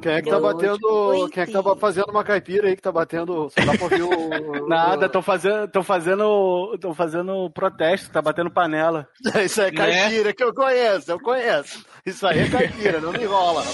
[0.00, 1.28] Quem é que tá batendo.
[1.32, 3.50] Quem é que tá fazendo uma caipira aí que tá batendo.
[3.50, 4.68] Só dá pra ouvir o.
[4.68, 5.64] Nada, estão fazendo.
[5.64, 6.72] Estão fazendo.
[6.74, 9.08] Estão fazendo protesto, tá batendo panela.
[9.44, 10.32] Isso é caipira né?
[10.32, 11.84] que eu conheço, eu conheço.
[12.04, 13.64] Isso aí é caipira, não me enrola.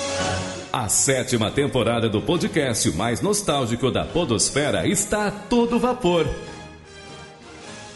[0.72, 6.26] A sétima temporada do podcast mais nostálgico da Podosfera está a todo vapor.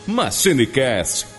[0.07, 1.36] MachineCast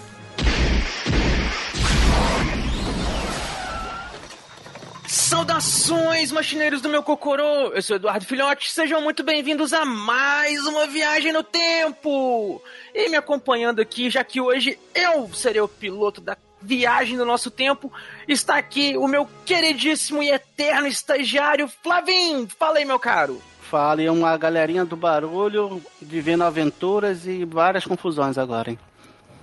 [5.18, 7.72] Saudações, machineiros do meu cocorô!
[7.74, 12.62] Eu sou Eduardo Filhote, sejam muito bem-vindos a mais uma viagem no tempo!
[12.94, 17.50] E me acompanhando aqui, já que hoje eu serei o piloto da viagem do nosso
[17.50, 17.92] tempo,
[18.28, 22.48] está aqui o meu queridíssimo e eterno estagiário Flavim!
[22.48, 23.42] Fala aí, meu caro!
[23.60, 28.80] Fala, e uma galerinha do barulho vivendo aventuras e várias confusões agora, hein?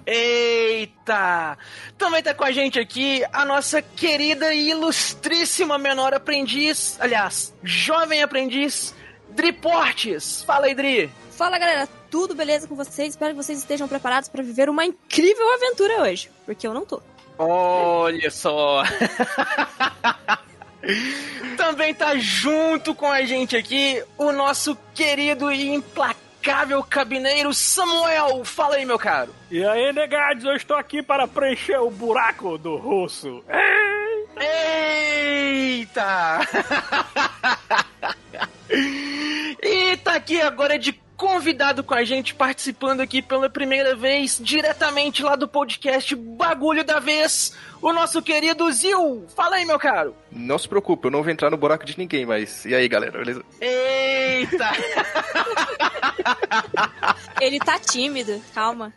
[0.07, 1.57] Eita!
[1.97, 8.23] Também tá com a gente aqui a nossa querida e ilustríssima menor aprendiz, aliás, jovem
[8.23, 8.95] aprendiz,
[9.31, 10.43] Dri Portes.
[10.43, 11.11] Fala aí, Dri.
[11.31, 11.89] Fala, galera.
[12.11, 13.11] Tudo beleza com vocês?
[13.11, 17.03] Espero que vocês estejam preparados para viver uma incrível aventura hoje, porque eu não tô.
[17.37, 18.84] Olha só!
[21.56, 28.45] Também tá junto com a gente aqui o nosso querido e implacável impecável cabineiro Samuel.
[28.45, 29.34] Fala aí, meu caro.
[29.50, 33.42] E aí, negados, eu estou aqui para preencher o buraco do russo.
[35.56, 36.41] Eita!
[39.62, 45.23] e tá aqui agora de convidado com a gente, participando aqui pela primeira vez, diretamente
[45.23, 49.27] lá do podcast Bagulho da Vez, o nosso querido Zil.
[49.34, 50.15] Fala aí, meu caro.
[50.31, 52.65] Não se preocupe, eu não vou entrar no buraco de ninguém, mas.
[52.65, 53.45] E aí, galera, beleza?
[53.61, 54.71] Eita!
[57.41, 58.93] Ele tá tímido, calma.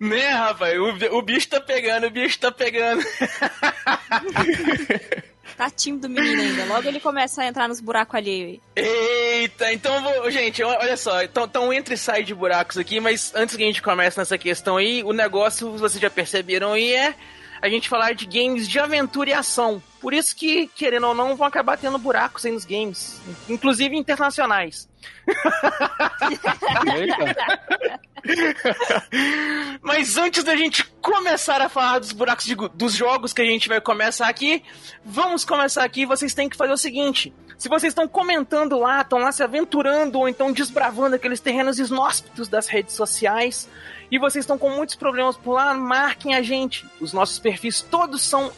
[0.00, 0.78] Né, rapaz?
[0.78, 3.02] O, o bicho tá pegando, o bicho tá pegando.
[5.56, 6.66] Tá tímido o menino ainda.
[6.66, 8.60] Logo ele começa a entrar nos buracos ali.
[8.74, 11.22] Eita, então, vou, gente, olha só.
[11.22, 14.36] Então, então entra e sai de buracos aqui, mas antes que a gente comece nessa
[14.36, 17.14] questão aí, o negócio, vocês já perceberam aí, é
[17.60, 19.82] a gente falar de games de aventura e ação.
[20.00, 24.88] Por isso que, querendo ou não, vão acabar tendo buracos aí nos games, inclusive internacionais.
[29.82, 33.68] Mas antes da gente começar a falar dos buracos de, dos jogos que a gente
[33.68, 34.62] vai começar aqui,
[35.04, 36.06] vamos começar aqui.
[36.06, 40.18] Vocês têm que fazer o seguinte: se vocês estão comentando lá, estão lá se aventurando
[40.18, 43.68] ou então desbravando aqueles terrenos inóspitos das redes sociais,
[44.10, 46.84] e vocês estão com muitos problemas por lá, marquem a gente.
[47.00, 48.52] Os nossos perfis todos são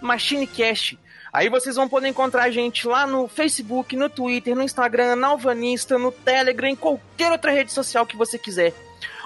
[0.00, 0.98] MachineCast.
[1.36, 5.26] Aí vocês vão poder encontrar a gente lá no Facebook, no Twitter, no Instagram, na
[5.26, 8.72] Alvanista, no Telegram, em qualquer outra rede social que você quiser.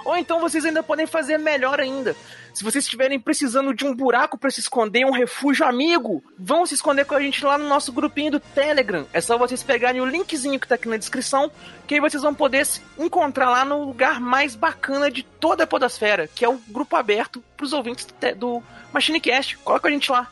[0.04, 2.16] Ou então vocês ainda podem fazer melhor ainda.
[2.52, 6.74] Se vocês estiverem precisando de um buraco para se esconder, um refúgio amigo, vão se
[6.74, 9.06] esconder com a gente lá no nosso grupinho do Telegram.
[9.12, 11.48] É só vocês pegarem o linkzinho que tá aqui na descrição,
[11.86, 15.66] que aí vocês vão poder se encontrar lá no lugar mais bacana de toda a
[15.66, 18.60] podosfera, que é o grupo aberto para os ouvintes do
[18.92, 19.58] MachineCast.
[19.58, 20.28] Coloca a gente lá.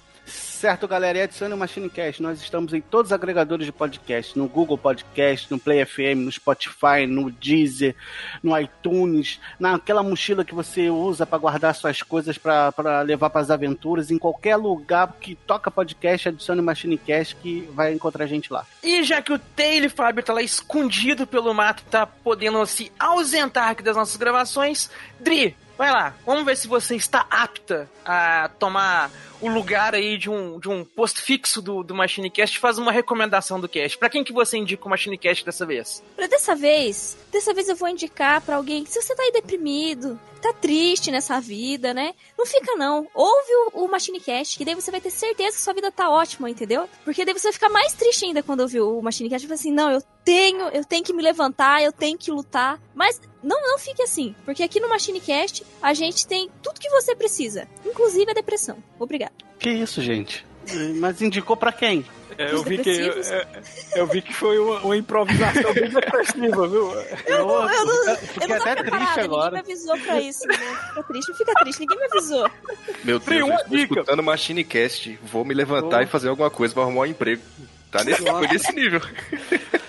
[0.58, 2.20] Certo, galera, e adicione o MachineCast.
[2.20, 6.32] Nós estamos em todos os agregadores de podcast, no Google Podcast, no Play FM, no
[6.32, 7.94] Spotify, no Deezer,
[8.42, 13.52] no iTunes, naquela mochila que você usa para guardar suas coisas para levar para as
[13.52, 18.52] aventuras, em qualquer lugar que toca podcast, adicione o MachineCast que vai encontrar a gente
[18.52, 18.66] lá.
[18.82, 23.68] E já que o Taylor Fábio tá lá escondido pelo mato, tá podendo se ausentar
[23.68, 29.08] aqui das nossas gravações, Dri, vai lá, vamos ver se você está apta a tomar
[29.40, 33.60] o lugar aí de um, de um posto fixo do, do MachineCast, faz uma recomendação
[33.60, 33.96] do cast.
[33.98, 36.02] Para quem que você indica o MachineCast dessa vez?
[36.16, 40.18] Pra dessa vez, dessa vez eu vou indicar para alguém, se você tá aí deprimido,
[40.38, 42.14] tá triste nessa vida, né?
[42.36, 43.06] Não fica não.
[43.14, 46.48] Ouve o, o MachineCast, que daí você vai ter certeza que sua vida tá ótima,
[46.48, 46.88] entendeu?
[47.04, 49.42] Porque daí você vai ficar mais triste ainda quando ouvir o MachineCast.
[49.42, 52.80] Tipo assim, não, eu tenho, eu tenho que me levantar, eu tenho que lutar.
[52.94, 57.14] Mas não, não fique assim, porque aqui no MachineCast a gente tem tudo que você
[57.14, 58.82] precisa, inclusive a depressão.
[59.58, 60.46] Que isso, gente?
[60.96, 62.04] Mas indicou para quem?
[62.36, 63.14] É, eu, vi que, eu,
[63.96, 66.92] eu, vi que foi uma, uma improvisação bem depressiva, viu?
[67.26, 68.04] Eu, não, eu, não,
[68.42, 69.56] eu não até triste agora.
[69.56, 70.46] Ninguém me avisou pra isso.
[70.46, 70.54] Né?
[70.54, 71.80] Fica triste, fica triste.
[71.80, 72.50] Ninguém me avisou.
[73.02, 73.94] Meu Deus, eu estou dica.
[73.94, 75.18] escutando Machinecast.
[75.24, 76.02] Vou me levantar oh.
[76.02, 77.42] e fazer alguma coisa pra arrumar um emprego.
[77.90, 79.00] Tá nesse, nesse nível.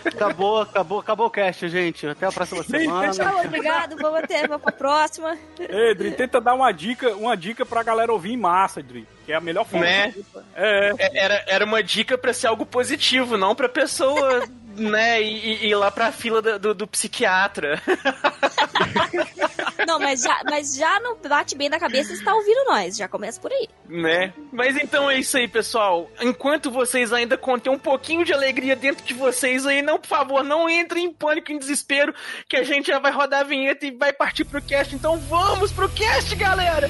[0.05, 2.07] Acabou, acabou, acabou o cast, gente.
[2.07, 3.11] Até a próxima semana.
[3.11, 3.97] Tchau, obrigado.
[3.97, 5.37] Vamos até vamos pra próxima.
[5.59, 9.05] Edri, tenta dar uma dica, uma dica pra galera ouvir em massa, Edri.
[9.25, 9.85] Que é a melhor forma.
[9.85, 10.13] Né?
[10.55, 10.93] É.
[10.97, 11.17] é.
[11.17, 14.43] Era, era uma dica pra ser algo positivo, não pra pessoa
[14.75, 17.81] né, ir, ir lá pra fila do, do, do psiquiatra.
[19.85, 22.97] Não, mas já, mas já no bate bem da cabeça está ouvindo nós.
[22.97, 23.67] Já começa por aí.
[23.87, 24.33] Né?
[24.51, 26.09] Mas então é isso aí, pessoal.
[26.21, 30.43] Enquanto vocês ainda contêm um pouquinho de alegria dentro de vocês aí, não, por favor,
[30.43, 32.13] não entrem em pânico, em desespero,
[32.47, 34.95] que a gente já vai rodar a vinheta e vai partir pro cast.
[34.95, 36.89] Então vamos pro cast, galera!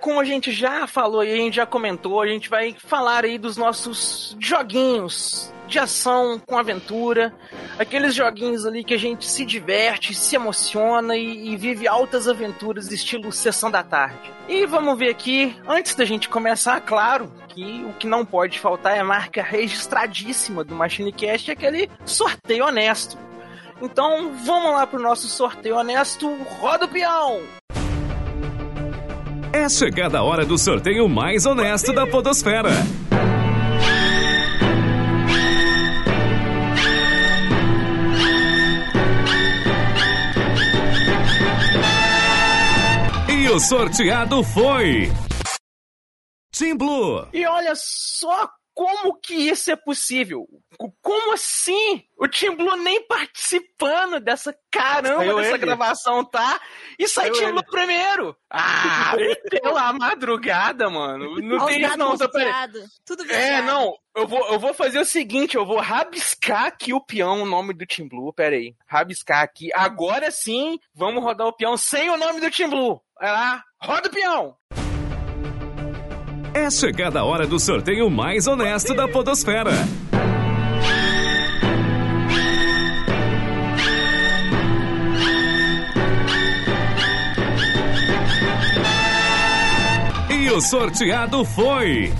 [0.00, 3.38] Como a gente já falou e a gente já comentou, a gente vai falar aí
[3.38, 7.32] dos nossos joguinhos de ação com aventura,
[7.78, 12.90] aqueles joguinhos ali que a gente se diverte, se emociona e, e, vive altas aventuras
[12.90, 14.32] estilo sessão da tarde.
[14.48, 18.96] E vamos ver aqui, antes da gente começar, claro, que o que não pode faltar
[18.96, 23.16] é a marca registradíssima do MachineCast, aquele sorteio honesto.
[23.80, 27.40] Então, vamos lá pro nosso sorteio honesto, roda o peão!
[29.52, 32.70] É chegada a hora do sorteio mais honesto da Podosfera.
[43.28, 45.10] E o sorteado foi.
[46.56, 47.26] Team Blue.
[47.32, 48.48] E olha só
[48.80, 50.48] como que isso é possível?
[51.02, 52.02] Como assim?
[52.18, 55.58] O Team Blue nem participando dessa caramba Saiu dessa ele.
[55.58, 56.58] gravação, tá?
[56.98, 58.34] E sai Team Blue primeiro!
[58.48, 59.12] Ah,
[59.50, 61.38] pela madrugada, mano.
[61.42, 62.16] Não tem isso não,
[63.04, 63.36] Tudo bem.
[63.36, 63.92] É, não.
[64.16, 67.74] Eu vou, eu vou fazer o seguinte, eu vou rabiscar aqui o peão, o nome
[67.74, 68.32] do Team Blue.
[68.32, 68.74] Pera aí.
[68.86, 69.68] Rabiscar aqui.
[69.74, 72.98] Agora sim, vamos rodar o peão sem o nome do Team Blue.
[73.20, 74.56] Vai lá, roda o peão!
[76.52, 79.70] É chegada a hora do sorteio mais honesto da Podosfera.
[90.28, 92.12] E o sorteado foi.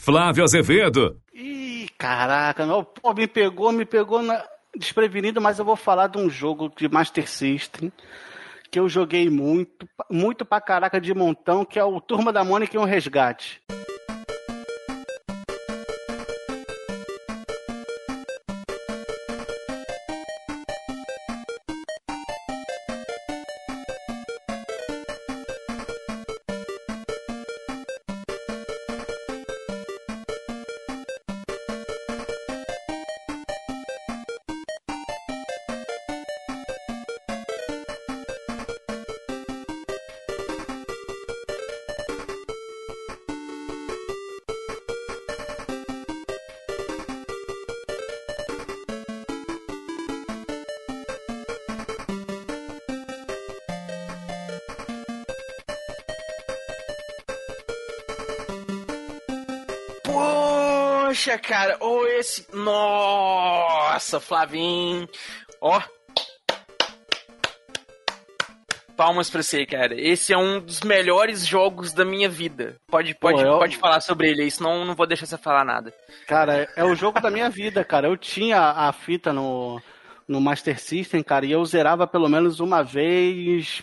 [0.00, 1.16] Flávio Azevedo.
[1.32, 4.44] Ih, caraca, não, pô, me pegou, me pegou na...
[4.76, 7.92] desprevenido, mas eu vou falar de um jogo de Master System
[8.70, 12.76] que eu joguei muito, muito pra caraca de montão, que é o Turma da Mônica
[12.76, 13.60] e um Resgate.
[61.50, 62.46] Cara, ou esse.
[62.54, 65.08] Nossa, Flavinho.
[65.60, 65.82] Ó.
[68.96, 69.98] Palmas pra você, cara.
[69.98, 72.76] Esse é um dos melhores jogos da minha vida.
[72.86, 73.58] Pode, pode, Pô, eu...
[73.58, 75.92] pode falar sobre ele aí, senão não vou deixar você falar nada.
[76.28, 78.06] Cara, é o jogo da minha vida, cara.
[78.06, 79.82] Eu tinha a fita no
[80.28, 83.82] no Master System, cara, e eu zerava pelo menos uma vez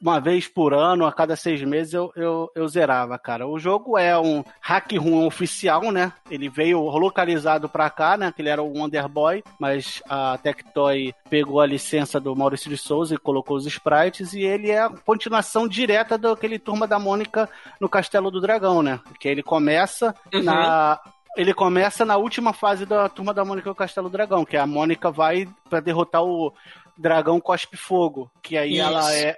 [0.00, 3.48] uma vez por ano, a cada seis meses, eu, eu, eu zerava, cara.
[3.48, 6.12] O jogo é um hack room oficial, né?
[6.30, 8.30] Ele veio localizado pra cá, né?
[8.30, 12.76] Que ele era o Wonder Boy, mas a Tectoy pegou a licença do Maurício de
[12.76, 17.48] Souza e colocou os sprites, e ele é a continuação direta daquele Turma da Mônica
[17.80, 19.00] no Castelo do Dragão, né?
[19.18, 20.42] Que ele começa uhum.
[20.42, 21.00] na
[21.36, 24.66] ele começa na última fase da Turma da Mônica e o Castelo Dragão, que a
[24.66, 26.54] Mônica vai para derrotar o
[26.96, 28.82] dragão Cospe Fogo, que aí Isso.
[28.82, 29.36] ela é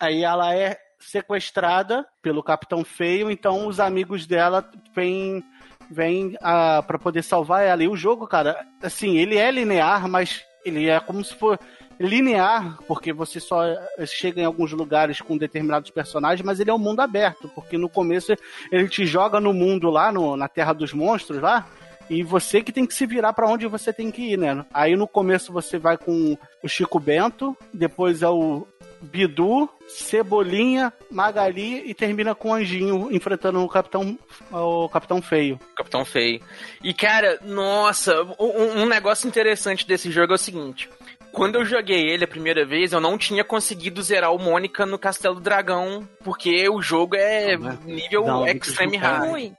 [0.00, 5.42] Aí ela é sequestrada pelo Capitão Feio, então os amigos dela vêm
[5.90, 7.82] vem uh, para poder salvar ela.
[7.82, 11.58] E o jogo, cara, assim, ele é linear, mas ele é como se for
[11.98, 13.62] linear, porque você só
[14.06, 17.88] chega em alguns lugares com determinados personagens, mas ele é um mundo aberto, porque no
[17.88, 18.32] começo
[18.70, 21.66] ele te joga no mundo lá, no, na Terra dos Monstros lá,
[22.08, 24.64] e você que tem que se virar para onde você tem que ir, né?
[24.72, 28.66] Aí no começo você vai com o Chico Bento, depois é o
[29.00, 34.18] Bidu, Cebolinha, Magali e termina com o Anjinho enfrentando o Capitão,
[34.50, 35.58] o Capitão Feio.
[35.76, 36.40] Capitão Feio.
[36.82, 40.88] E cara, nossa, um, um negócio interessante desse jogo é o seguinte.
[41.32, 44.98] Quando eu joguei ele a primeira vez, eu não tinha conseguido zerar o Mônica no
[44.98, 49.52] Castelo do Dragão, porque o jogo é não, nível não, extreme hard.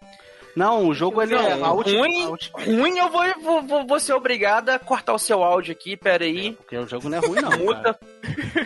[0.56, 2.60] Não, o jogo ele é a última, ruim, a última...
[2.64, 6.50] ruim eu vou, vou, vou ser obrigado a cortar o seu áudio aqui, pera aí.
[6.50, 7.58] É, porque o jogo não é ruim não.
[7.58, 8.00] Muta.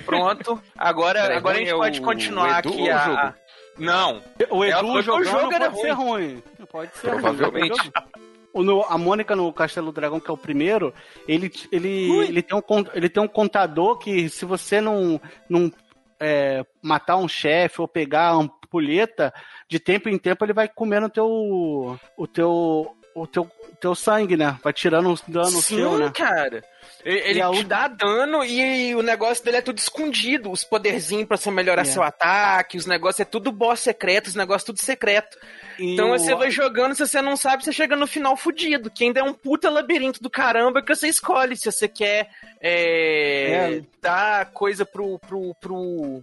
[0.06, 0.62] Pronto.
[0.78, 3.36] Agora, agora a gente pode continuar aqui a
[3.78, 4.22] Não.
[4.50, 5.82] O Edu é, jogando o jogo pode ruim.
[5.82, 6.44] ser ruim.
[6.72, 7.80] Pode ser Provavelmente.
[7.80, 8.66] Ruim.
[8.66, 10.94] No, a Mônica no Castelo do Dragão, que é o primeiro,
[11.28, 12.62] ele, ele, ele, tem um,
[12.94, 15.72] ele tem um contador que se você não, não
[16.20, 19.32] é, matar um chefe ou pegar a ampulheta,
[19.68, 24.36] de tempo em tempo ele vai comendo o teu, o teu, o teu, teu sangue,
[24.36, 24.58] né?
[24.64, 26.12] Vai tirando os danos Sim, seu, né?
[26.14, 26.64] cara.
[27.06, 30.52] Ele, ele te dá dano e o negócio dele é tudo escondido.
[30.52, 31.86] Os poderzinhos pra você melhorar é.
[31.86, 35.38] seu ataque, os negócios é tudo boss secreto, os negócios tudo secreto.
[35.78, 36.18] E então o...
[36.18, 38.90] você vai jogando, se você não sabe, você chega no final fudido.
[38.90, 42.30] Que ainda é um puta labirinto do caramba que você escolhe se você quer
[42.62, 43.82] é, é.
[44.02, 46.22] dar coisa pro, pro, pro.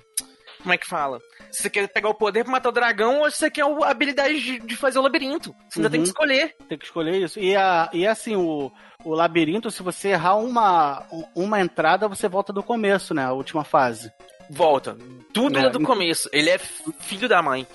[0.62, 1.20] Como é que fala?
[1.50, 3.90] Se você quer pegar o poder pra matar o dragão ou se você quer a
[3.90, 5.54] habilidade de, fazer o labirinto.
[5.68, 6.12] Você ainda tem que uhum.
[6.12, 6.56] escolher.
[6.68, 7.40] Tem que escolher isso.
[7.40, 8.70] E, a, e assim, o,
[9.04, 13.24] o labirinto, se você errar uma, uma entrada, você volta do começo, né?
[13.24, 14.12] A última fase.
[14.50, 14.96] Volta.
[15.32, 16.28] Tudo é, é do começo.
[16.32, 17.66] Ele é filho da mãe.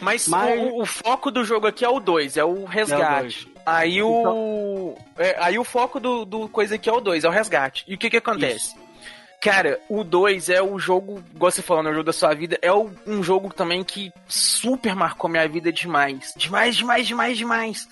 [0.00, 0.58] Mas, Mas...
[0.60, 3.46] O, o, foco do jogo aqui é o 2, é o resgate.
[3.46, 4.20] É o aí o.
[4.20, 5.04] Então...
[5.16, 7.84] É, aí o foco do, do coisa aqui é o 2, é o resgate.
[7.86, 8.74] E o que que acontece?
[8.74, 8.85] Isso.
[9.46, 12.72] Cara, o 2 é o jogo, igual você falou, no jogo da sua vida, é
[12.72, 16.34] um jogo também que super marcou minha vida demais.
[16.36, 17.88] Demais, demais, demais, demais.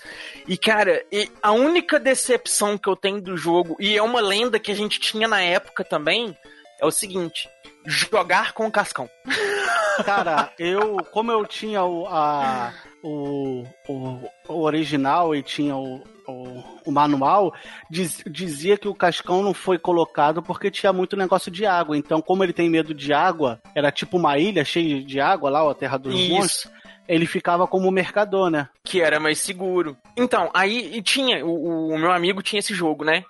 [0.49, 1.01] E, cara,
[1.41, 4.99] a única decepção que eu tenho do jogo, e é uma lenda que a gente
[4.99, 6.37] tinha na época também,
[6.77, 7.47] é o seguinte:
[7.85, 9.09] jogar com o Cascão.
[10.03, 16.74] Cara, eu, como eu tinha o, a, o, o, o original e tinha o, o,
[16.85, 17.53] o manual,
[17.89, 21.97] diz, dizia que o Cascão não foi colocado porque tinha muito negócio de água.
[21.97, 25.69] Então, como ele tem medo de água, era tipo uma ilha cheia de água lá,
[25.69, 26.29] a Terra dos Isso.
[26.29, 26.75] Monstros
[27.07, 28.67] ele ficava como mercador, né?
[28.83, 29.95] Que era mais seguro.
[30.17, 33.23] Então, aí tinha, o, o, meu amigo tinha esse jogo, né?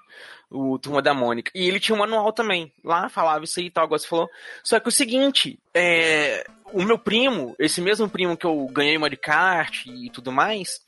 [0.49, 1.51] o Turma da Mônica.
[1.53, 2.71] E ele tinha um manual também.
[2.83, 4.29] Lá falava isso aí e tal, agora você falou.
[4.63, 9.17] Só que o seguinte, é, o meu primo, esse mesmo primo que eu ganhei Mario
[9.17, 10.81] Kart e tudo mais,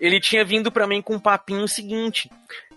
[0.00, 2.30] ele tinha vindo para mim com um papinho seguinte.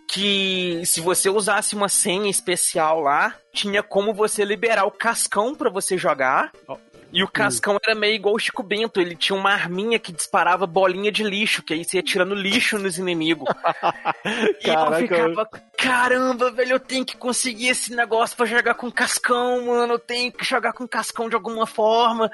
[0.07, 5.69] Que se você usasse uma senha especial lá, tinha como você liberar o cascão para
[5.69, 6.51] você jogar.
[6.67, 6.77] Oh
[7.13, 10.65] e o Cascão era meio igual o Chico Bento, ele tinha uma arminha que disparava
[10.65, 13.49] bolinha de lixo, que aí você ia tirando lixo nos inimigos.
[14.61, 18.89] e Caraca, eu ficava, caramba, velho, eu tenho que conseguir esse negócio para jogar com
[18.89, 22.31] Cascão, mano, eu tenho que jogar com Cascão de alguma forma.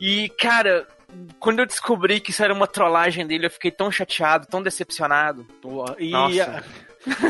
[0.00, 0.88] E, cara,
[1.38, 5.46] quando eu descobri que isso era uma trollagem dele, eu fiquei tão chateado, tão decepcionado.
[5.98, 6.64] E Nossa.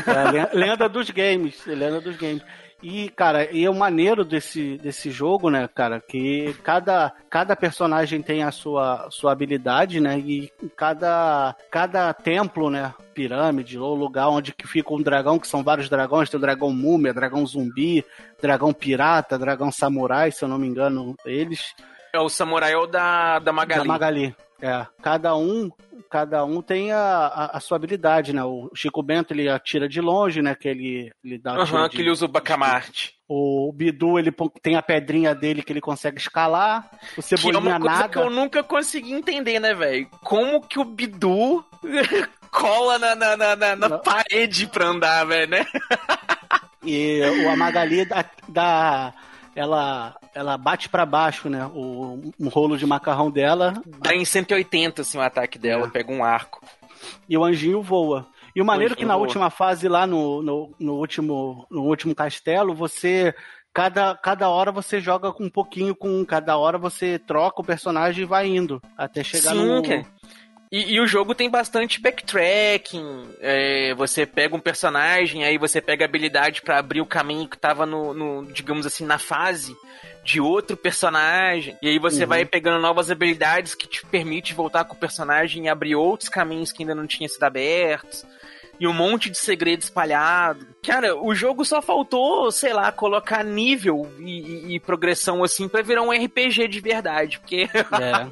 [0.06, 2.42] A, é, lenda dos games, lenda dos games.
[2.82, 8.20] E, cara, e é o maneiro desse, desse jogo, né, cara, que cada, cada personagem
[8.20, 14.52] tem a sua, sua habilidade, né, e cada, cada templo, né, pirâmide ou lugar onde
[14.52, 18.04] que fica um dragão, que são vários dragões, tem o dragão múmia, dragão zumbi,
[18.40, 21.74] dragão pirata, dragão samurai, se eu não me engano, eles.
[22.16, 23.80] É o samurai ou da, da Magali.
[23.80, 24.34] Da Magali.
[24.60, 25.70] É, cada um,
[26.10, 28.42] cada um tem a, a, a, sua habilidade, né?
[28.42, 30.54] O Chico Bento ele atira de longe, né?
[30.54, 33.14] Que ele, ele dá uhum, que ele usa o bacamarte.
[33.28, 34.32] O Bidu ele
[34.62, 36.88] tem a pedrinha dele que ele consegue escalar.
[37.18, 38.08] O Cebolinha que é uma coisa nada.
[38.08, 40.08] que eu nunca consegui entender, né, velho?
[40.24, 41.62] Como que o Bidu
[42.50, 45.66] cola na, na, na, na, na parede pra andar, velho, né?
[46.82, 49.12] E o- Magali dá, dá-
[49.56, 51.66] ela, ela bate pra baixo, né?
[51.74, 55.90] O, um rolo de macarrão dela Dá em 180, assim, o ataque dela, É.
[55.90, 56.60] pega um arco.
[57.28, 58.26] e o anjinho voa.
[58.54, 59.24] E o maneiro é que na voa.
[59.26, 63.34] última fase lá no, no, no último, no último castelo, você.
[63.74, 67.64] Cada, cada hora você joga com um pouquinho com um, cada hora você troca o
[67.64, 68.80] personagem e vai indo.
[68.96, 69.82] Até chegar Sim, no.
[69.82, 70.06] cara.
[70.76, 73.30] E, e o jogo tem bastante backtracking.
[73.40, 77.56] é, você pega um personagem, aí você pega a habilidade pra abrir o caminho que
[77.56, 79.74] tava no, no, digamos assim, na fase
[80.22, 81.76] de outro personagem.
[81.80, 82.28] E aí você Uhum.
[82.28, 86.72] vai pegando novas habilidades que te permite voltar com o personagem e abrir outros caminhos
[86.72, 88.26] que ainda não tinham sido abertos.
[88.78, 90.66] E um monte de segredo espalhado.
[90.84, 95.82] Cara, o jogo só faltou, sei lá, colocar nível e, e- e progressão assim pra
[95.82, 97.38] virar um RPG de verdade.
[97.40, 98.26] Porque É.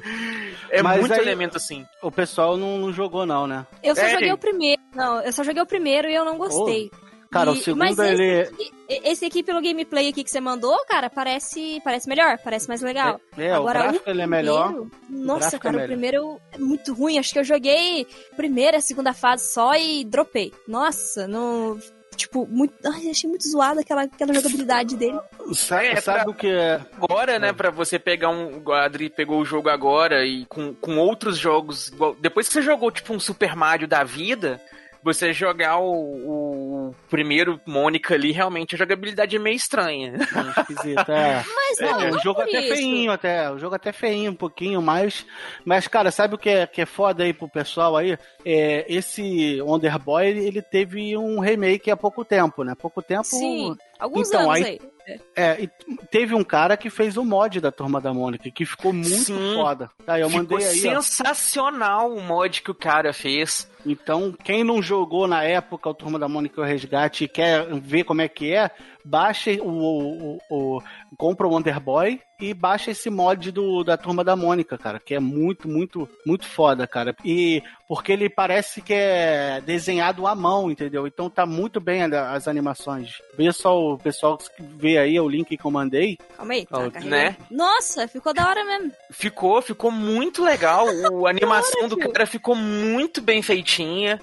[0.79, 1.85] é Mas muito aí- elemento assim.
[2.01, 3.65] O pessoal não, não jogou, não, né?
[3.83, 4.81] Eu só É, joguei tem- o primeiro.
[4.93, 6.89] Não, eu só joguei o primeiro e eu não gostei.
[7.35, 8.41] Cara, o E- segundo mas esse ele.
[8.41, 8.71] aqui-
[9.03, 13.19] esse aqui, pelo gameplay aqui que você mandou, cara, parece, parece melhor, parece mais legal.
[13.37, 14.85] É, Agora, o gráfico ele é melhor.
[15.09, 15.87] Nossa, é cara, o melhor.
[15.91, 17.17] primeiro é muito ruim.
[17.19, 20.53] Acho que eu joguei primeira, segunda fase só e dropei.
[20.65, 21.77] Nossa, não.
[22.15, 22.73] Tipo, muito.
[22.85, 25.19] Ai, achei muito zoada aquela, aquela jogabilidade dele.
[25.53, 26.79] Sabe, É, sabe pra- o que é?
[26.95, 28.61] Agora, né, pra você pegar um.
[28.65, 31.89] O Adri pegou o jogo agora e com, com outros jogos.
[31.89, 34.61] igual- Depois que você jogou, tipo, um Super Mario da vida.
[35.05, 40.13] Você jogar o, o primeiro Mônica ali, realmente a jogabilidade é meio estranha.
[40.35, 41.43] É esquisito, é.
[41.55, 42.75] Mas É, não, o não jogo por até isso.
[42.75, 43.51] feinho, até.
[43.51, 45.25] O jogo até feinho um pouquinho, mas.
[45.63, 48.17] Mas, cara, sabe o que é, que é foda aí pro pessoal aí?
[48.43, 52.73] É, esse Wonder Boy, ele, ele teve um remake há pouco tempo, né?
[52.75, 53.23] Pouco tempo.
[53.25, 55.19] Sim, alguns Então, anos aí- aí.
[55.35, 55.69] É, e
[56.09, 59.53] teve um cara que fez o mod da Turma da Mônica, que ficou muito Sim.
[59.55, 59.87] foda.
[60.03, 61.01] Tá, eu Ficou mandei aí, ó.
[61.01, 63.69] sensacional o mod que o cara fez.
[63.85, 67.67] Então, quem não jogou na época o Turma da Mônica e o Resgate e quer
[67.79, 68.71] ver como é que é,
[69.05, 70.81] baixe o, o, o-
[71.17, 75.13] compra o Wonder Boy e baixa esse mod do, da Turma da Mônica, cara, que
[75.15, 77.15] é muito, muito, muito foda, cara.
[77.23, 81.07] E porque ele parece que é desenhado à mão, entendeu?
[81.07, 83.21] Então tá muito bem as animações.
[83.37, 86.17] Vê só o pessoal que vê aí o link que eu mandei.
[86.35, 87.09] Calma aí, tá carregando.
[87.09, 87.37] né?
[87.49, 88.91] Nossa, ficou da hora mesmo.
[89.11, 90.85] Ficou, ficou muito legal.
[91.11, 94.19] O- a animação do cara ficou muito bem feitinha.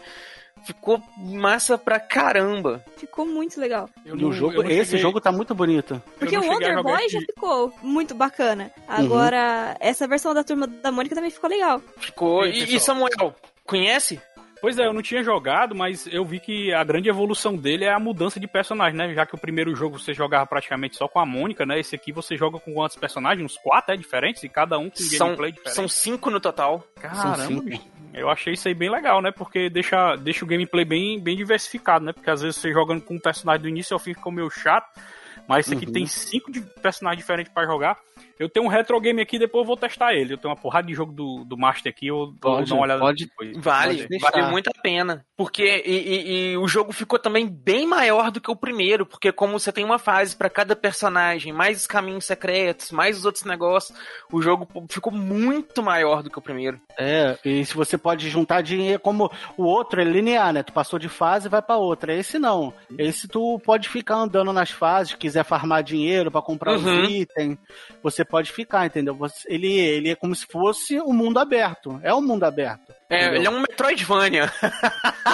[0.64, 2.84] Ficou massa pra caramba.
[2.96, 3.88] Ficou muito legal.
[4.06, 6.00] Eu não- jogo, eu esse cheguei- jogo tá muito bonito.
[6.18, 8.70] Porque o Wonder Boy já ficou muito bacana.
[8.86, 11.80] Agora, essa versão da turma da Mônica também ficou legal.
[11.98, 12.46] Ficou.
[12.46, 12.80] E E?
[12.80, 14.20] Samuel, conhece?
[14.60, 17.92] Pois é, eu não tinha jogado, mas eu vi que a grande evolução dele é
[17.92, 19.12] a mudança de personagem, né?
[19.12, 21.80] Já que o primeiro jogo você jogava praticamente só com a Mônica, né?
[21.80, 23.44] Esse aqui você joga com quantos personagens?
[23.44, 24.44] Uns quatro, é diferentes?
[24.44, 25.74] E cada um com São, gameplay diferente.
[25.74, 26.84] são cinco no total.
[26.94, 27.84] Caramba, são cinco.
[28.14, 29.30] Eu achei isso aí bem legal, né?
[29.30, 32.12] Porque deixa, deixa o gameplay bem, bem diversificado, né?
[32.12, 35.00] Porque às vezes você jogando com um personagem do início ao fim fica meio chato.
[35.48, 35.92] Mas esse aqui Uhum.
[35.92, 37.98] tem cinco de- personagens diferentes pra jogar.
[38.38, 40.34] Eu tenho um retro game aqui, depois eu vou testar ele.
[40.34, 42.82] Eu tenho uma porrada de jogo do, do Master aqui, eu vou Pode, dar uma
[42.84, 43.24] olhada pode.
[43.26, 43.56] depois.
[43.56, 45.24] Vale, vale muito a pena.
[45.42, 49.32] Porque e, e- e o jogo ficou também bem maior do que o primeiro, porque
[49.32, 53.44] como você tem uma fase pra cada personagem, mais os caminhos secretos, mais os outros
[53.44, 53.96] negócios,
[54.30, 56.80] o jogo ficou muito maior do que o primeiro.
[56.98, 60.62] É, e se você pode juntar dinheiro, como o outro é linear, né?
[60.62, 62.14] Tu passou de fase e vai pra outra.
[62.14, 62.72] Esse não.
[62.98, 67.02] Esse tu pode ficar andando nas fases, quiser farmar dinheiro pra comprar Uhum.
[67.04, 67.58] os itens,
[68.02, 69.14] você pode ficar, entendeu?
[69.16, 71.98] Você- ele, ele é como se fosse um mundo aberto.
[72.02, 72.92] É um mundo aberto.
[73.14, 74.50] É, ele é um Metroidvania.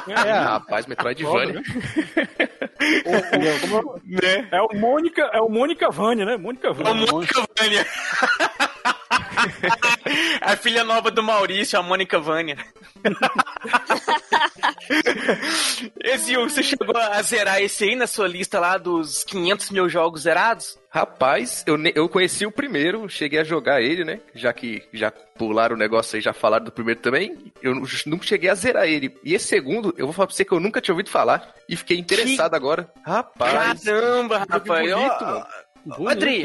[0.09, 1.63] É, Rapaz, Metroidvania.
[2.81, 3.55] entendeu?
[3.69, 4.01] Como-
[4.51, 6.37] É o Mônica, é o Mônica Vânia, né?
[6.37, 7.07] Mônica É o Vânia.
[7.13, 7.87] Mônica Vânia.
[10.43, 12.57] a filha nova do Maurício, a Mônica Vânia.
[16.03, 20.23] esse, você chegou a zerar esse aí na sua lista lá dos 500 mil jogos
[20.23, 20.79] zerados?
[20.91, 24.21] Rapaz, eu, eu conheci o primeiro, cheguei a jogar ele, né?
[24.35, 27.53] Já que já pularam o negócio aí, já falaram do primeiro também.
[27.63, 29.15] Eu nu- nunca cheguei a zerar ele.
[29.23, 31.55] E esse segundo, eu vou falar pra você que eu nunca tinha ouvido falar.
[31.69, 32.91] E fiquei interessado agora.
[33.05, 33.85] Rapaz.
[33.85, 34.63] Caramba, rapaz.
[34.65, 35.47] bonito,
[35.91, 36.09] Ó.
[36.09, 36.45] Adri,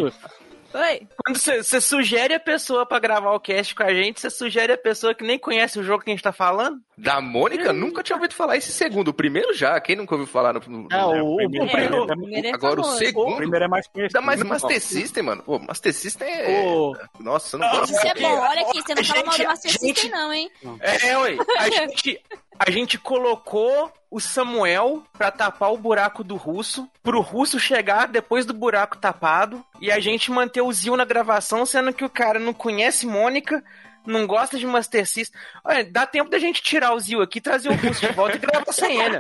[0.74, 1.08] Oi.
[1.24, 4.78] quando você sugere a pessoa pra gravar o cast com a gente, você sugere a
[4.78, 6.78] pessoa que nem conhece o jogo que a gente tá falando?
[6.98, 9.10] Da Mônica, nunca tinha ouvido falar esse segundo.
[9.10, 10.60] O primeiro já, quem nunca ouviu falar no.
[10.68, 11.66] no- É, o, o, primeiro.
[11.66, 13.04] o primeiro- É, o primeiro é Agora o famoso.
[13.04, 13.36] O segundo.
[13.38, 14.18] primeiro é mais conhecido.
[14.18, 15.44] Ainda mais Master System, mano.
[15.44, 16.64] Pô, Master System é.
[16.66, 17.94] o- Nossa, eu não Nossa, gosto.
[17.96, 20.12] Isso é bom, olha aqui, você não a fala mal do gente- Master gente- System
[20.12, 20.52] não, hein?
[20.82, 21.38] É, ué.
[21.58, 22.22] A gente,
[22.60, 28.46] a gente colocou o Samuel pra tapar o buraco do russo, pro russo chegar depois
[28.46, 32.38] do buraco tapado e a gente manter o Zil na gravação, sendo que o cara
[32.40, 33.64] não conhece Mônica,
[34.06, 35.40] não gosta de Master System.
[35.64, 38.40] Olha, dá tempo da gente tirar o Zil aqui, trazer o russo de volta e
[38.40, 39.18] gravar sem ele.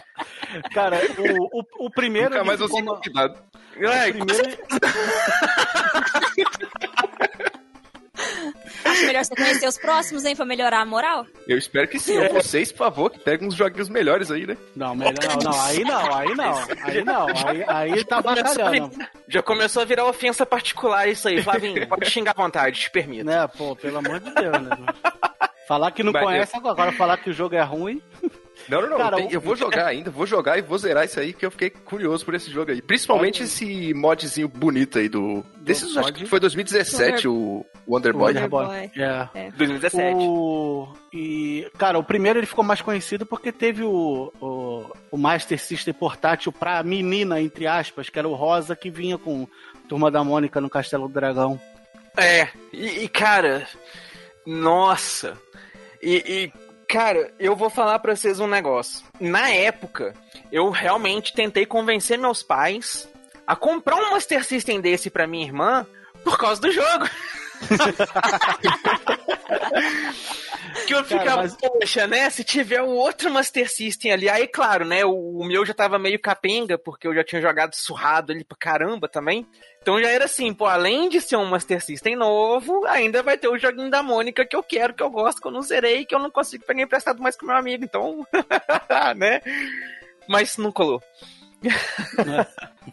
[0.72, 2.30] Cara, o, o, o primeiro.
[2.30, 3.38] Nunca mais ser ficou- convidado.
[3.76, 4.52] É, o primeiro,
[8.84, 11.26] Acho melhor você conhecer os próximos, hein, pra melhorar a moral.
[11.46, 12.18] Eu espero que sim.
[12.28, 14.56] Vocês, por favor, que peguem uns joguinhos melhores aí, né?
[14.74, 18.90] Não, melhor não, não, aí não, aí não, aí não, aí, aí tá bacalhando.
[19.28, 21.86] Já começou a virar ofensa particular isso aí, Flavinho.
[21.88, 23.24] Pode xingar à vontade, te permito.
[23.24, 24.76] Né, pô, pelo amor de Deus, né?
[25.66, 28.02] Falar que não Mas conhece agora, agora falar que o jogo é ruim.
[28.68, 28.98] Não, não, não.
[28.98, 31.32] Cara, eu, tenho- o- eu vou jogar ainda, vou jogar e vou zerar isso aí,
[31.32, 32.80] que eu fiquei curioso por esse jogo aí.
[32.82, 35.44] Principalmente esse modzinho bonito aí do.
[35.56, 38.32] Desses, acho que foi 2017, o Wonder Boy.
[38.34, 38.66] Wonder Boy.
[38.66, 38.90] Boy.
[39.34, 39.50] É.
[39.52, 40.16] 2017.
[40.16, 45.58] O, e, cara, o primeiro ele ficou mais conhecido porque teve o, o, o Master
[45.58, 49.46] System portátil pra menina, entre aspas, que era o rosa que vinha com
[49.88, 51.60] Turma da Mônica no Castelo do Dragão.
[52.16, 53.66] É, e, e, cara,
[54.46, 55.36] nossa.
[56.02, 56.52] E, e,
[56.92, 59.02] cara, eu vou falar pra vocês um negócio.
[59.18, 60.12] Na época,
[60.52, 63.08] eu realmente tentei convencer meus pais
[63.46, 65.86] a comprar um Master System desse pra minha irmã
[66.22, 67.08] por causa do jogo.
[70.86, 72.28] que eu ficava, mas- poxa, né?
[72.30, 74.28] Se tiver o outro Master System ali.
[74.28, 75.04] Aí, claro, né?
[75.04, 78.56] O, o meu já tava meio capenga, porque eu já tinha jogado surrado ali pra
[78.56, 79.46] caramba também.
[79.80, 83.48] Então já era assim, pô, além de ser um Master System novo, ainda vai ter
[83.48, 86.14] o joguinho da Mônica que eu quero, que eu gosto, que eu não zerei, que
[86.14, 87.84] eu não consigo pegar emprestado mais com meu amigo.
[87.84, 88.24] Então,
[89.16, 89.40] né?
[90.28, 91.02] Mas não colou.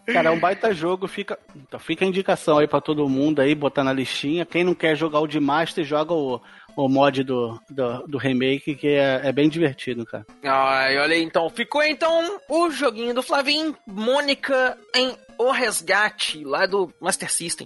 [0.06, 3.56] Cara, é um baita jogo, fica, então fica a indicação aí pra todo mundo aí,
[3.56, 4.46] botar na listinha.
[4.46, 6.42] Quem não quer jogar o de Master, joga o,
[6.76, 10.26] o mod do, do, do remake, que é, é bem divertido, cara.
[10.44, 11.50] Ai, olha aí, então.
[11.50, 17.66] Ficou então o joguinho do Flavinho, Mônica em O Resgate, lá do Master System.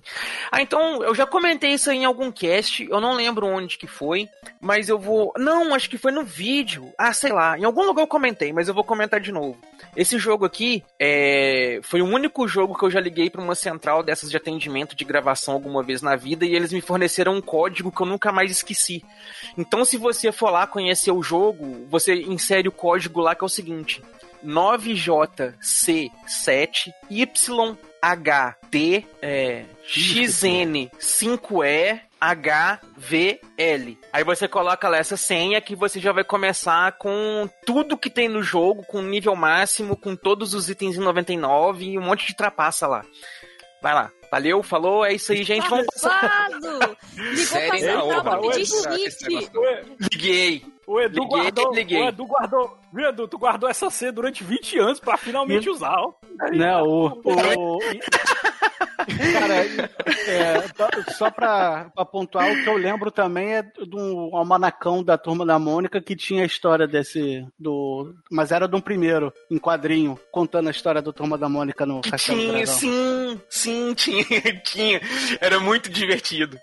[0.51, 4.29] Ah, então, eu já comentei isso em algum cast, eu não lembro onde que foi,
[4.61, 5.33] mas eu vou...
[5.37, 6.93] Não, acho que foi no vídeo.
[6.95, 9.59] Ah, sei lá, em algum lugar eu comentei, mas eu vou comentar de novo.
[9.95, 11.79] Esse jogo aqui é...
[11.81, 15.03] foi o único jogo que eu já liguei pra uma central dessas de atendimento de
[15.03, 18.51] gravação alguma vez na vida e eles me forneceram um código que eu nunca mais
[18.51, 19.03] esqueci.
[19.57, 23.47] Então, se você for lá conhecer o jogo, você insere o código lá que é
[23.47, 23.99] o seguinte:
[24.45, 25.53] 9J
[28.01, 33.97] C7YHT é, XN5E HVL.
[34.13, 38.29] Aí você coloca lá essa senha que você já vai começar com tudo que tem
[38.29, 42.35] no jogo, com nível máximo, com todos os itens em 99 e um monte de
[42.35, 43.03] trapaça lá.
[43.81, 44.09] Vai lá.
[44.31, 45.67] Valeu, falou, é isso aí, gente.
[45.69, 46.49] Vamos passar.
[46.51, 48.81] Ligou pra esse
[49.21, 49.35] chifre.
[49.35, 50.65] negócio- Liguei.
[50.85, 51.73] O Edu Liguei, guardou.
[51.73, 52.01] liguei.
[52.01, 52.77] O Edu guardou.
[52.93, 53.27] Viu, Edu?
[53.27, 56.13] Tu guardou essa C durante 20 anos pra finalmente usar, ó.
[56.51, 57.79] Né, o, o-
[59.33, 59.55] Cara,
[60.27, 65.03] é, to- só pra, pra pontuar, o que eu lembro também é de um almanacão
[65.03, 67.45] da Turma da Mônica que tinha a história desse.
[67.59, 71.85] do Mas era de um primeiro, em quadrinho, contando a história do Turma da Mônica
[71.85, 75.01] no Castelo do Tinha, sim, sim, tinha, tinha.
[75.41, 76.57] Era muito divertido.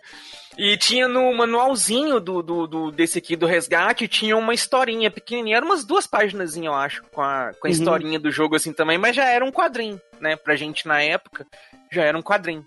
[0.59, 5.57] E tinha no manualzinho do, do, do- desse aqui do resgate, tinha uma historinha pequenininha,
[5.57, 7.73] era umas duas páginas, eu acho, com a, com a Uhum.
[7.77, 10.37] historinha do jogo assim também, mas já era um quadrinho, né?
[10.37, 11.47] Pra gente na época,
[11.91, 12.67] já era um quadrinho.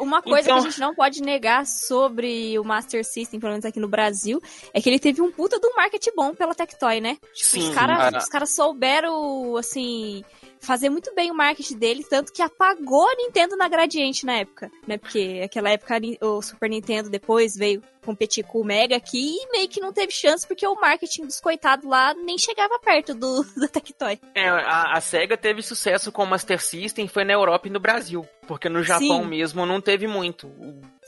[0.00, 3.64] Uma coisa Então- que a gente não pode negar sobre o Master System, pelo menos
[3.66, 4.40] aqui no Brasil,
[4.72, 7.16] é que ele teve um puta do marketing bom pela Tectoy, né?
[7.34, 10.24] Sim, os caras os caras souberam, assim,
[10.60, 14.70] fazer muito bem o marketing dele, tanto que apagou a Nintendo na Gradiente na época,
[14.86, 14.98] né?
[14.98, 19.68] Porque aquela época o Super Nintendo depois veio competir com o Mega aqui e meio
[19.68, 23.68] que não teve chance porque o marketing dos coitados lá nem chegava perto do da
[23.68, 24.18] Tectoy.
[24.34, 27.80] É, a, a SEGA teve sucesso com o Master System, foi na Europa e no
[27.80, 28.26] Brasil.
[28.46, 29.28] Porque no Japão Sim.
[29.28, 30.50] mesmo não teve muito.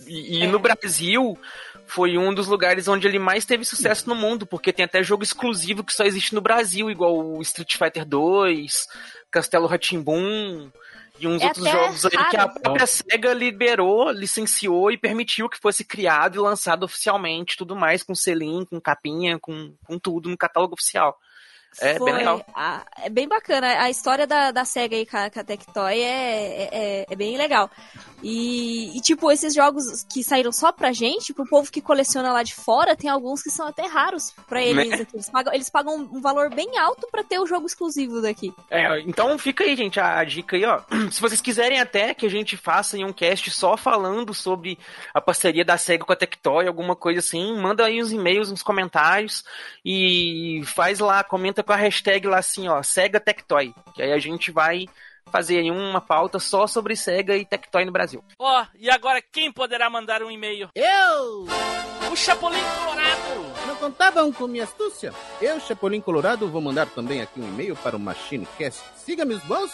[0.07, 0.47] E, e É.
[0.47, 1.37] no Brasil
[1.95, 5.23] foi um dos lugares onde ele mais teve sucesso no mundo, porque tem até jogo
[5.23, 8.89] exclusivo que só existe no Brasil, igual o Street Fighter 2,
[9.31, 10.71] Castelo Ratimbun
[11.21, 15.59] e uns É outros jogos aí que a própria SEGA liberou, licenciou e permitiu que
[15.61, 20.37] fosse criado e lançado oficialmente, tudo mais, com selim, com capinha, com, com tudo no
[20.37, 21.19] catálogo oficial.
[21.81, 22.45] É bem legal.
[22.55, 23.67] a- é bem bacana.
[23.83, 27.37] A história da, da SEGA aí com a, com a Tectoy é, é, é bem
[27.37, 27.71] legal.
[28.23, 32.43] E, e, tipo, esses jogos que saíram só pra gente, pro povo que coleciona lá
[32.45, 34.89] de fora, tem alguns que são até raros pra eles.
[34.91, 34.95] Né?
[35.03, 35.17] aqui.
[35.17, 38.53] Eles, pagam, eles pagam um valor bem alto pra ter o jogo exclusivo daqui.
[38.71, 40.81] É, então fica aí, gente, a, a dica aí, ó.
[41.11, 44.79] Se vocês quiserem até que a gente faça um cast só falando sobre
[45.13, 48.63] a parceria da SEGA com a Tectoy, alguma coisa assim, manda aí uns e-mails, uns
[48.63, 49.43] comentários
[49.85, 53.73] e faz lá, comenta pauta com a hashtag lá assim, ó, Sega Tectoy.
[53.95, 54.87] Que aí a gente vai
[55.31, 58.23] fazer aí uma pauta só sobre Sega e Tectoy no Brasil.
[58.39, 60.69] Ó, e agora quem poderá mandar um e-mail?
[60.75, 61.47] Eu!
[62.11, 63.67] O Chapolin Colorado!
[63.67, 65.15] Não contavam com minha astúcia?
[65.41, 68.83] Eu, Chapolin Colorado, vou mandar também aqui um e-mail para o MachineCast.
[68.97, 69.71] Siga meus bons.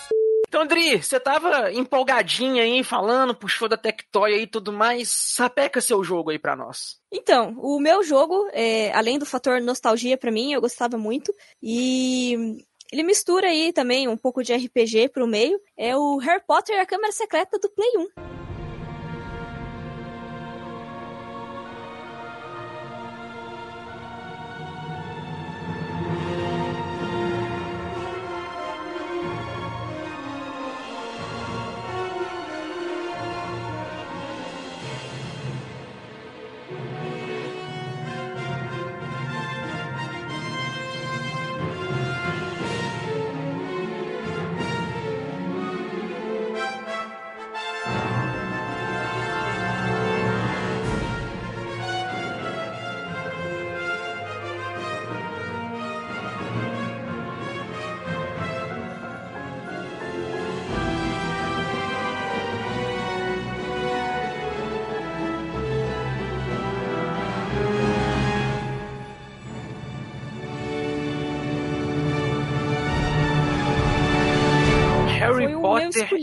[0.49, 5.11] Então, Andri, você tava empolgadinha aí, falando, puxou da Tectoy aí e tudo mais.
[5.11, 6.97] Sapeca seu jogo aí pra nós.
[7.13, 11.31] Então, o meu jogo, é, além do fator nostalgia pra mim, eu gostava muito.
[11.63, 15.61] E ele mistura aí também um pouco de RPG pro meio.
[15.77, 17.91] É o Harry Potter e a Câmara Secreta do Play
[18.25, 18.38] 1.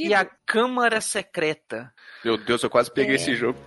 [0.08, 1.92] E a Câmara Secreta.
[2.24, 3.16] Meu Deus, eu quase peguei É.
[3.16, 3.60] esse jogo.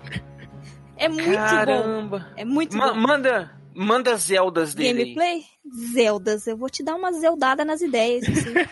[0.96, 1.34] É muito bom.
[1.34, 2.28] Caramba.
[2.36, 3.00] É muito Ma- bom.
[3.00, 5.14] manda, manda Zeldas dele aí.
[5.14, 5.42] Gameplay?
[5.92, 6.46] Zeldas.
[6.46, 8.24] Eu vou te dar uma zeldada nas ideias.
[8.28, 8.54] assim.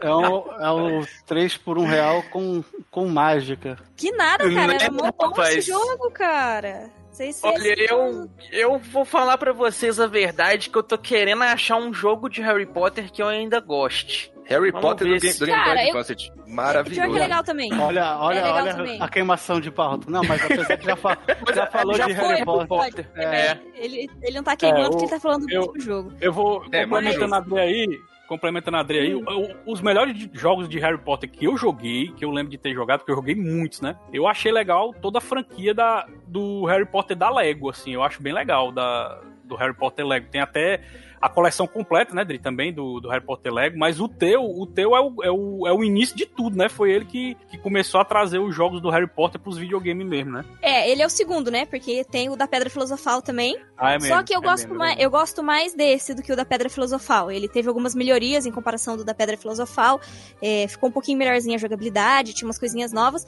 [0.00, 3.78] É um, é um 3 por 1 real com, com mágica.
[3.96, 4.74] que nada, cara.
[4.74, 5.56] Era É, mó bom rapaz.
[5.56, 6.90] esse jogo, cara.
[7.10, 11.42] Vocês, vocês Olha, eu, eu vou falar pra vocês a verdade que eu tô querendo
[11.42, 14.31] achar um jogo de Harry Potter que eu ainda goste.
[14.46, 16.14] Harry Vamos Potter do, Game- do Game Boy Cara, eu- Advance.
[16.16, 17.12] Pior que é Maravilhoso.
[17.12, 17.72] legal também.
[17.74, 19.02] Olha, olha, É legal olha também.
[19.02, 20.10] a queimação de pauta.
[20.10, 21.18] Não, mas a pessoa que já, fa-
[21.54, 22.44] já falou já de foi, Harry.
[22.44, 22.66] Potter.
[22.68, 23.08] Potter.
[23.16, 23.58] É.
[23.74, 26.12] Ele, ele não tá queimando É, porque ele tá falando do eu- último jogo.
[26.20, 27.98] Eu vou É, complementando a Adri aí.
[28.28, 29.24] Complementando a Adri aí, o-
[29.66, 33.00] os melhores jogos de Harry Potter que eu joguei, que eu lembro de ter jogado,
[33.00, 33.94] porque eu joguei muitos, né?
[34.12, 38.22] Eu achei legal toda a franquia da, do Harry Potter da Lego, assim, eu acho
[38.22, 40.28] bem legal da, do Harry Potter Lego.
[40.30, 40.80] Tem até
[41.22, 44.66] a coleção completa, né, Dri, também do, do Harry Potter Lego, mas o teu, o
[44.66, 46.68] teu é o, é o, é o início de tudo, né?
[46.68, 50.32] Foi ele que, que começou a trazer os jogos do Harry Potter pros videogames mesmo,
[50.32, 50.44] né?
[50.60, 51.64] É, ele é o segundo, né?
[51.64, 53.56] Porque tem o da Pedra Filosofal também.
[53.78, 56.12] Ah, é Só mesmo, que eu é gosto mesmo, é mais, eu gosto mais desse
[56.12, 57.30] do que o da Pedra Filosofal.
[57.30, 60.00] Ele teve algumas melhorias em comparação do da Pedra Filosofal.
[60.40, 63.24] é, ficou um pouquinho melhorzinha a jogabilidade, tinha umas coisinhas novas.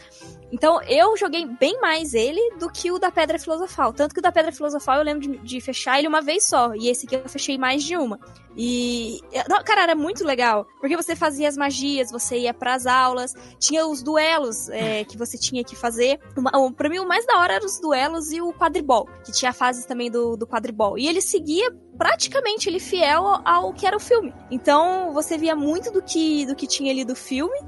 [0.50, 3.92] Então eu joguei bem mais ele do que o da Pedra Filosofal.
[3.92, 6.74] Tanto que o da Pedra Filosofal eu lembro de, de fechar ele uma vez só.
[6.74, 8.18] E esse aqui eu fechei mais de uma.
[8.56, 9.20] E.
[9.64, 10.66] Cara, era muito legal.
[10.80, 15.36] Porque você fazia as magias, você ia pras aulas, tinha os duelos é, que você
[15.36, 16.18] tinha que fazer.
[16.76, 19.54] Pra mim, o mais da hora eram os duelos e o quadribol, que tinha a
[19.54, 20.98] fase também do, do quadribol.
[20.98, 24.32] E ele seguia praticamente ele fiel ao, ao que era o filme.
[24.50, 27.58] Então você via muito do que, do que tinha ali do filme.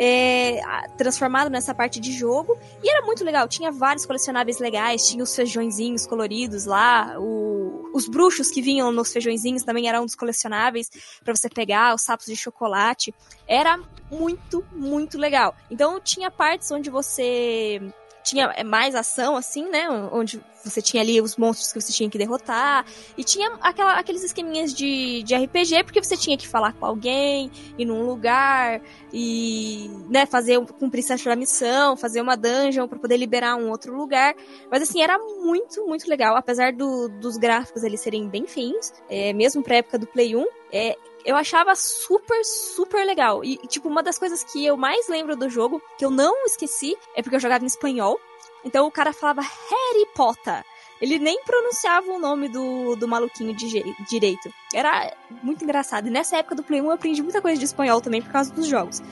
[0.00, 0.60] É,
[0.96, 5.34] transformado nessa parte de jogo e era muito legal, tinha vários colecionáveis legais, tinha os
[5.34, 10.88] feijõezinhos coloridos lá, o- os bruxos que vinham nos feijõezinhos também eram um dos colecionáveis
[11.24, 13.12] pra você pegar, os sapos de chocolate.
[13.46, 13.76] Era
[14.10, 15.54] muito, muito legal.
[15.68, 17.80] Então tinha partes onde você
[18.22, 19.88] tinha é, mais ação, assim, né?
[20.12, 22.84] Onde você tinha ali os monstros que você tinha que derrotar.
[23.16, 27.50] E tinha aquela, aqueles esqueminhas de, de RPG, porque você tinha que falar com alguém,
[27.78, 28.80] ir num lugar
[29.12, 34.34] e, né, fazer, cumprir certa missão, fazer uma dungeon pra poder liberar um outro lugar.
[34.70, 36.36] Mas assim, era muito, muito legal.
[36.36, 40.44] Apesar do- dos gráficos eles serem bem feinhos, é, mesmo pra época do Play 1,
[40.72, 40.96] é,
[41.28, 43.44] eu achava super, super legal.
[43.44, 46.96] E, tipo, uma das coisas que eu mais lembro do jogo, que eu não esqueci,
[47.14, 48.18] é porque eu jogava em espanhol.
[48.64, 50.64] Então o cara falava Harry Potter.
[50.98, 54.50] Ele nem pronunciava o nome do, do maluquinho de direito.
[54.72, 56.08] Era muito engraçado.
[56.08, 58.50] E nessa época do Play 1 eu aprendi muita coisa de espanhol também por causa
[58.50, 59.02] dos jogos.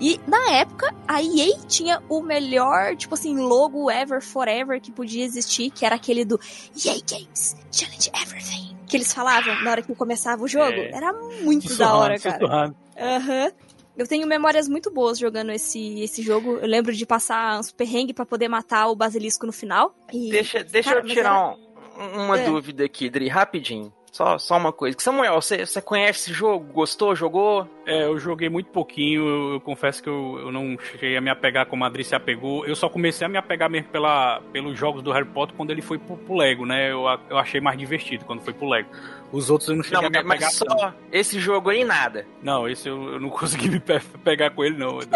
[0.00, 5.24] E na época, a EA tinha o melhor, tipo assim, logo ever, forever que podia
[5.24, 6.40] existir, que era aquele do
[6.84, 8.81] EA Games, Challenge Everything.
[8.92, 10.70] Que eles falavam na hora que começava o jogo.
[10.72, 10.90] É.
[10.94, 12.74] Era muito da hora, cara.
[12.98, 13.50] Aham.
[13.96, 16.56] Eu tenho memórias muito boas jogando esse, esse jogo.
[16.56, 19.94] Eu lembro de passar uns perrengues pra poder matar o basilisco no final.
[20.12, 21.50] E Deixa, deixa Cara, eu tirar
[21.98, 22.44] um- uma É.
[22.46, 23.92] dúvida aqui, Dri, rapidinho.
[24.12, 24.94] Só, só uma coisa.
[25.00, 26.70] Samuel, você, você conhece esse jogo?
[26.70, 27.16] Gostou?
[27.16, 27.66] Jogou?
[27.86, 31.30] É, eu joguei muito pouquinho, eu, eu confesso que eu, eu não cheguei a me
[31.30, 32.66] apegar como a Adri se apegou.
[32.66, 35.80] Eu só comecei a me apegar mesmo pela, pelos jogos do Harry Potter quando ele
[35.80, 36.92] foi pro, pro Lego, né?
[36.92, 38.90] Eu, eu achei mais divertido quando foi pro Lego.
[39.32, 40.40] Os outros eu não cheguei Não, a me apegar.
[40.42, 42.26] mas só esse jogo aí nada.
[42.42, 44.98] Não, esse eu, eu não consegui me pe- pegar com ele, não.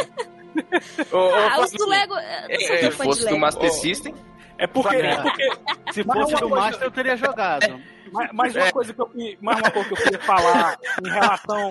[1.12, 2.14] Ah, os do Lego.
[2.14, 3.40] eu não sou Se de fosse do Lego.
[3.40, 4.14] Master System,
[4.58, 4.96] É porque.
[4.96, 5.50] É porque
[5.92, 7.80] Se fosse do Master, eu teria jogado.
[8.12, 11.68] Mas, mas uma coisa que eu, mais uma coisa que eu queria falar em relação.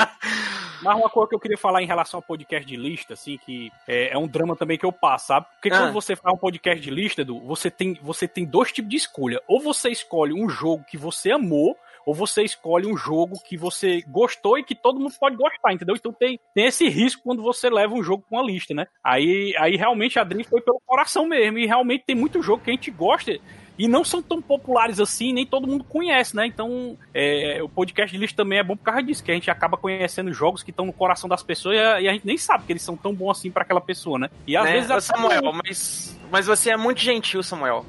[0.82, 3.72] Mais uma coisa que eu queria falar em relação ao podcast de lista, assim, que
[3.88, 5.46] é, é um drama também que eu passo, sabe?
[5.54, 5.80] Porque Ah.
[5.80, 8.98] quando você faz um podcast de lista, Edu, você tem, você tem dois tipos de
[8.98, 9.42] escolha.
[9.48, 14.02] Ou você escolhe um jogo que você amou, ou você escolhe um jogo que você
[14.08, 15.96] gostou e que todo mundo pode gostar, entendeu?
[15.96, 18.88] Então tem, tem esse risco quando você leva um jogo com uma lista, né?
[19.04, 22.70] Aí, aí realmente a Adri foi pelo coração mesmo, e realmente tem muito jogo que
[22.70, 23.40] a gente gosta
[23.78, 26.46] e não são tão populares assim, nem todo mundo conhece, né?
[26.46, 29.52] Então, é, o podcast de lista também é bom por causa disso, que a gente
[29.52, 32.38] acaba conhecendo jogos que estão no coração das pessoas e a, e a gente nem
[32.38, 34.30] sabe que eles são tão bons assim pra aquela pessoa, né?
[34.48, 34.72] E às né?
[34.74, 37.86] vezes Samuel, mas, mas você é muito gentil, Samuel.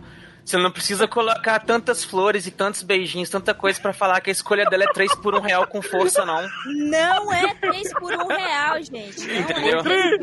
[0.47, 4.33] Você não precisa colocar tantas flores e tantos beijinhos, tanta coisa pra falar que a
[4.33, 6.49] escolha dela é 3 por 1 real com força, não.
[6.89, 9.27] Não é 3 por 1 real, gente.
[9.27, 9.81] Não Entendeu?
[9.81, 10.21] é 3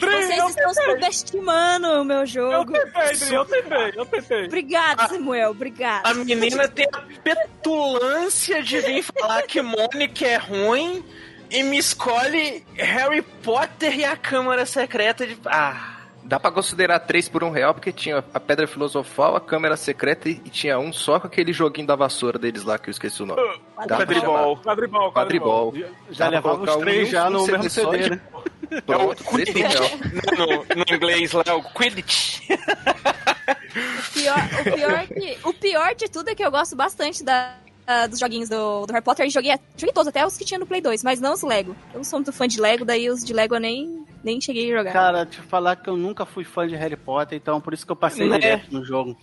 [0.00, 0.48] por 1 real.
[0.48, 2.72] Vocês estão subestimando o meu Eu jogo.
[2.72, 4.44] tentei, Adri, eu tentei, eu tentei.
[4.46, 5.50] Obrigado, Samuel.
[5.50, 6.06] Obrigado.
[6.06, 11.04] A menina tem a petulância de vir falar que Mônica é ruim
[11.50, 15.36] e me escolhe Harry Potter e a Câmara Secreta de.
[15.44, 15.95] Ah.
[16.26, 20.28] Dá pra considerar três por um real, porque tinha a Pedra Filosofal, a Câmera Secreta
[20.28, 23.26] e, tinha um só com aquele joguinho da vassoura deles lá, que eu esqueci o
[23.26, 23.40] nome.
[23.76, 24.56] Pra Quadribol.
[24.58, 25.74] Quadribol, Quadribol.
[26.10, 28.20] Já levava os um três em já um no CD mesmo CD, de- né?
[28.84, 29.90] Pronto, três por um real.
[30.36, 32.40] No, no inglês lá, o Quidditch.
[32.50, 37.54] O pior, o, pior que, o pior de tudo é que eu gosto bastante da,
[37.86, 39.30] ah, dos joguinhos do, do Harry Potter.
[39.30, 41.76] Joguei, joguei todos, até os que tinha no Play 2, mas não os Lego.
[41.92, 44.72] Eu não sou muito fã de Lego, daí os de Lego eu nem, nem cheguei
[44.72, 44.92] a jogar.
[44.92, 47.92] Cara, te falar que eu nunca fui fã de Harry Potter, então por isso que
[47.92, 48.38] eu passei Né?
[48.38, 49.16] direto no jogo.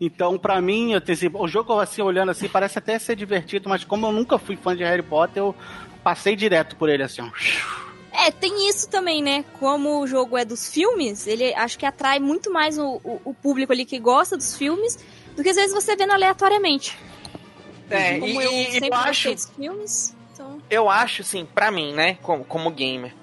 [0.00, 3.68] Então, pra mim, eu tenho, assim, o jogo assim, olhando assim, parece até ser divertido,
[3.68, 5.54] mas como eu nunca fui fã de Harry Potter, eu
[6.02, 7.30] passei direto por ele assim, ó.
[8.12, 9.44] É, tem isso também, né?
[9.60, 13.34] Como o jogo é dos filmes, ele acho que atrai muito mais o, o, o
[13.34, 14.98] público ali que gosta dos filmes
[15.36, 16.96] do que às vezes você vendo aleatoriamente.
[17.90, 20.58] É, Como e, eu e- sempre eu gostei acho, dos filmes, então...
[20.70, 23.14] eu acho, assim, pra mim, né, como, como gamer,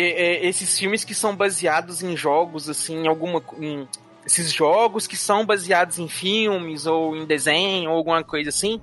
[0.00, 3.42] é, é, esses filmes que são baseados em jogos, assim, alguma.
[3.60, 3.86] Em,
[4.26, 8.78] esses jogos que são baseados em filmes ou em desenho ou alguma coisa assim,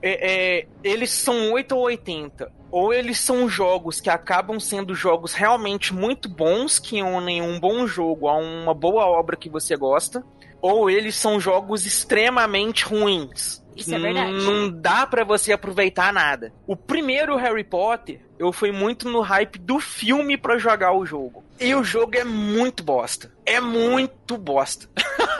[0.00, 2.52] é, é, eles são 8 ou 80.
[2.70, 7.86] Ou eles são jogos que acabam sendo jogos realmente muito bons, que unem um bom
[7.86, 10.24] jogo a uma boa obra que você gosta,
[10.60, 13.63] ou eles são jogos extremamente ruins.
[13.76, 14.32] Isso é verdade.
[14.32, 16.52] Não dá pra você aproveitar nada.
[16.66, 21.42] O primeiro Harry Potter, eu fui muito no hype do filme pra jogar o jogo.
[21.60, 23.32] E o jogo é muito bosta.
[23.46, 24.88] É muito bosta.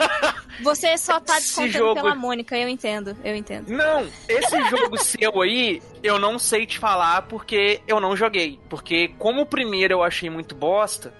[0.63, 3.67] Você só tá descontando jogo- pela Mônica, eu entendo, eu entendo.
[3.69, 8.57] Não, esse jogo seu aí, eu não sei te falar porque eu não joguei.
[8.69, 11.13] Porque como o primeiro eu achei muito bosta,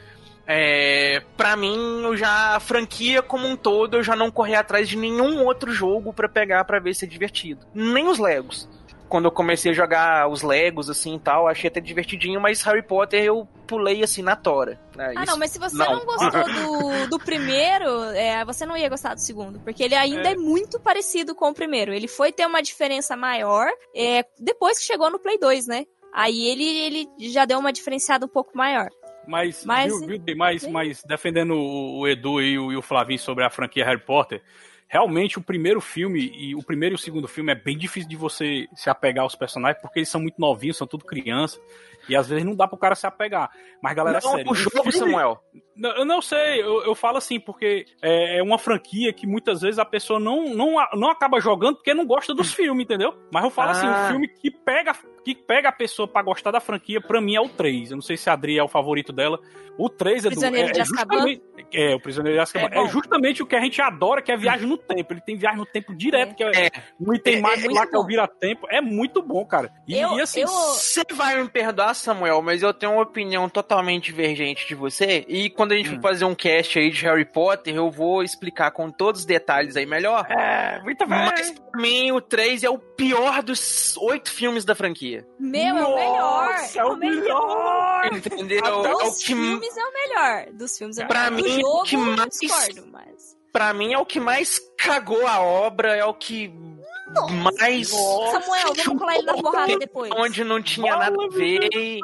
[0.48, 4.88] é, pra mim, eu já, a franquia como um todo, eu já não corri atrás
[4.88, 7.66] de nenhum outro jogo pra pegar pra ver se é divertido.
[7.74, 8.68] Nem os Legos.
[9.08, 12.82] Quando eu comecei a jogar os Legos, assim e tal, achei até divertidinho, mas Harry
[12.82, 14.80] Potter eu pulei assim na tora.
[14.98, 15.98] É, Ah, isso- não, mas se você não.
[16.00, 16.30] não, gostou
[17.04, 19.60] do, do primeiro, é, você não ia gostar do segundo.
[19.60, 20.36] Porque ele ainda é.
[20.36, 21.94] muito parecido com o primeiro.
[21.94, 25.86] Ele foi ter uma diferença maior é, depois que chegou no Play 2, né?
[26.12, 28.90] Aí ele, ele já deu uma diferenciada um pouco maior.
[29.28, 33.44] Mas, Mas- viu, viu, mas, mas defendendo o, Edu e o, e o Flavinho sobre
[33.44, 34.42] a franquia Harry Potter,
[34.88, 38.16] realmente o primeiro filme e o primeiro e o segundo filme é bem difícil de
[38.16, 41.60] você se apegar aos personagens, porque eles são muito novinhos, são tudo criança,
[42.08, 43.50] e às vezes não dá pro cara se apegar.
[43.82, 44.52] Mas, galera, Não, sério.
[44.52, 45.40] o jogo, filme- Samuel.
[45.76, 49.62] Não, Eu não sei, eu, eu falo assim, porque é, é uma franquia que muitas
[49.62, 53.12] vezes a pessoa não, não, a- não acaba jogando porque não gosta dos filmes, entendeu?
[53.34, 54.06] Mas eu falo assim, Ah.
[54.06, 54.94] o filme que pega,
[55.26, 57.90] que pega a pessoa pra gostar da franquia, pra mim é o 3.
[57.90, 59.40] Eu não sei se a Adri é o favorito dela.
[59.78, 60.34] O 3 é do.
[60.36, 61.16] Prisioneiro é, de é Azkaban?
[61.18, 61.42] justamente,
[61.74, 62.70] é, o Prisioneiro de Azkaban.
[62.72, 65.12] É É, justamente o que a gente adora, que é viagem no tempo.
[65.12, 66.72] Ele tem viagem no tempo direto, que é, É.
[67.02, 68.08] um item É, mágico é lá muito que é o bom.
[68.08, 68.68] vira-tempo.
[68.70, 69.70] É muito bom, cara.
[69.88, 73.50] E, Eu- e assim, eu- Você vai me perdoar, Samuel, mas eu tenho uma opinião
[73.50, 75.26] totalmente divergente de você.
[75.28, 75.96] E quando a gente Hum.
[75.96, 79.76] for fazer um cast aí de Harry Potter, eu vou explicar com todos os detalhes
[79.76, 80.26] aí melhor.
[80.30, 81.18] É, muito bem.
[81.18, 85.15] Mas pra mim, o 3 é o pior dos oito filmes da franquia.
[85.40, 86.52] Meu, é o melhor!
[86.54, 88.06] Nossa, é o melhor!
[88.14, 88.66] Entendeu?
[88.66, 90.46] É o Dos que, filmes é o melhor.
[90.54, 91.50] Dos filmes é o Pra melhor.
[91.50, 93.38] mim, Do jogo, o que eu mais- discordo, mas...
[93.52, 96.48] pra mim, é o que mais cagou a obra, é o que
[97.32, 97.90] mais.
[97.90, 100.12] Samuel, vamos colar ele na porrada depois.
[100.16, 101.70] Onde não tinha nada a ver.
[101.74, 102.00] e-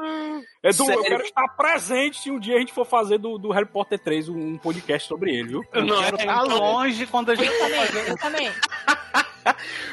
[0.63, 1.03] Edu, eu Sério?
[1.03, 4.29] quero estar presente se um dia a gente for fazer do, do Harry Potter 3
[4.29, 5.63] um, um podcast sobre ele, viu?
[5.73, 8.51] Eu Não, quero é, estar então- longe quando a gente Eu também, eu também.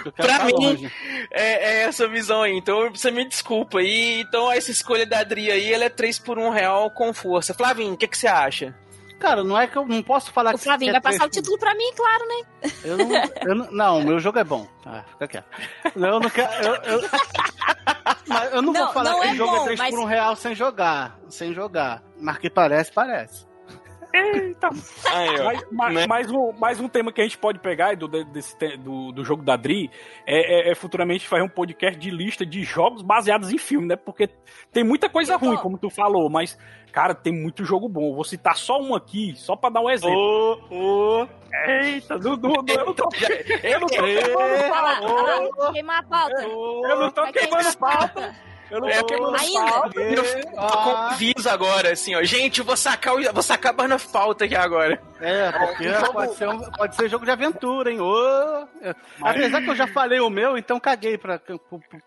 [0.04, 0.92] Eu quero Pra estar mim, longe.
[1.32, 2.52] É, é essa visão aí.
[2.52, 3.80] Então você me desculpa.
[3.82, 7.54] E, então essa escolha da Adri aí, ela é 3 por 1 real com força.
[7.54, 8.74] Flavinho, o que, que você acha?
[9.18, 11.26] Cara, não é que eu não posso falar O que Flavinho que vai é passar
[11.26, 12.70] o título pra mim, claro, né?
[12.84, 13.10] Eu não,
[13.46, 14.66] eu não, não, meu jogo é bom.
[14.86, 15.46] Ah, fica quieto.
[15.96, 16.52] Não, eu não quero.
[16.64, 17.00] Eu, eu,
[18.52, 20.04] eu não, Não, vou falar que é o jogo bom, é 3 mas- por 1
[20.04, 21.18] real sem jogar.
[21.28, 22.02] Sem jogar.
[22.20, 23.47] Mas que parece, parece.
[24.14, 25.44] Aí, ó.
[25.44, 26.06] Mais, mais, Né?
[26.06, 29.42] mais um, mais um tema que a gente pode pegar do, desse, do, do jogo
[29.42, 29.90] da Dri
[30.26, 33.96] é, é- é futuramente fazer um podcast de lista de jogos baseados em filme, né?
[33.96, 34.28] Porque
[34.72, 36.58] tem muita coisa Eu ruim, como tu falou, mas,
[36.92, 38.14] cara, tem muito jogo bom.
[38.14, 40.58] Vou citar só um aqui, só pra dar um exemplo.
[40.70, 41.28] Ô, ô.
[41.66, 43.08] Eita, Dudu, eu não tô,
[43.62, 45.72] eu não tô queimando pauta.
[45.72, 46.42] queimar a pauta.
[46.42, 48.36] Eu não tô queimando pauta.
[48.70, 50.00] Eu não É, tô queimando ainda.
[50.14, 50.50] Eu fico
[51.42, 52.22] com agora, assim, ó.
[52.22, 55.00] Gente, eu vou sacar, o, vou sacar a Burn Pauta aqui agora.
[55.20, 58.00] É, porque pode ser, um- pode ser jogo de aventura, hein?
[58.00, 58.94] Ô, é.
[59.20, 61.56] Apesar que eu já falei o meu, então caguei pra, pra,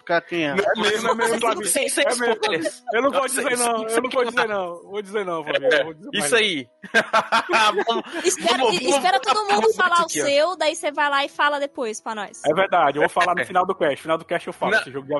[0.05, 0.51] pra quem é.
[0.51, 1.65] É mesmo, é mesmo, Flavinho.
[1.65, 2.25] Sem, sem É mesmo.
[2.33, 2.83] spoilers.
[2.93, 4.81] Eu não vou dizer isso- não, eu não vou dizer não.
[4.83, 6.67] Vou dizer não, mais Isso aí.
[8.23, 12.15] Espera, espera todo mundo falar o seu, daí você vai lá e fala depois pra
[12.15, 12.41] nós.
[12.45, 13.95] É verdade, eu vou falar no final do cast.
[13.95, 15.13] No final do cast eu falo esse jogo de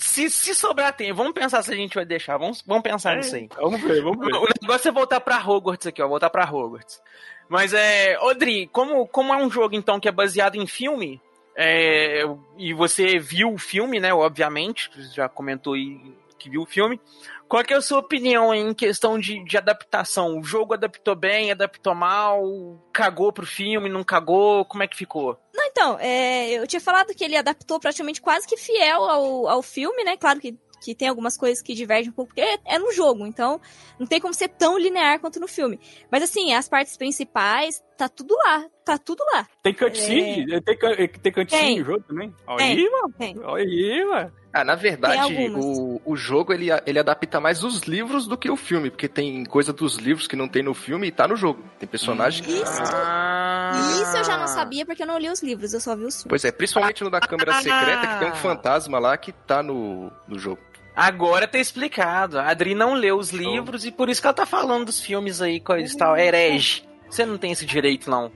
[0.00, 2.38] Se, se sobrar tempo, vamos pensar se a gente vai deixar.
[2.38, 3.48] Vamos, vamos pensar nisso aí.
[3.54, 4.34] Vamos ver, vamos ver.
[4.34, 6.08] O negócio é voltar pra Hogwarts aqui, ó.
[6.08, 7.02] Voltar pra Hogwarts.
[7.48, 8.18] Mas é.
[8.20, 11.20] Odri, como, como é um jogo, então, que é baseado em filme,
[11.54, 12.22] é,
[12.56, 14.14] e você viu o filme, né?
[14.14, 16.00] Obviamente, você já comentou aí
[16.38, 16.98] que viu o filme.
[17.50, 20.38] Qual é a sua opinião em questão de, de adaptação?
[20.38, 22.40] O jogo adaptou bem, adaptou mal,
[22.92, 24.64] cagou pro filme, não cagou?
[24.64, 25.36] Como é que ficou?
[25.52, 29.62] Não, então, é, eu tinha falado que ele adaptou praticamente quase que fiel ao, ao
[29.62, 30.16] filme, né?
[30.16, 33.60] Claro que, que tem algumas coisas que divergem um pouco, porque é no jogo, então
[33.98, 35.80] não tem como ser tão linear quanto no filme.
[36.08, 39.46] Mas assim, as partes principais, tá tudo lá, tá tudo lá.
[39.62, 40.60] Tem cutscene?
[40.62, 41.78] Tem, ca- tem cutscene Tem.
[41.80, 42.34] no jogo também?
[42.46, 42.70] Olha Tem.
[42.78, 43.14] aí, mano.
[43.18, 43.38] Tem.
[43.44, 44.32] Olha aí, mano.
[44.52, 48.56] Ah, na verdade, o, o jogo ele, ele adapta mais os livros do que o
[48.56, 51.62] filme, porque tem coisa dos livros que não tem no filme e tá no jogo.
[51.78, 52.50] Tem personagem que.
[52.50, 53.70] Isso, Ah.
[54.02, 56.14] isso eu já não sabia porque eu não li os livros, eu só vi os
[56.16, 56.26] filmes.
[56.28, 60.10] Pois é, principalmente no da câmera secreta, que tem um fantasma lá que tá no,
[60.26, 60.58] no jogo.
[60.96, 62.38] Agora tá explicado.
[62.38, 65.40] A Adri não leu os livros e por isso que ela tá falando dos filmes
[65.40, 66.16] aí, coisa e tal.
[66.16, 66.82] Herege.
[67.10, 68.30] Você não tem esse direito, não.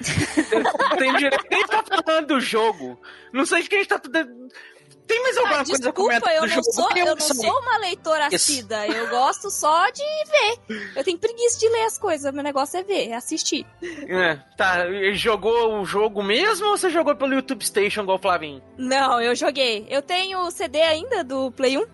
[0.00, 3.00] Você não tem direito de tá falando do jogo.
[3.32, 3.98] Não sei de quem está.
[3.98, 6.72] Tem mais alguma Ah, coisa desculpa, eu não, jogo?
[6.72, 7.36] sou, eu não sei.
[7.36, 8.86] sou uma leitora assídua.
[8.86, 10.82] Eu gosto só de ver.
[10.94, 12.30] Eu tenho preguiça de ler as coisas.
[12.34, 13.64] Meu negócio é ver, é assistir.
[13.82, 18.62] É, tá, jogou o jogo mesmo ou você jogou pelo YouTube Station igual o Flavinho?
[18.76, 19.86] Não, eu joguei.
[19.88, 21.86] Eu tenho o CD ainda do Play 1.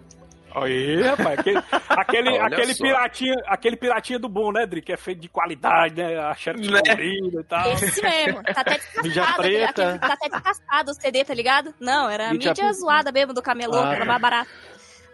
[0.54, 1.38] Olha aí, rapaz.
[1.38, 4.80] Aquele, aquele, aquele, piratinha, aquele piratinha do bom, né, Dri?
[4.82, 6.18] Que é feito de qualidade, né?
[6.18, 6.80] A xerox Né?
[6.80, 7.72] colorida e tal.
[7.72, 8.42] Esse mesmo.
[8.42, 9.40] Tá até descascado.
[9.40, 11.74] aquele- tá até descascado o CD, tá ligado?
[11.80, 14.50] Não, era a Mídia zoada mesmo do camelô, Ah, que era mais barato.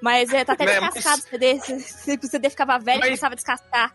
[0.02, 2.16] Mas é, tá até Né, descascado mas- o CD.
[2.22, 3.94] O CD ficava velho, Mas- começava a descascar.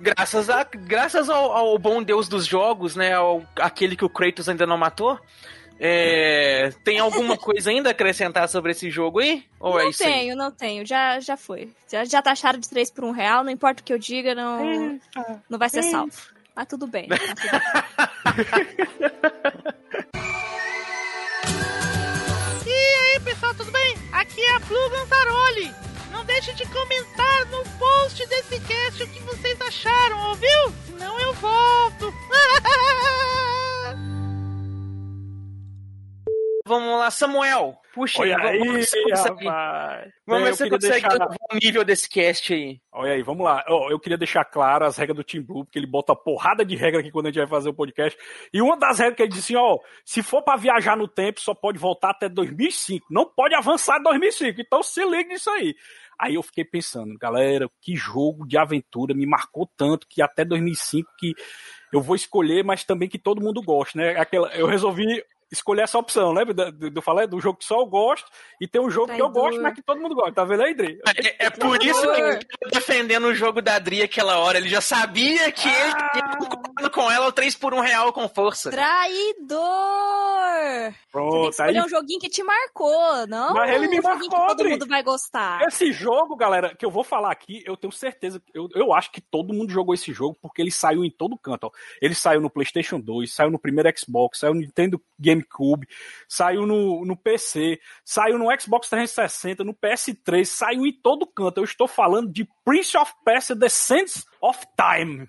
[0.00, 3.14] Graças, a, graças ao, ao bom Deus dos jogos, né?
[3.14, 5.18] Ao, aquele que o Kratos ainda não matou.
[5.78, 9.44] É, tem alguma coisa ainda a acrescentar sobre esse jogo aí?
[9.58, 10.12] Ou é não isso aí?
[10.12, 10.86] tenho, não tenho.
[10.86, 11.70] Já, já foi.
[11.90, 14.98] Já, já taxaram de 3 por 1 real, não importa o que eu diga, não,
[15.48, 16.12] não vai ser salvo.
[16.54, 17.08] Mas tudo bem.
[17.08, 18.62] tá tudo bem.
[22.66, 23.96] E aí, pessoal, tudo bem?
[24.12, 25.72] Aqui é a Blue Gantaroli.
[26.10, 30.74] Não deixe de comentar no post desse cast o que vocês acharam, ouviu?
[30.86, 32.12] Senão eu volto.
[36.72, 37.76] Vamos lá, Samuel.
[37.94, 39.44] Puxa Olha aí, aí, vamos ver se consegue,
[40.26, 42.80] vamos ver se você consegue deixar- o nível desse cast aí.
[42.90, 43.62] Olha aí, vamos lá.
[43.68, 46.74] Ó, eu queria deixar claro as regras do Team Blue, porque ele bota porrada de
[46.74, 48.18] regra aqui quando a gente vai fazer o podcast.
[48.50, 51.38] E uma das regras que ele disse assim, ó, se for pra viajar no tempo,
[51.38, 53.06] só pode voltar até 2005.
[53.10, 54.58] Não pode avançar 2005.
[54.62, 55.74] Então se liga nisso aí.
[56.18, 61.10] Aí eu fiquei pensando, galera, que jogo de aventura me marcou tanto que até 2005
[61.18, 61.34] que
[61.92, 64.16] eu vou escolher, mas também que todo mundo gosta, né?
[64.18, 67.26] Aquela, eu resolvi escolher essa opção, lembra do, do, do falei?
[67.26, 68.28] Do jogo que só eu gosto
[68.60, 69.42] e tem um jogo que eu Traidor.
[69.42, 70.32] gosto, mas que todo mundo gosta.
[70.32, 70.98] Tá vendo aí, Dri?
[71.38, 74.56] É, é por isso que ele tava defendendo o jogo da Adri aquela hora.
[74.56, 78.28] Ele já sabia que ele ia concordando com ela o 3 por 1 real com
[78.28, 78.70] força.
[78.70, 79.60] Traidor!
[81.10, 84.56] Pronto, aí um joguinho que te marcou, não Mas ele me um joguinho marcou, que
[84.56, 85.60] todo mundo vai gostar.
[85.62, 89.20] Esse jogo, galera, que eu vou falar aqui, eu tenho certeza, eu, eu acho que
[89.20, 91.64] todo mundo jogou esse jogo porque ele saiu em todo canto.
[91.64, 91.70] Ó.
[92.00, 95.00] Ele saiu no PlayStation 2, saiu no primeiro Xbox, saiu no Nintendo
[95.42, 95.86] GameCube,
[96.28, 101.58] saiu no, no PC, saiu no Xbox 360, no PS3, saiu em todo canto.
[101.58, 105.28] Eu estou falando de Prince of Persia: The Sands of Time.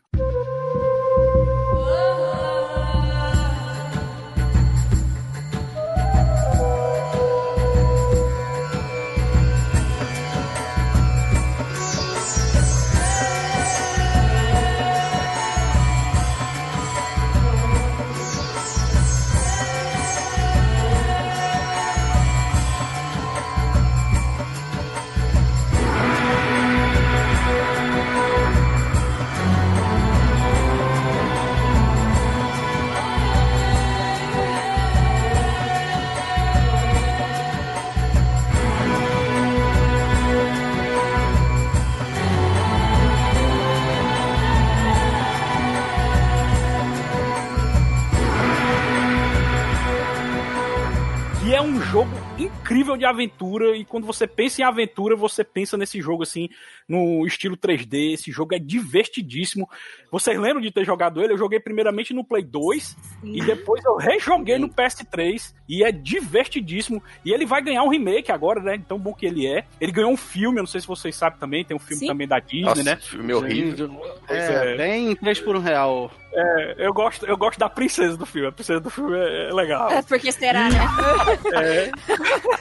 [51.84, 52.22] E é um jogo
[52.64, 53.76] incrível de aventura.
[53.76, 56.49] E quando você pensa em aventura, você pensa nesse jogo assim,
[56.88, 58.14] no estilo 3D.
[58.14, 59.70] Esse jogo é divertidíssimo.
[60.09, 61.34] Vocês lembram de ter jogado ele?
[61.34, 65.53] Eu joguei primeiramente no Play 2 e depois eu rejoguei no PS3.
[65.68, 67.03] E é divertidíssimo.
[67.26, 68.82] E ele vai ganhar um remake agora, né?
[68.88, 69.66] Tão bom que ele é.
[69.80, 71.66] Ele ganhou um filme, eu não sei se vocês sabem também.
[71.66, 72.07] Tem um filme Sim.
[72.07, 72.95] também da Disney, Nossa, né?
[72.95, 73.91] filme horrível.
[74.30, 74.78] É, é.
[74.78, 76.11] bem 3 por 1 real.
[76.36, 78.47] É, eu gosto, eu gosto da princesa do filme.
[78.47, 79.91] A princesa do filme é, é legal.
[79.91, 80.80] É, porque será, né?
[81.53, 81.91] É.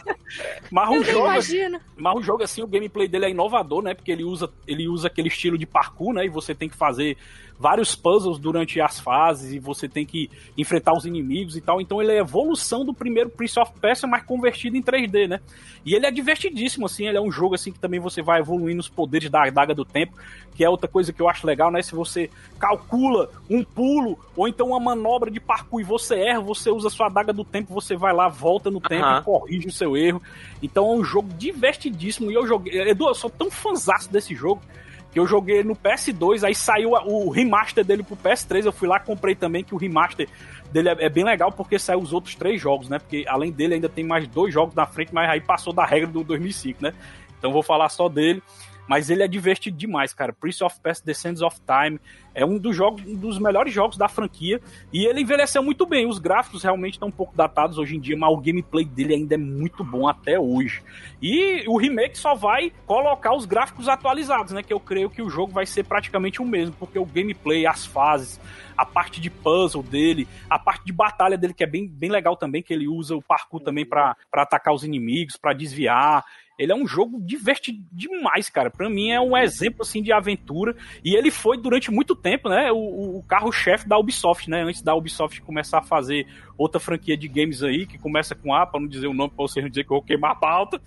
[0.90, 1.80] Um Eu nem jogo, imagino.
[2.22, 3.95] jogo assim, o gameplay dele é inovador, né?
[3.95, 6.24] Porque ele usa, ele usa aquele estilo de parkour, né?
[6.24, 7.16] E você tem que fazer
[7.62, 11.80] vários puzzles durante as fases e você tem que enfrentar os inimigos e tal.
[11.80, 15.40] Então ele é a evolução do primeiro Prince of Persia, mas convertido em 3D, né?
[15.86, 17.06] E ele é divertidíssimo, assim.
[17.06, 19.84] Ele é um jogo assim que também você vai evoluindo os poderes da Daga do
[19.84, 20.12] Tempo,
[20.56, 21.80] que é outra coisa que eu acho legal, né?
[21.82, 26.68] Se você calcula um pulo ou então uma manobra de parkour e você erra, você
[26.68, 29.20] usa sua Daga do Tempo, você vai lá, volta no tempo Aham.
[29.20, 30.20] e corrige o seu erro.
[30.60, 32.90] Então é um jogo divertidíssimo e eu joguei.
[32.90, 34.60] Edu, eu sou tão fanzaço desse jogo
[35.12, 38.98] que eu joguei no PS2, aí saiu o remaster dele pro PS3, eu fui lá
[38.98, 40.26] comprei também, que o remaster
[40.72, 42.98] dele é, é bem legal porque saiu os outros três jogos, né?
[42.98, 46.08] Porque além dele ainda tem mais dois jogos na frente, mas aí passou da regra
[46.08, 46.94] do 2005, né?
[47.38, 48.42] Então vou falar só dele.
[48.93, 50.34] Mas ele é divertido demais, cara.
[50.34, 51.99] Prince of Persia: The Sands of Time
[52.34, 54.61] é um dos jogos, um dos melhores jogos da franquia
[54.93, 56.07] e ele envelheceu muito bem.
[56.07, 59.34] Os gráficos realmente estão um pouco datados hoje em dia, mas o gameplay dele ainda
[59.34, 60.82] é muito bom até hoje.
[61.22, 64.62] E o remake só vai colocar os gráficos atualizados, né?
[64.62, 67.86] Que eu creio que o jogo vai ser praticamente o mesmo, porque o gameplay, as
[67.86, 68.38] fases,
[68.76, 72.36] a parte de puzzle dele, a parte de batalha dele, que é bem, bem legal
[72.36, 76.24] também, que ele usa o parkour também pra atacar os inimigos, pra desviar.
[76.59, 78.70] Ele é um jogo divertido demais, cara.
[78.70, 80.76] Pra mim é um exemplo assim de aventura.
[81.05, 82.70] E ele foi durante muito tempo, né?
[82.72, 84.62] O, o- carro-chefe da Ubisoft, né?
[84.62, 86.26] Antes da Ubisoft começar a fazer
[86.59, 89.42] outra franquia de games aí, que começa com A, pra não dizer o nome, pra
[89.46, 90.80] vocês não dizer que eu vou queimar a pauta.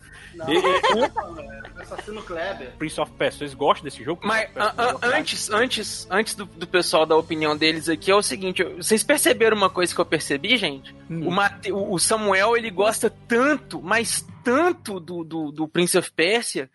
[0.47, 2.71] E- e- Assassino Kleber.
[2.77, 4.21] Prince of Persia, vocês gostam desse jogo?
[4.23, 5.17] Mas Prince of a- a- Persia?
[5.19, 9.03] antes, antes, antes do, do pessoal dar a opinião deles aqui, é o seguinte: vocês
[9.03, 10.95] perceberam uma coisa que eu percebi, gente?
[11.09, 11.27] Hum.
[11.27, 16.11] O, Mate- o- o Samuel ele gosta tanto, mas tanto do, do, do Prince of
[16.11, 16.69] Persia,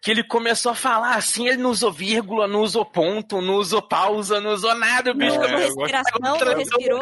[0.00, 3.80] que ele começou a falar assim, ele não usou vírgula, não usou ponto, não usou
[3.80, 7.00] pausa, não usou nada, o bicho Não, é, eu gosto- respiração, não respirou.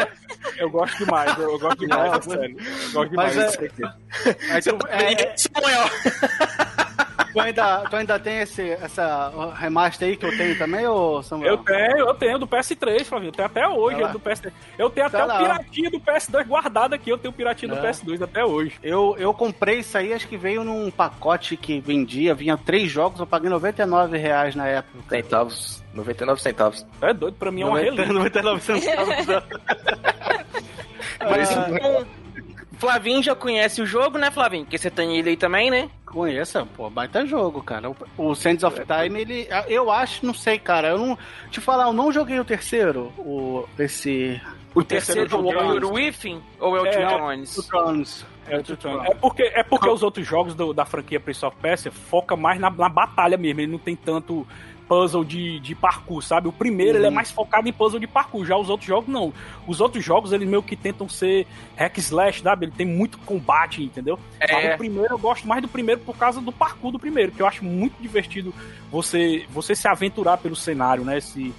[0.57, 2.57] Eu gosto demais, eu, eu gosto demais, é sério.
[2.61, 3.37] Eu gosto demais.
[3.37, 5.91] Mas é- Aí tu, é, Samuel.
[7.33, 11.51] Tu ainda, tu ainda tem esse, essa remaster aí que eu tenho também, ô Samuel?
[11.53, 13.29] Eu tenho, eu tenho do PS3, Flavinho.
[13.29, 14.13] Eu tenho até hoje Tá lá.
[14.13, 14.53] do PS3.
[14.79, 15.39] Eu tenho até o lá.
[15.39, 17.11] piratinha do PS2 guardado aqui.
[17.11, 17.91] Eu tenho o piratinha do É.
[17.91, 18.75] PS2 até hoje.
[18.83, 23.21] Eu, eu comprei isso aí, acho que veio num pacote que vendia, vinha três jogos,
[23.21, 24.99] eu paguei 99 reais na época.
[25.09, 25.83] Centavos.
[25.95, 26.87] 99 centavos.
[27.03, 28.13] É doido, pra mim é uma 90, relíquia.
[28.15, 29.15] 99 centavos.
[31.21, 32.05] Mas Ah,
[32.83, 34.65] Flavinho já conhece o jogo, né, Flavinho?
[34.65, 35.89] Porque você tem ele aí também, né?
[36.05, 37.89] Conheça, pô, baita jogo, cara.
[37.89, 39.49] O, o Sands of Time, ele.
[39.69, 40.89] Eu acho, não sei, cara.
[40.89, 41.17] Eu não.
[41.49, 43.13] Te falar, eu não joguei o terceiro.
[43.19, 43.65] O.
[43.79, 44.41] Esse.
[44.75, 47.57] O terceiro terceiro é o Within ou é o É, é, Thrones?
[47.57, 48.27] O Thrones.
[48.49, 49.05] É, o Tutorial.
[49.05, 52.59] É porque, é porque os outros jogos do- da franquia Prince of Persia foca mais
[52.59, 53.61] na, na batalha mesmo.
[53.61, 54.45] Ele não tem tanto
[54.93, 56.49] puzzle de, de parkour, sabe?
[56.49, 58.45] O primeiro ele é mais focado em puzzle de parkour.
[58.45, 59.33] Já os outros jogos, não.
[59.67, 62.67] Os outros jogos, eles meio que tentam ser hack slash, sabe?
[62.67, 64.19] Ele tem muito combate, entendeu?
[64.39, 64.53] É.
[64.53, 67.41] Mas o primeiro, eu gosto mais do primeiro por causa do parkour do primeiro, que
[67.41, 68.53] eu acho muito divertido
[68.91, 71.21] você, você se aventurar pelo cenário, né?
[71.21, 71.55] Se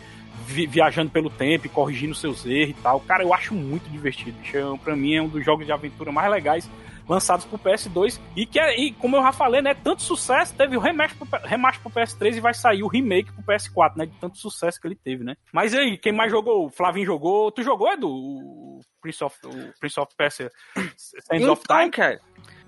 [0.46, 3.00] vi- viajando pelo tempo e corrigindo seus erros e tal.
[3.00, 4.38] Cara, eu acho muito divertido.
[4.42, 4.58] bicho.
[4.58, 6.70] É, Pra mim é um dos jogos de aventura mais legais
[7.08, 10.78] lançados pro PS2 e que é, e como eu já falei, né, tanto sucesso, teve
[10.78, 14.14] o remaster pro, remaster pro PS3 e vai sair o remake pro PS4, né, de
[14.20, 15.36] tanto sucesso que ele teve, né.
[15.52, 16.66] Mas aí, quem mais jogou?
[16.66, 17.52] O Flavinho jogou.
[17.52, 18.10] Tu jogou, Edu?
[18.10, 20.50] O Prince of, o Prince of Persia
[20.96, 21.92] Sands of Então, Time?
[21.92, 22.20] cara,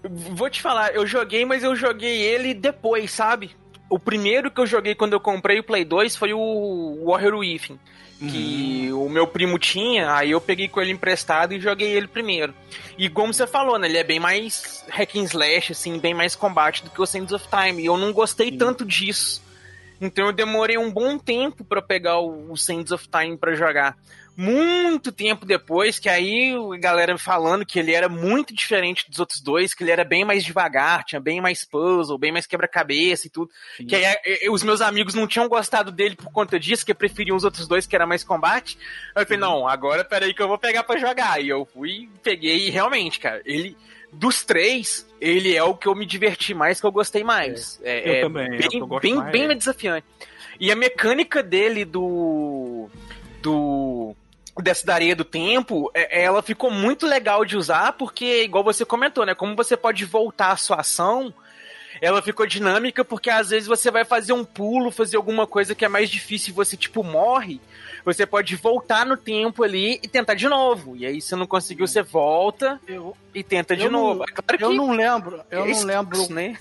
[0.03, 3.55] vou te falar, eu joguei, mas eu joguei ele depois, sabe?
[3.89, 7.79] O primeiro que eu joguei quando eu comprei o Play 2 foi o Warrior Within,
[8.19, 12.53] que o meu primo tinha, aí eu peguei com ele emprestado e joguei ele primeiro.
[12.97, 16.35] E como você falou, né, ele é bem mais hack and slash, assim, bem mais
[16.35, 19.43] combate do que o Sands of Time, e eu não gostei tanto disso.
[19.99, 23.97] Então eu demorei um bom tempo pra pegar o, o Sands of Time pra jogar.
[24.37, 29.41] Muito tempo depois, que aí a galera falando que ele era muito diferente dos outros
[29.41, 33.29] dois, que ele era bem mais devagar, tinha bem mais puzzle, bem mais quebra-cabeça e
[33.29, 33.49] tudo.
[33.77, 37.37] Que aí eh, os meus amigos não tinham gostado dele por conta disso, que preferiam
[37.37, 38.77] os outros dois, que era mais combate.
[39.15, 41.41] Aí eu falei, não, agora peraí que eu vou pegar pra jogar.
[41.41, 43.77] E eu fui, peguei e realmente, cara, ele.
[44.11, 47.81] Dos três, ele é o que eu me diverti mais, que eu gostei mais.
[47.83, 49.55] É, Eu é também, é bem, eu bem, mais, bem é.
[49.55, 50.07] desafiante.
[50.59, 52.87] E a mecânica dele do.
[53.41, 54.15] do.
[54.61, 58.85] Dessa da areia do tempo, é- ela ficou muito legal de usar, porque, igual você
[58.85, 59.35] comentou, né?
[59.35, 61.33] Como você pode voltar a sua ação,
[62.01, 65.85] ela ficou dinâmica, porque às vezes você vai fazer um pulo, fazer alguma coisa que
[65.85, 67.59] é mais difícil e você, tipo, morre.
[68.03, 70.95] Você pode voltar no tempo ali e tentar de novo.
[70.95, 72.79] E aí, se não conseguiu, você volta
[73.33, 74.23] e tenta de eu não- novo.
[74.23, 76.55] É claro Eu não lembro, eu é não lembro, né?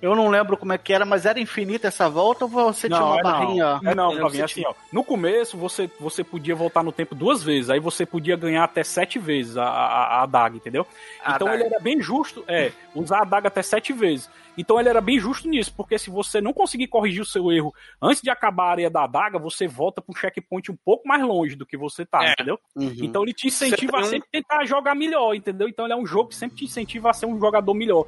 [0.00, 3.04] Eu não lembro como é que era, mas era infinita essa volta ou você tinha
[3.04, 3.80] uma é barrinha?
[3.82, 4.74] Não, é não, Não, Flavinho, assim, ó.
[4.92, 8.82] No começo, você, você podia voltar no tempo duas vezes, aí você podia ganhar até
[8.84, 10.86] sete vezes a, a, a adaga, entendeu?
[11.24, 11.64] A então adaga.
[11.64, 14.30] ele era bem justo, é, usar a adaga até sete vezes.
[14.56, 17.72] Então ele era bem justo nisso, porque se você não conseguir corrigir o seu erro
[18.02, 21.54] antes de acabar a área da adaga, você volta pro checkpoint um pouco mais longe
[21.54, 22.32] do que você tá, É.
[22.32, 22.58] entendeu?
[22.74, 22.92] Uhum.
[23.02, 25.68] Então ele te incentiva a Você tem um- sempre tentar jogar melhor, entendeu?
[25.68, 28.06] Então ele é um jogo que sempre te incentiva a ser um jogador melhor.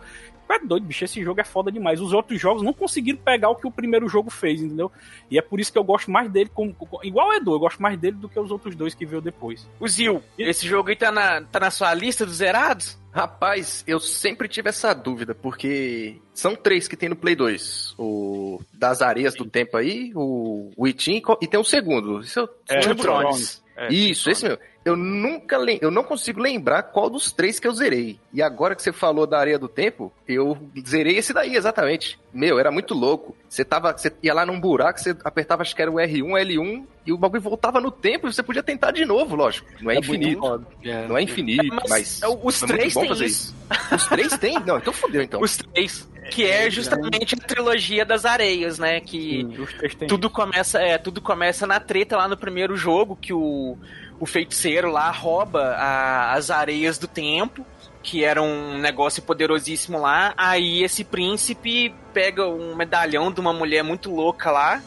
[0.51, 2.01] Tu É doido, bicho, esse jogo é foda demais.
[2.01, 4.91] Os outros jogos não conseguiram pegar o que o primeiro jogo fez, entendeu?
[5.31, 7.59] E é por isso que eu gosto mais dele, como, como- igual o Edu, eu
[7.61, 9.69] gosto mais dele do que os outros dois que veio depois.
[9.79, 12.99] O Zil, esse jogo aí tá na, tá na sua lista dos zerados?
[13.13, 17.95] Rapaz, eu sempre tive essa dúvida, porque são três que tem no Play 2.
[17.99, 22.21] O das areias do tempo aí, o Within e tem o segundo.
[22.21, 23.63] Isso É, lembro Thrones.
[23.75, 23.87] qual.
[23.89, 24.59] É, Isso, esse mesmo.
[24.83, 28.19] Eu nunca lem- eu não consigo lembrar qual dos três que eu zerei.
[28.33, 30.57] E agora que você falou da areia do tempo, eu
[30.87, 32.19] zerei esse daí exatamente.
[32.33, 33.37] Meu, era muito louco.
[33.47, 36.85] Você tava, você ia lá num buraco, você apertava acho que era o R1, L1
[37.05, 39.69] e o bagulho voltava no tempo e você podia tentar de novo, lógico.
[39.83, 40.67] Não é, muito infinito.
[40.83, 41.07] É.
[41.07, 43.55] Não é infinito, mas, é, os é muito três têm fazer isso.
[43.95, 44.59] Os três tem?
[44.61, 45.43] Não, então fodeu então.
[45.43, 46.09] Os três.
[46.31, 49.01] Que é justamente a trilogia das areias, né?
[49.01, 49.45] Que
[49.83, 53.77] Os têm tudo começa, é, tudo começa na treta lá no primeiro jogo, que o,
[54.21, 57.67] o feiticeiro lá rouba a- as areias do tempo,
[58.03, 60.33] que era um negócio poderosíssimo lá.
[60.37, 64.81] Aí esse príncipe pega um medalhão de uma mulher muito louca lá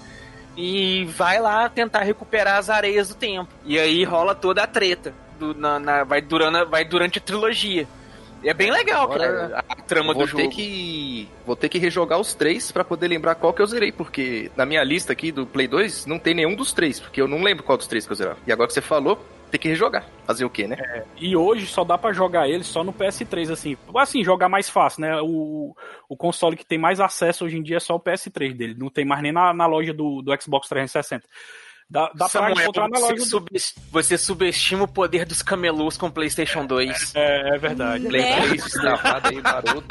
[0.55, 3.51] e vai lá tentar recuperar as areias do tempo.
[3.65, 5.13] E aí rola toda a treta.
[5.39, 7.87] do- na- na- vai, durando, vai durante a trilogia.
[8.43, 10.55] E é bem legal, Agora, cara, a trama vou do ter jogo.
[10.55, 14.51] que vou ter que rejogar os três pra poder lembrar qual que eu zerei, porque
[14.55, 17.41] na minha lista aqui do Play 2 não tem nenhum dos três, porque eu não
[17.41, 18.37] lembro qual dos três que eu zerava.
[18.45, 20.05] E agora que você falou, tem que rejogar.
[20.25, 21.05] Fazer o quê, né?
[21.15, 23.77] E hoje só dá pra jogar ele só no PS3, assim.
[23.95, 25.21] Assim, jogar mais fácil, né?
[25.21, 25.75] O,
[26.09, 28.75] o console que tem mais acesso hoje em dia é só o PS3 dele.
[28.77, 31.27] Não tem mais nem na, na loja do, do Xbox 360.
[31.93, 33.25] Dá, dá pra Samuel, encontrar na você, loja do...
[33.25, 37.13] subes- você subestima o poder dos camelôs com o PlayStation 2.
[37.15, 38.07] É, é verdade.
[38.07, 38.41] Play Né?
[38.47, 39.83] 3 destravado aí, maroto.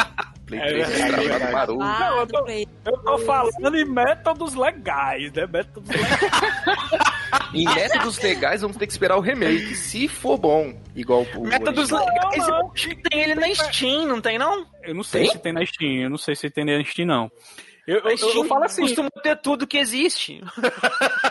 [0.44, 1.78] Play É 3 verdade, destravado, maroto.
[1.78, 2.46] Não, eu tô-.
[2.48, 5.46] Eu tô falando em métodos legais, né?
[5.46, 6.20] Métodos legais.
[7.55, 9.74] Em métodos legais, vamos ter que esperar o remake.
[9.74, 12.59] Se for bom, igual o Métodos legais, não.
[12.61, 14.66] eu acho que tem ele na Steam, não tem não?
[14.82, 15.30] Eu não sei Tem?
[15.32, 17.30] se tem na Steam, eu não sei se tem na Steam, não.
[17.86, 20.40] Eu, eu, eu, Steam falo assim, costuma ter tudo que existe.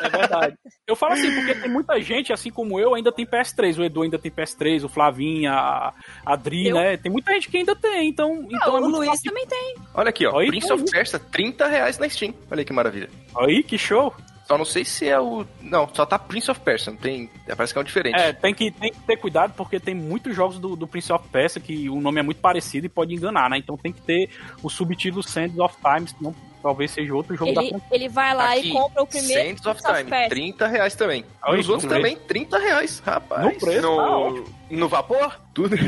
[0.03, 0.55] é verdade.
[0.85, 3.79] Eu falo assim, porque tem muita gente, assim como eu, ainda tem PS3.
[3.79, 5.93] O Edu ainda tem PS3, o Flavinho, a,
[6.25, 6.75] a Dri, Eu?
[6.75, 6.97] né?
[6.97, 9.23] Tem muita gente que ainda tem, então, então Ah, é o muito Luiz fácil.
[9.31, 9.75] também tem.
[9.93, 10.37] Olha aqui, ó.
[10.39, 10.83] Aí, Prince of.
[10.91, 12.33] Persia, 30 reais na Steam.
[12.51, 13.09] Olha aí que maravilha.
[13.37, 14.13] Aí, que show.
[14.51, 15.45] Só não sei se é o.
[15.61, 16.91] Não, só tá Prince of Persia.
[16.91, 17.29] Não tem.
[17.55, 18.19] Parece que é um diferente.
[18.19, 21.25] É, tem que, tem que ter cuidado porque tem muitos jogos do, do Prince of
[21.29, 23.57] Persia que o nome é muito parecido e pode enganar, né?
[23.57, 24.29] Então tem que ter
[24.61, 27.85] o subtítulo Sands of Time, senão talvez seja outro jogo da Ele, conta.
[27.91, 30.29] ele vai lá Aqui, e compra o primeiro Sands of Prince of Time, Persia.
[30.29, 31.25] 30 reais também.
[31.41, 33.43] Aí, Os outros também, 30 reais, rapaz.
[33.45, 34.45] No preço, tá No, ótimo.
[34.69, 35.39] no vapor?
[35.53, 35.75] Tudo.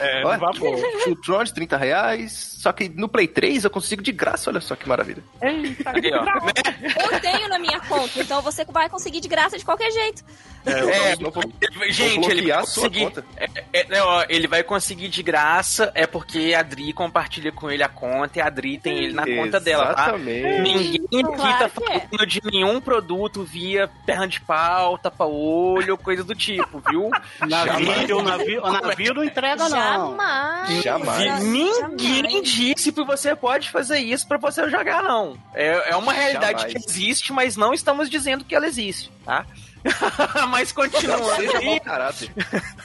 [0.00, 0.78] É, Olha, vapor.
[1.04, 2.32] Chutron 30 reais.
[2.58, 5.22] Só que no Play 3 eu consigo de graça, olha só que maravilha.
[5.40, 7.12] Eita, Aí, ó.
[7.14, 10.24] Eu tenho na minha conta, então você vai conseguir de graça de qualquer jeito.
[10.66, 11.42] É, eu vou-
[11.90, 13.04] Gente, Vou ele vai bloquear a sua conseguir.
[13.04, 13.24] conta.
[13.36, 17.82] É, é, não, ele vai conseguir de graça, é porque a Adri compartilha com ele
[17.82, 20.02] a conta e a Adri tem ele na conta dela, tá?
[20.08, 20.60] Exatamente.
[20.60, 22.00] Ninguém aqui Claro tá que é.
[22.00, 27.08] falando de nenhum produto via perna de pau, tapa-olho, coisa do tipo, viu?
[27.48, 29.70] Navio, navio, o navio não entrega, não.
[29.70, 30.82] Jamais.
[30.82, 31.42] Jamais.
[31.42, 32.48] Ninguém Jamais.
[32.48, 35.38] disse que você pode fazer isso pra você jogar, não.
[35.54, 36.72] É, é uma realidade Jamais.
[36.72, 39.46] que existe, mas não estamos dizendo que ela existe, tá?
[40.50, 41.36] mas continua.
[41.84, 42.30] Caráter.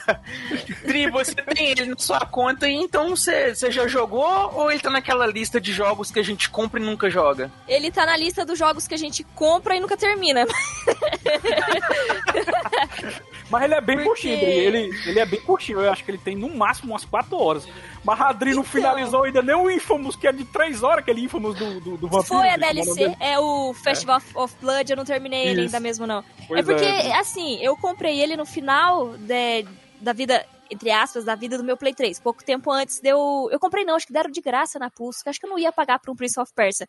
[0.86, 4.80] Tri, você tem ele na sua conta e então você, você já jogou ou ele
[4.80, 7.50] tá naquela lista de jogos que a gente compra e nunca joga?
[7.66, 10.44] Ele tá na lista dos jogos que a gente compra e nunca termina.
[13.50, 14.34] Mas ele é bem Porque- curtinho.
[14.34, 15.80] Ele, ele é bem curtinho.
[15.80, 17.68] Eu acho que ele tem no máximo umas 4 horas.
[18.02, 18.72] Mas a Adri não Então.
[18.72, 22.08] finalizou ainda nem o Infamous, que é de 3 horas, aquele Infamous do, do, do
[22.08, 22.24] Vampiro.
[22.24, 25.76] Foi a DLC, é o Festival of Blood, eu não terminei ele Isso.
[25.76, 26.24] ainda mesmo, não.
[26.48, 27.18] Pois é porque, é.
[27.18, 29.66] assim, eu comprei ele no final de-
[30.00, 30.44] da vida,
[30.74, 32.20] entre aspas, da vida do meu Play 3.
[32.20, 33.48] Pouco tempo antes deu.
[33.50, 35.72] Eu comprei, não, acho que deram de graça na Pulse, acho que eu não ia
[35.72, 36.86] pagar por um Prince of Persia.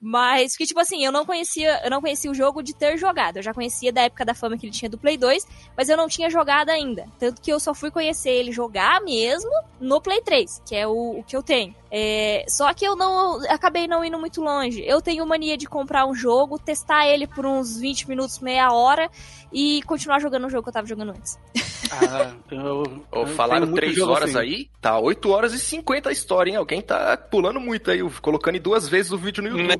[0.00, 3.38] Mas que, tipo assim, eu não conhecia, eu não conhecia o jogo de ter jogado.
[3.38, 5.96] Eu já conhecia da época da fama que ele tinha do Play 2, mas eu
[5.96, 7.06] não tinha jogado ainda.
[7.18, 11.20] Tanto que eu só fui conhecer ele jogar mesmo no Play 3, que é o,
[11.20, 11.74] o que eu tenho.
[11.90, 14.82] É, só que eu não acabei não indo muito longe.
[14.84, 19.10] Eu tenho mania de comprar um jogo, testar ele por uns 20 minutos, meia hora
[19.52, 21.38] e continuar jogando o jogo que eu tava jogando antes.
[21.92, 24.38] Ah, eu, eu falaram tenho muito 3 jogo horas assim.
[24.38, 26.56] aí, tá 8 horas e 50 a história, hein?
[26.56, 29.68] Alguém tá pulando muito aí, colocando em duas vezes o vídeo no YouTube.
[29.68, 29.76] Né?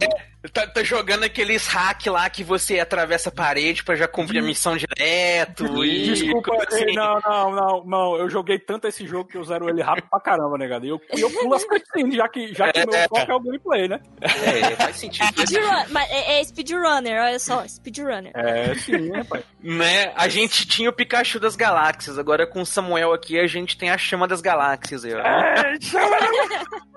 [0.52, 4.42] Tá, tá jogando aqueles hack lá que você atravessa a parede pra já cumprir a
[4.42, 5.84] missão direto.
[5.84, 6.94] e Desculpa, assim.
[6.94, 8.16] não, não, não, não.
[8.16, 10.84] Eu joguei tanto esse jogo que eu zero ele rápido pra caramba, negado.
[10.84, 13.34] E eu, e eu pulo as cutscenes, já que, já que o meu foco é
[13.34, 14.00] o gameplay, né?
[14.20, 15.26] É, faz sentido.
[15.26, 18.32] Speedrun, mas é, é speedrunner, olha só, speedrunner.
[18.34, 19.44] É, sim, né, rapaz?
[19.62, 20.12] Né?
[20.16, 23.90] A gente tinha o Pikachu das galáxias, agora com o Samuel aqui a gente tem
[23.90, 25.18] a chama das galáxias aí, ó.
[25.20, 25.74] É,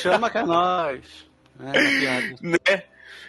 [0.00, 1.00] Chama que é nós.
[1.60, 2.34] É, piada.
[2.40, 2.82] né?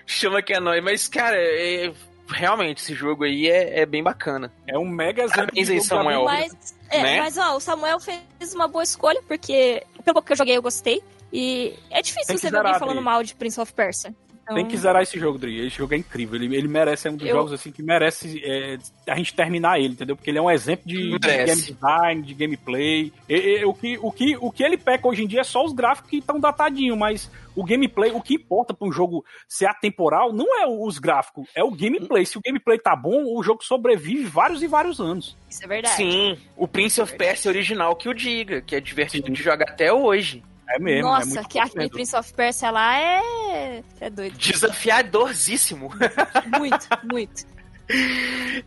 [0.06, 0.84] Chama que é nóis.
[0.84, 1.92] Mas, cara, é-
[2.30, 4.52] realmente, esse jogo aí é, é bem bacana.
[4.68, 6.26] é um mega Parabéns aí, Samuel.
[6.26, 7.20] Mas, é, Né?
[7.20, 10.62] mas ó, o Samuel fez uma boa escolha, porque pelo pouco que eu joguei eu
[10.62, 11.02] gostei.
[11.32, 14.14] E é difícil você ver alguém falando mal de Prince of Persia.
[14.50, 15.60] Então, Tem que zerar esse jogo, Dri.
[15.68, 16.36] Esse jogo é incrível.
[16.42, 18.78] Ele, ele merece, é um dos Eu- jogos assim que merece é,
[19.08, 20.16] a gente terminar ele, entendeu?
[20.16, 23.14] Porque ele é um exemplo de, de game design, de gameplay.
[23.30, 25.64] E- e- o, que, o, que, o que ele peca hoje em dia é só
[25.64, 29.68] os gráficos que estão datadinhos, mas o gameplay, o que importa para um jogo ser
[29.68, 32.26] atemporal não é os gráficos, é o gameplay.
[32.26, 35.38] Se o gameplay tá bom, o jogo sobrevive vários e vários anos.
[35.50, 35.96] Isso é verdade.
[35.96, 39.92] Sim, o Prince of Persia original que o diga, que é divertido de jogar até
[39.94, 40.44] hoje.
[40.70, 41.00] É mesmo.
[41.00, 41.90] é Nossa, muito que aquele.
[41.90, 43.84] Prince of Persia lá é.
[44.00, 44.38] É doido.
[44.38, 45.92] Desafiadorzíssimo.
[46.58, 47.46] Muito, muito.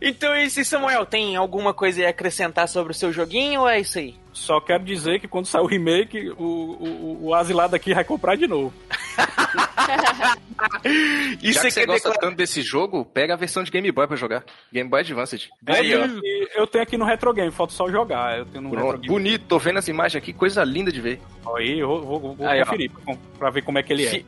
[0.01, 3.97] Então, esse Samuel, tem alguma coisa a acrescentar sobre o seu joguinho ou é isso
[3.99, 4.15] aí?
[4.33, 8.35] Só quero dizer que quando sair o remake, o, o, o asilado aqui vai comprar
[8.35, 8.73] de novo.
[11.41, 13.63] Isso Já que é você que é gosta declara- tanto desse jogo, pega a versão
[13.63, 14.43] de Game Boy pra jogar.
[14.71, 15.49] Game Boy Advanced.
[15.67, 15.91] Aí,
[16.55, 18.37] eu tenho aqui no Retro Game, falta só jogar.
[18.39, 19.13] Eu tenho no Retro Pronto, Game.
[19.13, 21.21] bonito, tô vendo as imagens aqui, coisa linda de ver.
[21.55, 24.09] Aí eu vou, vou, vou Aí, conferir pra, pra ver como é que ele é.
[24.09, 24.25] Fi-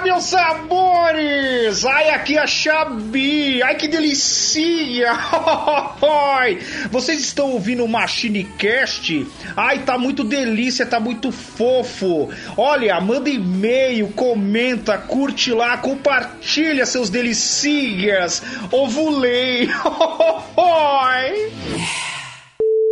[0.00, 1.84] Meus sabores!
[1.84, 3.62] Ai, aqui a Xabi!
[3.62, 5.12] Ai, que delícia!
[6.90, 9.26] Vocês estão ouvindo o Machine Cast?
[9.56, 12.30] Ai, tá muito delícia, tá muito fofo!
[12.56, 18.42] Olha, manda e-mail, comenta, curte lá, compartilha seus delicias!
[18.70, 19.68] Ovulei!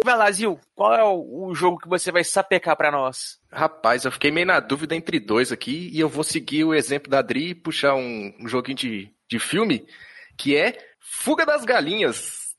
[0.06, 0.12] Oi!
[0.12, 3.40] Vai lá, Zil, qual é o, jogo que você vai sapecar pra nós?
[3.50, 7.10] Rapaz, eu fiquei meio na dúvida entre dois aqui e eu vou seguir o exemplo
[7.10, 9.84] da Adri e puxar um, um joguinho de, de filme
[10.38, 12.54] que é Fuga das Galinhas.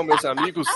[0.00, 0.66] Meus amigos.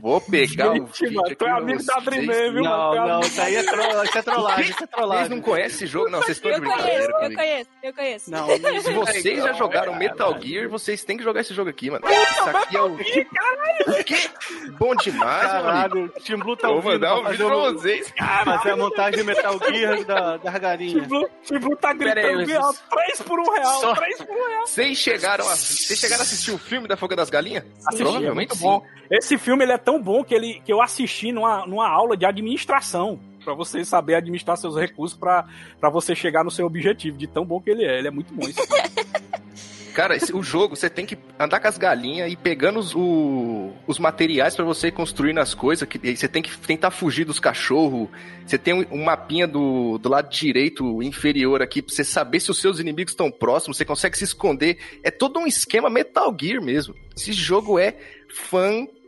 [0.00, 2.06] Vou pegar o Gente, vídeo mano, aqui tu é amigo da vocês.
[2.06, 2.94] Adriné, viu, Não, mano?
[2.94, 3.80] É não, isso aí é, tro...
[4.04, 5.28] isso é trollagem, isso é Vocês trollagem.
[5.30, 6.10] não conhecem esse jogo?
[6.10, 8.30] Não, vocês estão de brincadeira eu conheço, eu conheço.
[8.30, 8.46] Não,
[8.82, 12.04] Se vocês já jogaram Metal Gear, vocês têm que jogar esse jogo aqui, mano.
[12.08, 12.94] Isso aqui é o.
[12.94, 14.30] O quê?
[14.78, 15.64] Bom demais, amigo.
[15.64, 17.72] Caralho, o Team Blue tá Eu vou ouvindo mandar um vídeo pra o...
[17.72, 18.12] vocês.
[18.44, 21.02] fazer a montagem de Metal Gear da, da galinha.
[21.06, 21.28] Blue,
[21.60, 24.66] Blue tá gritando, 3 por 1 real, 3 por 1 real.
[24.66, 27.64] Vocês chegaram a, vocês assistir o filme da Fuga das Galinhas?
[27.96, 28.62] Provavelmente muito sim.
[28.62, 28.84] bom.
[29.10, 32.26] Esse filme ele é tão bom que, ele, que eu assisti numa, numa aula de
[32.26, 33.18] administração.
[33.42, 35.46] Pra você saber administrar seus recursos pra
[35.80, 37.16] pra você chegar no seu objetivo.
[37.16, 37.98] De tão bom que ele é.
[37.98, 38.46] Ele é muito bom.
[38.46, 38.60] Esse
[39.94, 43.72] Cara, esse- o jogo, você tem que andar com as galinhas e pegando os, o-
[43.88, 45.88] os materiais pra você construir nas coisas.
[45.88, 48.08] Que, você tem que tentar fugir dos cachorros.
[48.46, 52.50] Você tem um, um mapinha do, do lado direito inferior aqui pra você saber se
[52.50, 53.78] os seus inimigos estão próximos.
[53.78, 54.78] Você consegue se esconder.
[55.02, 56.94] É todo um esquema Metal Gear mesmo.
[57.16, 57.96] Esse jogo é
[58.32, 58.99] fantástico.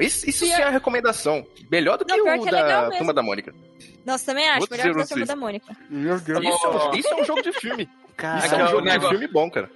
[0.00, 1.46] Esse- isso sim é a recomendação.
[1.70, 2.96] Melhor do que Não, o que é da mesmo.
[2.98, 3.54] Turma da Mônica.
[4.04, 4.60] Nossa, também acho.
[4.60, 5.76] Vou Melhor dizer que a turma da Mônica.
[5.90, 6.44] Meu Deus.
[6.44, 7.88] Isso, é um- isso é um jogo de filme.
[8.16, 9.70] Cara, Isso é um jogo de filme bom, cara.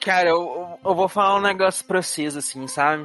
[0.00, 3.04] Cara, eu, eu vou falar um negócio pra vocês, assim, sabe?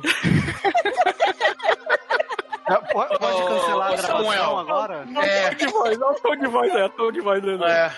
[2.92, 4.58] pode, cancelar a gravação Samuel.
[4.60, 5.06] agora?
[5.24, 5.50] É.
[5.50, 7.44] tom de voz, olha o tom de voz, é, de voz.
[7.70, 7.92] É.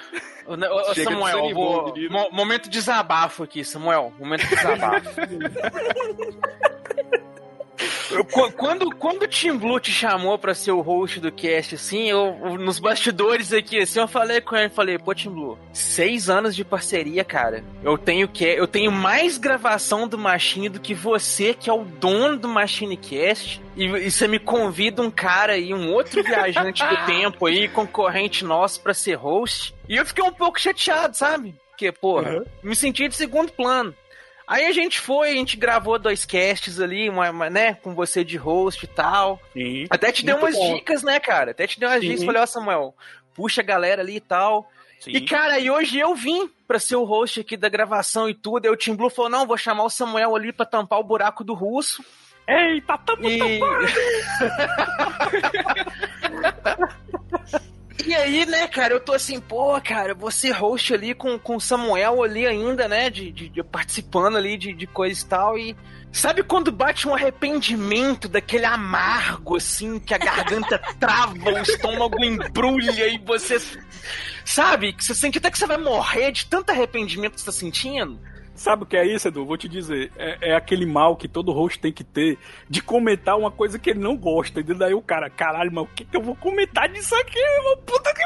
[1.03, 1.93] Samuel, vou...
[2.09, 4.11] mo- momento de desabafo aqui, Samuel.
[4.19, 5.09] Momento de desabafo.
[8.55, 12.37] Quando, quando o Tim Blue te chamou pra ser o host do cast, assim, eu,
[12.43, 16.55] eu- nos bastidores aqui, assim, eu falei com ele, falei, pô, Tim Blue, seis anos
[16.55, 17.63] de parceria, cara.
[17.83, 21.83] Eu tenho que, eu tenho mais gravação do Machine do que você, que é o
[21.83, 23.61] dono do Machine Cast.
[23.75, 28.45] E, e você me convida um cara aí, um outro viajante do tempo aí, concorrente
[28.45, 29.75] nosso pra ser host.
[29.89, 31.55] E eu fiquei um pouco chateado, sabe?
[31.69, 32.45] Porque, porra, Uhum.
[32.63, 33.93] me senti de segundo plano.
[34.47, 38.23] Aí a gente foi, a gente gravou dois casts ali, uma, uma, né, com você
[38.23, 39.41] de host e tal.
[39.53, 39.87] Sim.
[39.89, 40.75] Até te deu umas bom.
[40.75, 41.51] dicas, né, cara?
[41.51, 42.09] Até te deu umas Sim.
[42.09, 42.95] dicas, falei, ó, Samuel,
[43.33, 44.69] puxa a galera ali e tal.
[44.99, 45.11] Sim.
[45.11, 48.65] E, cara, e hoje eu vim pra ser o host aqui da gravação e tudo.
[48.65, 51.43] Aí o Tim Blue falou, não, vou chamar o Samuel ali pra tampar o buraco
[51.43, 52.03] do russo.
[52.47, 53.59] Eita, tá E...
[58.15, 61.59] E aí, né, cara, eu tô assim, pô, cara, você host ali com, com o
[61.59, 65.75] Samuel ali ainda, né, de, de- de- participando ali de, de coisa e tal, e
[66.13, 73.05] sabe quando bate um arrependimento daquele amargo, assim, que a garganta trava, o estômago embrulha
[73.05, 73.57] e você,
[74.45, 77.51] sabe, que você sente até que você vai morrer de tanto arrependimento que você tá
[77.51, 78.17] sentindo?
[78.55, 79.45] Sabe o que é isso, Edu?
[79.45, 80.11] Vou te dizer.
[80.17, 82.37] É, é aquele mal que todo host tem que ter
[82.69, 84.61] de comentar uma coisa que ele não gosta.
[84.61, 87.77] E daí o cara, caralho, mas o que, que eu vou comentar disso aqui, irmão?
[87.85, 88.23] Puta que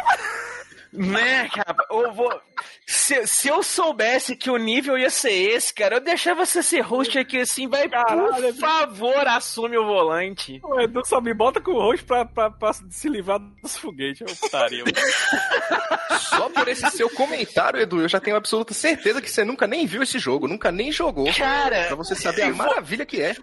[0.91, 2.41] Né, cara, eu vou.
[2.87, 6.81] Se, se eu soubesse que o nível ia ser esse, cara, eu deixava você ser
[6.81, 10.59] host aqui assim, vai, Caralho, por favor, assume o volante.
[10.63, 14.21] O Edu só me bota com o host pra, pra, pra se livrar dos foguetes.
[14.21, 14.83] É putaria.
[16.19, 19.85] Só por esse seu comentário, Edu, eu já tenho absoluta certeza que você nunca nem
[19.85, 21.31] viu esse jogo, nunca nem jogou.
[21.33, 23.35] Cara, Pra você saber a eu vou- maravilha que é.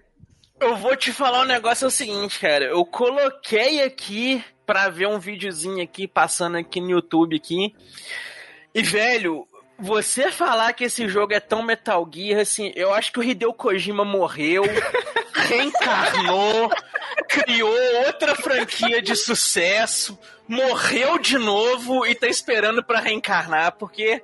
[0.60, 2.64] Eu vou te falar um negócio é o seguinte, cara.
[2.64, 7.74] Eu coloquei aqui pra ver um videozinho aqui passando aqui no YouTube aqui.
[8.74, 9.46] E velho,
[9.78, 13.54] você falar que esse jogo é tão Metal Gear assim, eu acho que o Hideo
[13.54, 14.64] Kojima morreu,
[15.32, 16.70] reencarnou,
[17.28, 24.22] criou outra franquia de sucesso, morreu de novo e tá esperando pra reencarnar, porque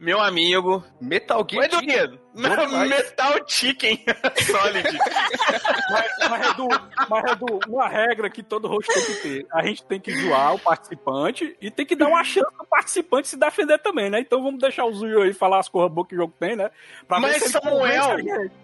[0.00, 1.62] meu amigo, Metal Gear.
[1.64, 2.20] Oi, Duguedo.
[2.38, 4.04] Metal Chicken
[4.46, 4.98] Solid.
[5.90, 6.68] Mas, mas, Edu,
[7.08, 9.46] mas, Edu, uma regra que todo host tem que ter.
[9.52, 13.28] A gente tem que zoar o participante e tem que dar uma chance pro participante
[13.28, 14.20] se defender também, né?
[14.20, 16.70] Então vamos deixar o Zuyo aí falar as coisas boas que o jogo tem, né?
[17.06, 18.16] Pra ver Mas Samuel,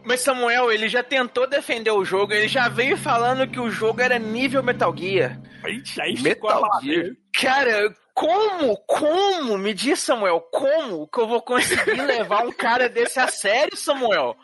[0.05, 4.01] mas Samuel, ele já tentou defender o jogo, ele já veio falando que o jogo
[4.01, 5.41] era nível Metal Gear.
[5.67, 6.63] Ixi, aí Metal.
[6.83, 7.11] Gear.
[7.33, 13.19] Cara, como, como, me diz Samuel, como que eu vou conseguir levar um cara desse
[13.19, 14.37] a sério, Samuel?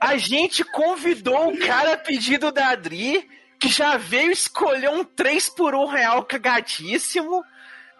[0.00, 5.50] A gente convidou o cara a pedido da Adri, que já veio escolher um 3
[5.50, 7.44] por 1 real cagadíssimo,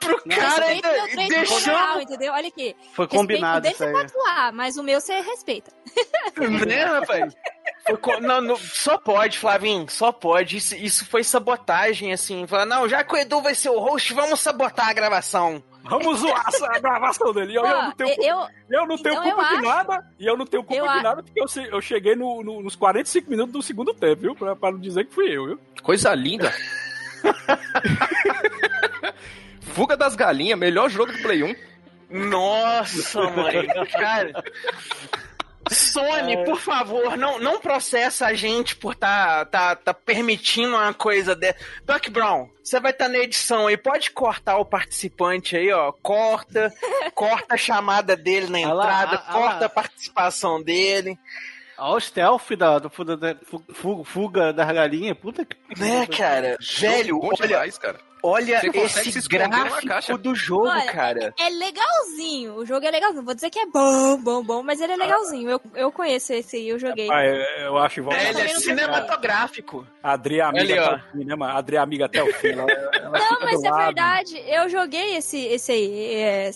[0.00, 2.32] pro cara Respeita ainda deixando real, entendeu?
[2.32, 2.76] Olha aqui.
[2.92, 3.90] Foi combinado isso aí.
[3.90, 5.70] você pode zoar, mas o meu você respeita.
[6.66, 7.34] Né, rapaz?
[8.20, 10.56] Não, não, só pode, Flavinho, só pode.
[10.56, 12.44] Isso, isso foi sabotagem, assim.
[12.46, 15.62] Falar, não, já que o Edu vai ser o host, vamos sabotar a gravação.
[15.84, 17.54] Vamos zoar essa gravação dele.
[17.56, 20.06] Eu, eu Ó, não tenho, eu, eu não tenho então culpa eu de acho- nada.
[20.18, 22.42] E eu não tenho culpa eu de acho- nada porque eu, se- eu cheguei no-
[22.42, 24.34] no- nos 45 minutos do segundo tempo, viu?
[24.34, 25.60] Pra, pra não dizer que fui eu, viu?
[25.82, 26.52] Coisa linda.
[29.60, 31.54] Fuga das Galinhas, melhor jogo do Play 1.
[32.10, 33.66] Nossa, mãe.
[33.92, 34.32] Cara,
[35.70, 41.34] Sony, por favor, não, não processa a gente por tá, tá, tá permitindo uma coisa
[41.34, 41.58] dessa.
[41.84, 45.92] Doc Brown, você vai estar na edição aí, pode cortar o participante aí, ó.
[45.92, 46.72] Corta,
[47.14, 49.66] corta a chamada dele na Ah lá, entrada, ah, ah corta lá.
[49.66, 51.18] a participação dele.
[51.78, 53.36] Olha o stealth da, da, fuga, da
[53.74, 55.56] fu- fuga das galinhas, puta que.
[55.78, 56.56] Né, cara?
[56.78, 57.98] Velho, olha, demais, cara.
[58.26, 61.34] Olha Você esse gráfico do jogo, Olha, cara.
[61.38, 62.54] É legalzinho.
[62.56, 63.22] O jogo é legalzinho.
[63.22, 65.50] Vou dizer que é bom, bom, bom, mas ele é legalzinho.
[65.50, 67.08] Eu, eu conheço esse aí, eu joguei.
[67.10, 68.16] Ah, eu, acho igual.
[68.16, 69.86] É, ele é cinematográfico.
[70.02, 70.96] A Adri é amiga Ali, até ó.
[70.96, 71.52] o fim, né, mano?
[71.52, 72.48] A Adri é amiga até o fim.
[72.48, 74.44] Ela, ela Não, mas é verdade.
[74.46, 76.14] Eu joguei esse, esse aí.
[76.14, 76.50] é,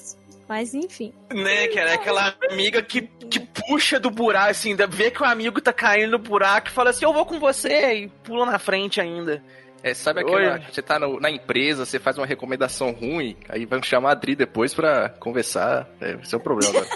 [0.49, 1.13] Mas enfim.
[1.33, 1.91] Né, cara?
[1.91, 6.13] É aquela amiga que, que puxa do buraco, assim, vê que o amigo tá caindo
[6.13, 9.43] no buraco e fala assim, eu vou com você, e pula na frente ainda.
[9.83, 10.59] É, sabe aquela.
[10.71, 14.37] Você tá no- na empresa, você faz uma recomendação ruim, aí vão chamar a Adri
[14.37, 15.89] depois pra conversar.
[16.01, 16.85] É, esse é o problema.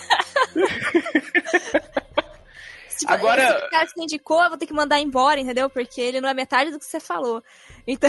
[2.88, 5.68] Se Agora- esse cara que você indicou, eu vou ter que mandar embora, entendeu?
[5.68, 7.42] Porque ele não é metade do que você falou.
[7.86, 8.08] Então,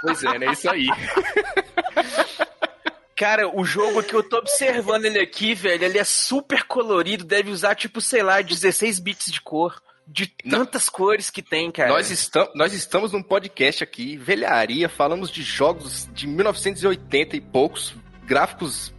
[0.00, 0.52] pois é, né?
[0.52, 0.86] Isso aí.
[3.14, 7.50] Cara, o jogo que eu tô observando ele aqui, velho, ele é super colorido, deve
[7.50, 9.80] usar, tipo, sei lá, 16 bits de cor.
[10.06, 11.88] De tantas cores que tem, cara.
[11.88, 17.94] Nós, estam, nós estamos num podcast aqui, velharia, falamos de jogos de 1980 e poucos,
[18.24, 18.92] gráficos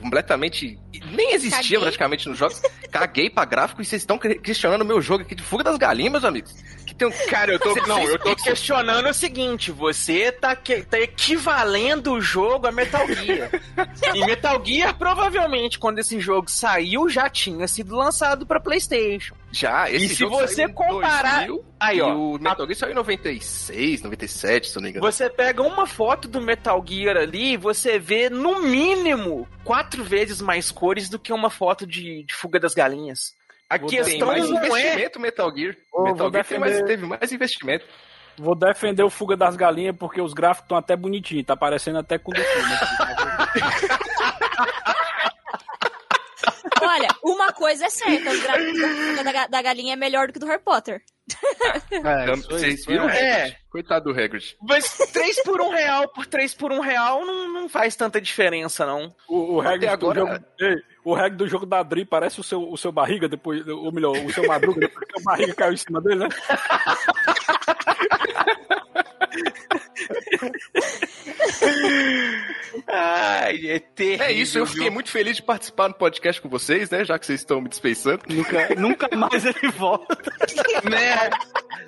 [0.00, 0.78] completamente.
[1.12, 1.78] nem existia Caguei.
[1.80, 2.60] praticamente nos jogos.
[2.90, 5.76] Caguei pra gráfico e vocês estão que- questionando o meu jogo aqui de Fuga das
[5.76, 6.54] Galinhas, meus amigos.
[7.00, 7.10] Um.
[7.28, 12.20] Cara, eu tô, não, eu tô questionando o seguinte: você tá, que- tá equivalendo o
[12.20, 13.50] jogo a Metal Gear.
[14.14, 19.34] e Metal Gear, provavelmente, quando esse jogo saiu, já tinha sido lançado pra PlayStation.
[19.50, 22.14] Já, esse E se jogo você comparar- 2000, Aí, e ó.
[22.14, 25.04] o Metal Gear saiu em 96, 97, se não me engano.
[25.10, 30.70] Você pega uma foto do Metal Gear ali, você vê no mínimo quatro vezes mais
[30.70, 33.34] cores do que uma foto de, de Fuga das Galinhas.
[33.74, 34.76] A Vou questão mais não é.
[34.82, 35.74] investimento Metal Gear.
[35.92, 37.86] Ô, Metal Gear tem mais- defender- teve mais investimento.
[38.38, 41.46] Vou defender o Fuga das Galinhas porque os gráficos estão até bonitinhos.
[41.46, 42.72] Tá parecendo até com o do filme.
[46.82, 50.32] olha, uma coisa é certa: os gráficos da Fuga da, da galinha é melhor do
[50.32, 51.00] que do Harry Potter.
[51.92, 53.08] É, Vocês viram?
[53.08, 53.42] É.
[53.42, 53.56] Hagrid?
[53.70, 54.56] Coitado do Hagrid.
[54.62, 58.84] Mas 3 por 1 real por 3 por 1 real não, não faz tanta diferença,
[58.84, 59.14] não.
[59.28, 60.74] O, o do agora- jogo, Ei,
[61.04, 64.16] o reggae do jogo da Adri parece o seu, o seu barriga depois, ou melhor,
[64.16, 66.28] o seu madruga depois que a barriga caiu em cima dele, né?
[72.86, 74.26] Ai, é terrível.
[74.26, 74.92] É isso, eu fiquei viu?
[74.92, 77.04] muito feliz de participar no podcast com vocês, né?
[77.04, 78.20] Já que vocês estão me dispensando.
[78.28, 80.16] Nunca, nunca mais ele volta.
[80.88, 81.30] Né?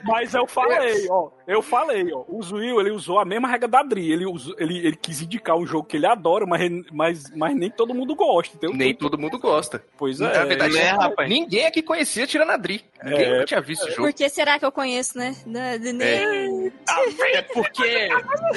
[0.05, 3.81] Mas eu falei, ó, eu falei, ó, o Zuil, ele usou a mesma regra da
[3.81, 7.57] Adri, ele, usou, ele, ele quis indicar um jogo que ele adora, mas, mas, mas
[7.57, 8.77] nem todo mundo gosta, entendeu?
[8.77, 9.83] Nem todo mundo gosta.
[9.97, 10.25] Pois é.
[10.39, 11.29] Na verdade, né, rapaz?
[11.29, 12.85] ninguém aqui conhecia tirando a Dri.
[13.03, 13.33] Ninguém É.
[13.33, 14.03] nunca tinha visto o jogo.
[14.03, 15.35] Por que será que eu conheço, né?
[15.47, 16.73] Da- da- nem-
[17.35, 18.09] É porque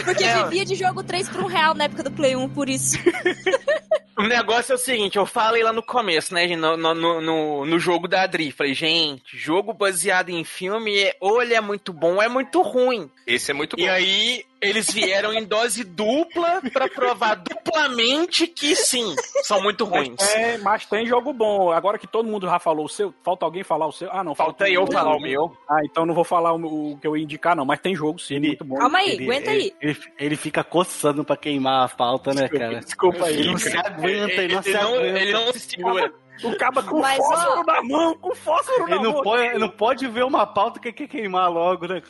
[0.06, 0.44] Porque É.
[0.44, 2.98] vivia de jogo 3 por 1 real na época do Play 1, por isso.
[4.18, 7.66] o negócio é o seguinte, eu falei lá no começo, né, no, no, no- no,
[7.66, 11.92] no jogo da Adri, falei, gente, jogo baseado em filme, é- ou ele é muito
[11.92, 13.10] bom ou é muito ruim.
[13.26, 13.84] Esse é muito bom.
[13.84, 20.16] E aí, eles vieram em dose dupla pra provar duplamente que sim, são muito ruins.
[20.20, 21.72] Mas tem, mas tem jogo bom.
[21.72, 24.10] Agora que todo mundo já falou o seu, falta alguém falar o seu?
[24.12, 24.34] Ah, não.
[24.36, 25.55] Falta eu o falar o meu.
[25.70, 27.66] Ah, então não vou falar o, o que eu ia indicar, não.
[27.66, 28.78] Mas tem jogo sim, muito bom.
[28.78, 29.74] Calma aí, Ele- aguenta ele, aí.
[29.89, 32.80] Ele, ele fica coçando pra queimar a pauta, né, cara?
[32.80, 33.39] Desculpa aí.
[33.39, 35.20] Ele não se aguenta, ele não se Ele aguenta.
[35.20, 36.14] ele não se segura.
[36.44, 39.24] O caba com Mas, fósforo ó, na mão, com fósforo na Ele não, mão.
[39.24, 42.02] pode, ele não pode ver uma pauta que quer queimar logo, né?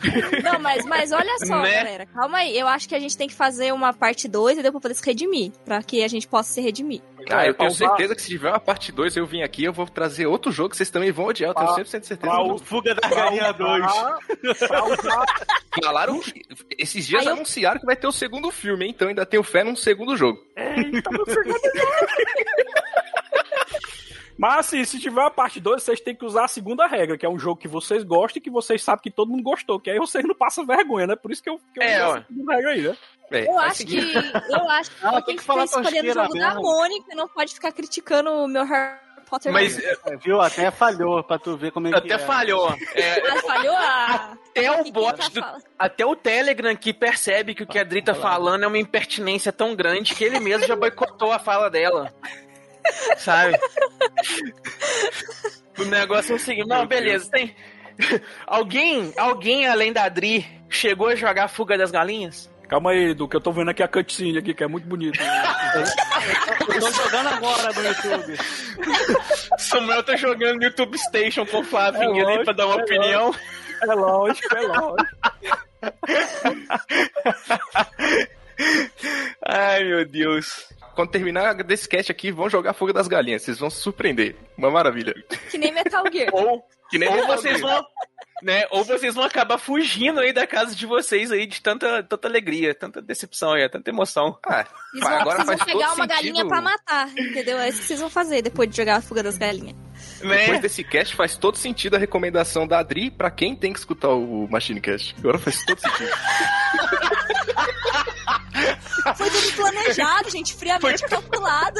[0.43, 1.71] Não, mas, mas olha só, Né?
[1.75, 2.05] galera.
[2.07, 2.57] Calma aí.
[2.57, 4.71] Eu acho que a gente tem que fazer uma parte 2, entendeu?
[4.73, 5.51] Pra poder se redimir.
[5.63, 7.01] Pra que a gente possa se redimir.
[7.29, 9.63] Ah, eu tenho pra usar- certeza que se tiver uma parte 2 eu vim aqui,
[9.65, 11.51] eu vou trazer outro jogo que vocês também vão odiar.
[11.51, 12.31] Eu tenho Ah, 100% de certeza.
[12.31, 13.85] pra o- Fuga da Galinha 2.
[14.67, 15.25] Pra usar,
[15.83, 16.41] Falaram que
[16.77, 18.91] esses dias Aí eu- anunciaram que vai ter o segundo filme, hein?
[18.95, 20.39] então ainda tenho fé num segundo jogo.
[24.37, 27.25] Mas assim, se tiver a parte 2, vocês têm que usar a segunda regra, que
[27.25, 29.89] é um jogo que vocês gostam e que vocês sabem que todo mundo gostou, que
[29.89, 31.15] aí vocês não passam vergonha, né?
[31.15, 32.97] Por isso que eu, que eu É, uso essa segunda regra aí, né?
[33.31, 33.97] É, Eu acho que.
[34.49, 36.61] Eu acho que eu tem que que falar a escolhendo o jogo da mesmo.
[36.61, 39.51] Mônica e não pode ficar criticando o meu Harry Potter.
[39.51, 40.13] Mas não.
[40.13, 40.39] É, viu?
[40.39, 42.19] Até falhou pra tu ver como é que até é.
[42.19, 42.69] falhou.
[42.93, 44.37] É, Ah, falhou a.
[44.49, 45.43] até o que bot do?
[45.77, 49.51] Até o Telegram que percebe que o que a Dri tá falando é uma impertinência
[49.51, 52.13] tão grande que ele mesmo já boicotou a fala dela.
[53.17, 53.59] Sabe?
[55.77, 57.55] O negócio é o seguinte, não, beleza, tem.
[58.45, 62.49] Alguém, alguém além da Dri chegou a jogar Fuga das Galinhas?
[62.67, 65.17] Calma aí, Edu, que eu tô vendo aqui a cutscene aqui, que é muito bonito.
[66.67, 68.37] eu tô jogando agora no YouTube.
[69.57, 72.79] Samuel tá jogando no YouTube Station com o Flavinho É ali lógico, pra dar uma
[72.79, 73.33] é opinião.
[73.81, 75.17] É lógico, é lógico.
[79.45, 80.67] Ai, meu Deus.
[80.97, 83.43] Quando terminar desse cast aqui, vão jogar Fuga das Galinhas.
[83.43, 84.35] Vocês vão se surpreender.
[84.57, 85.13] Uma maravilha.
[85.51, 86.29] Que nem Metal Gear.
[86.33, 87.71] Ou, Que nem ou Metal vocês Gear.
[87.75, 87.85] vão.
[88.43, 92.27] Né, ou vocês vão acabar fugindo aí da casa de vocês aí de tanta, tanta
[92.27, 94.37] alegria, tanta decepção aí, tanta emoção.
[94.45, 94.63] Ah,
[94.99, 96.47] vão, agora vocês vão pegar uma galinha sentido.
[96.47, 97.57] pra matar, entendeu?
[97.57, 99.75] É isso que vocês vão fazer depois de jogar a fuga das galinhas.
[100.21, 100.59] Depois Né?
[100.59, 104.47] desse cast faz todo sentido a recomendação da Adri pra quem tem que escutar o
[104.51, 105.15] Machine Cast.
[105.17, 106.11] Agora faz todo sentido.
[109.15, 111.79] Foi tudo planejado, gente, friamente calculado.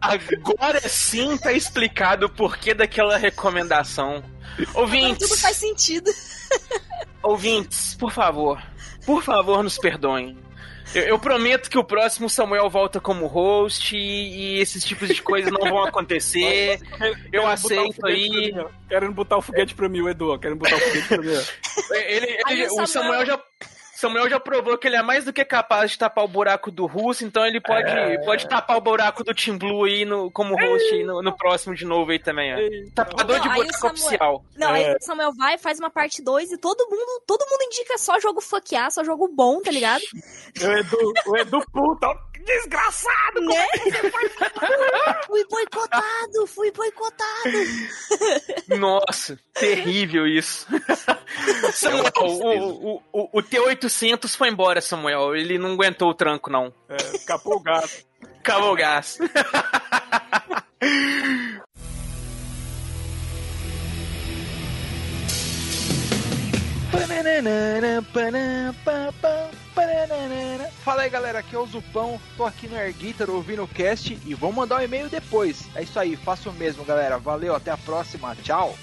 [0.00, 4.22] Agora sim tá explicado o porquê daquela recomendação.
[4.58, 6.10] Agora Ouvintes, tudo faz sentido.
[7.22, 8.60] ouvintes, por favor,
[9.06, 10.36] por favor, nos perdoem.
[10.94, 15.20] Eu, eu prometo que o próximo Samuel volta como host e, e esses tipos de
[15.20, 16.80] coisas não vão acontecer.
[17.30, 18.54] Eu aceito aí.
[18.88, 20.38] Querendo botar o foguete pra mim, o Edu.
[20.38, 21.26] Querendo botar o foguete pra mim.
[21.92, 23.40] Ele, ele- o Samuel Samuel já.
[23.98, 26.86] Samuel já provou que ele é mais do que capaz de tapar o buraco do
[26.86, 28.16] Russo, então ele pode, É.
[28.24, 31.74] pode tapar o buraco do Team Blue aí no, como host aí no, no próximo
[31.74, 32.58] de novo aí também, ó.
[32.58, 34.44] Eita, Tapador Não, de buraco Samuel- oficial.
[34.56, 34.90] Não, É.
[34.90, 38.20] aí o Samuel vai, faz uma parte 2 e todo mundo, todo mundo indica só
[38.20, 40.02] jogo fuckar, só jogo bom, tá ligado?
[40.62, 42.08] O Edu, o Edu puta,
[42.48, 43.40] desgraçado!
[43.40, 43.66] Né?
[45.26, 48.78] fui boicotado, fui boicotado.
[48.78, 50.66] Nossa, terrível isso.
[51.72, 55.36] Samuel, o, o, o, o T-800 foi embora, Samuel.
[55.36, 56.72] Ele não aguentou o tranco, não.
[56.88, 56.96] É,
[57.26, 58.06] capou o gato.
[58.40, 59.18] Acabou o gás.
[70.84, 74.18] Fala aí galera, aqui é o Zupão, tô aqui no Air Guitar ouvindo o cast
[74.24, 75.68] e vou mandar um e-mail depois.
[75.74, 78.74] É isso aí, faça o mesmo galera, valeu, até a próxima, tchau!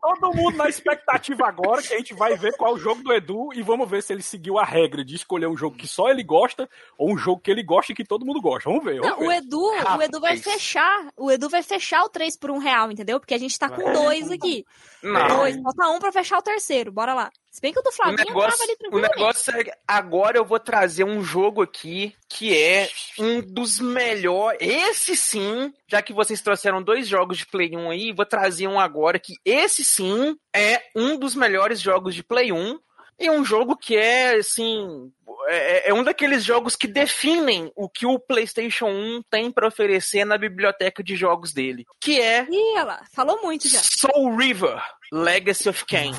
[0.00, 3.12] Todo mundo na expectativa agora que a gente vai ver qual é o jogo do
[3.12, 6.08] Edu e vamos ver se ele seguiu a regra de escolher um jogo que só
[6.08, 8.68] ele gosta ou um jogo que ele gosta e que todo mundo gosta.
[8.68, 9.36] Vamos ver, vamos Não, o ver.
[9.36, 13.20] Edu, o Edu vai fechar, o Edu vai fechar o 3 por um real, entendeu?
[13.20, 14.64] Porque a gente tá com dois aqui.
[15.02, 15.36] Não.
[15.36, 17.30] Dois, falta um pra fechar o terceiro, bora lá.
[17.50, 20.44] Se bem que o do O Flavinho tava negócio, ali o negócio é agora eu
[20.44, 22.88] vou trazer um jogo aqui que é
[23.18, 24.60] um dos melhores.
[24.60, 28.78] Esse sim, já que vocês trouxeram dois jogos de Play 1 aí, vou trazer um
[28.78, 32.78] agora que esse sim é um dos melhores jogos de Play 1.
[33.18, 35.12] E um jogo que é, assim,
[35.48, 40.24] é, é um daqueles jogos que definem o que o PlayStation 1 tem pra oferecer
[40.24, 41.84] na biblioteca de jogos dele.
[42.00, 43.80] Que é Ih, lá, falou muito já.
[43.82, 44.80] Soul River
[45.12, 46.14] Legacy of Kain.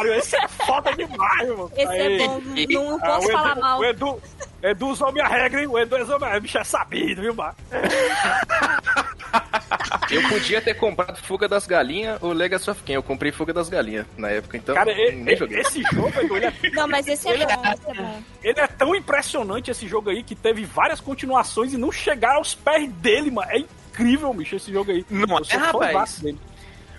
[0.00, 1.70] Pariu, esse é foda demais, mano.
[1.76, 2.22] Esse Aí.
[2.22, 3.78] é bom, não, não Ah, posso Edu- falar mal.
[3.80, 4.22] O Edu,
[4.62, 5.66] Edu usou minha regra, hein?
[5.68, 6.40] O Edu usou minha regra.
[6.40, 7.54] Bicho é sabido, viu, mano?
[10.10, 12.96] Eu podia ter comprado Fuga das Galinhas ou Legacy of Kain.
[12.96, 15.60] Eu comprei Fuga das Galinhas na época, então Cara, nem joguei.
[15.60, 18.22] esse jogo, Edu, ele é, Não, mas esse é Ele bom, esse é bom.
[18.42, 22.54] ele é tão impressionante, esse jogo aí, que teve várias continuações e não chegaram aos
[22.54, 23.48] pés dele, mano.
[23.52, 25.06] É incrível, bicho, esse jogo aí.
[25.08, 26.18] Não Eu sou é, rapaz?
[26.18, 26.38] dele.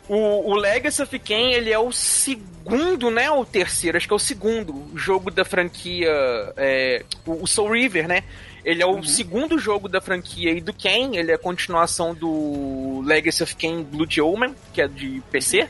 [0.10, 3.32] O, o Legacy of Kain, ele é o segundo, né?
[3.32, 6.10] Ou o terceiro, acho que é o segundo jogo da franquia.
[6.58, 8.24] é, o Soul River, né?
[8.64, 11.16] Ele é o segundo jogo da franquia aí do Kain.
[11.16, 15.70] Ele é a continuação do Legacy of Kain Blood Omen, que é de PC.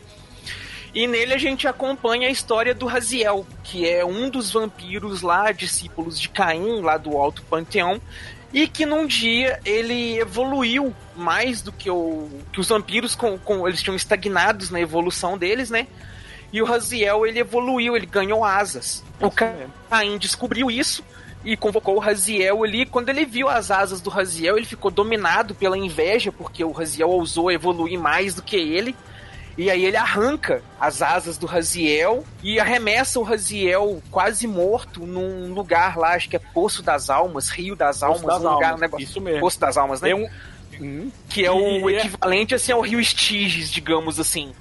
[0.94, 5.52] E nele a gente acompanha a história do Raziel, que é um dos vampiros lá,
[5.54, 8.02] discípulos de Caim, lá do Alto Panteão,
[8.54, 13.68] e que num dia ele evoluiu mais do que, o, que os vampiros, com, com,
[13.68, 15.88] eles tinham estagnados na evolução deles, né?
[16.52, 19.04] E o Raziel, ele evoluiu, ele ganhou asas.
[19.22, 21.02] O Caim descobriu isso
[21.46, 22.86] e convocou o Raziel ali.
[22.86, 27.10] Quando ele viu as asas do Raziel, ele ficou dominado pela inveja, porque o Raziel
[27.10, 28.96] ousou evoluir mais do que ele.
[29.58, 35.54] E aí ele arranca as asas do Raziel e arremessa o Raziel quase morto num
[35.54, 38.80] lugar lá, acho que é Poço das Almas, Rio das Almas, das um lugar, um
[38.80, 39.04] negócio.
[39.04, 39.42] isso mesmo.
[39.42, 40.12] Poço das Almas, né?
[40.12, 40.28] É um-
[40.80, 41.12] Hum.
[41.30, 44.52] Que é o E- equivalente assim ao Rio Estiges, digamos assim.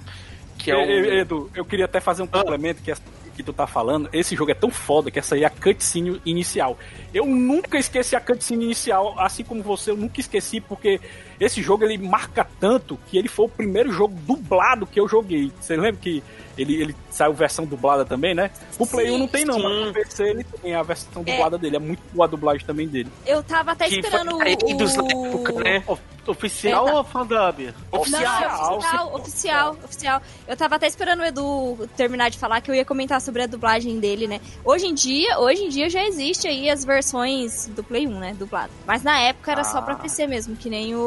[0.57, 0.81] Que é o...
[0.81, 3.01] Edu, eu queria até fazer um complemento que, essa-
[3.35, 4.07] que tu tá falando.
[4.13, 6.77] Esse jogo é tão foda que essa aí é a cutscene inicial.
[7.11, 10.99] Eu nunca esqueci a cutscene inicial, assim como você, eu nunca esqueci, porque
[11.41, 15.51] esse jogo ele marca tanto que ele foi o primeiro jogo dublado que eu joguei.
[15.59, 16.23] Você lembra que
[16.55, 18.51] ele, ele saiu versão dublada também, né?
[18.77, 19.63] O Play 1 não tem não, sim.
[19.63, 21.77] mas no PC ele tem a versão dublada dele.
[21.77, 23.09] É muito boa a dublagem também dele.
[23.25, 24.77] Eu tava até Que esperando foi o...
[24.77, 25.83] dos na época, né?
[26.27, 26.97] Oficial É, tá.
[26.97, 27.73] ou fandub?
[27.91, 30.21] Não, Oficial, oficial, oficial, oficial.
[30.47, 33.47] Eu tava até esperando o Edu terminar de falar que eu ia comentar sobre a
[33.47, 34.39] dublagem dele, né?
[34.63, 38.35] Hoje em dia, hoje em dia já existe aí as versões do Play 1, né?
[38.37, 38.71] Dublado.
[38.85, 40.99] Mas na época era só pra PC mesmo, que nem o,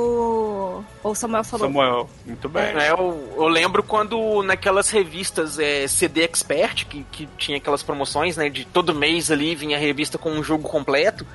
[1.02, 1.66] o Samuel falou.
[1.66, 2.64] Samuel, muito bem.
[2.64, 8.36] É, eu, eu lembro quando naquelas revistas é, CD Expert, que, que tinha aquelas promoções,
[8.36, 8.48] né?
[8.48, 11.26] De todo mês ali vinha a revista com um jogo completo.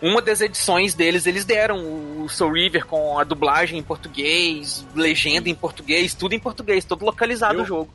[0.00, 1.78] Uma das edições deles, eles deram
[2.22, 7.04] o Soul River com a dublagem em português, legenda em português, tudo em português, todo
[7.04, 7.88] localizado Eu- o jogo.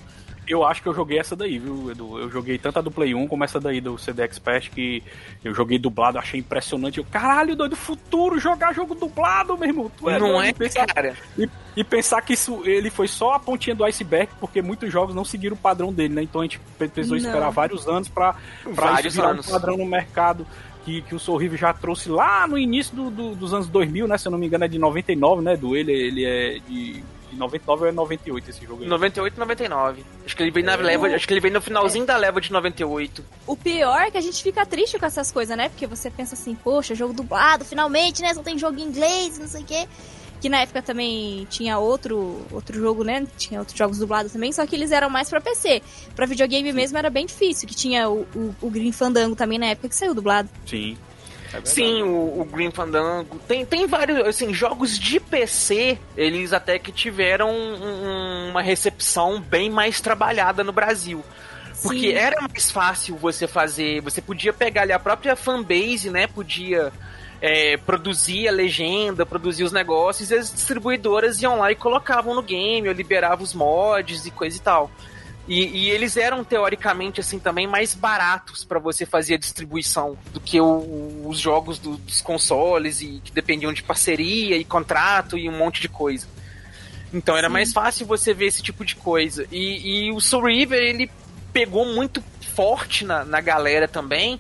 [0.48, 2.20] Eu acho que eu joguei essa daí, viu, Edu?
[2.20, 5.04] Eu joguei tanto a do Play 1 como essa daí do CD Expert, que
[5.44, 7.00] eu joguei dublado, achei impressionante.
[7.00, 9.92] Eu, caralho, doido, futuro, jogar jogo dublado, meu irmão.
[9.98, 11.16] Tu Não doido, é, e pensar, cara?
[11.38, 15.14] E, e pensar que isso, ele foi só a pontinha do iceberg, porque muitos jogos
[15.14, 16.24] não seguiram o padrão dele, né?
[16.24, 17.26] Então a gente precisou Não.
[17.26, 18.34] esperar vários anos pra,
[18.64, 19.48] pra Vários isso virar anos.
[19.48, 20.48] um padrão no mercado.
[20.86, 24.08] Que, que o Soul River já trouxe lá no início do- do- dos anos 2000,
[24.08, 24.18] né?
[24.18, 25.58] Se eu não me engano é de 99, né?
[25.58, 28.90] Do ele, ele é de, de 99 ou é 98 esse jogo aí.
[28.90, 30.06] 98 e 99.
[30.26, 32.52] Acho que ele veio na leva, acho que ele veio no finalzinho da leva de
[32.52, 33.24] 98.
[33.46, 35.70] O pior é que a gente fica triste com essas coisas, né?
[35.70, 38.34] Porque você pensa assim, poxa, jogo dublado, finalmente, né?
[38.34, 39.88] Só tem jogo em inglês, não sei o quê.
[40.40, 43.26] Que na época também tinha outro, outro jogo, né?
[43.38, 45.82] Tinha outros jogos dublados também, só que eles eram mais pra PC.
[46.16, 49.68] Pra videogame mesmo era bem difícil, que tinha o, o, o Green Fandango também na
[49.68, 50.48] época que saiu dublado.
[50.66, 50.96] Sim.
[51.64, 51.66] É.
[51.66, 53.40] Sim, o, o Green Fandango.
[53.48, 59.70] Tem, tem vários, assim, jogos de PC, eles até que tiveram um- uma recepção bem
[59.70, 61.24] mais trabalhada no Brasil.
[61.84, 62.14] Porque Sim.
[62.14, 66.26] era mais fácil você fazer, você podia pegar ali a própria fanbase, né?
[66.28, 66.92] Podia
[67.40, 72.42] é, produzir a legenda, produzir os negócios, e as distribuidoras iam lá e colocavam no
[72.42, 74.90] game, ou liberavam os mods e coisa e tal.
[75.48, 80.42] E, e eles eram, teoricamente, assim, também mais baratos para você fazer a distribuição do
[80.42, 85.48] que o- os jogos do- dos consoles e que dependiam de parceria e contrato e
[85.48, 86.28] um monte de coisa.
[87.14, 89.48] Então era mais fácil você ver esse tipo de coisa.
[89.50, 91.10] E, e o Soul River, ele
[91.54, 92.22] pegou muito
[92.54, 94.38] forte na, na galera também,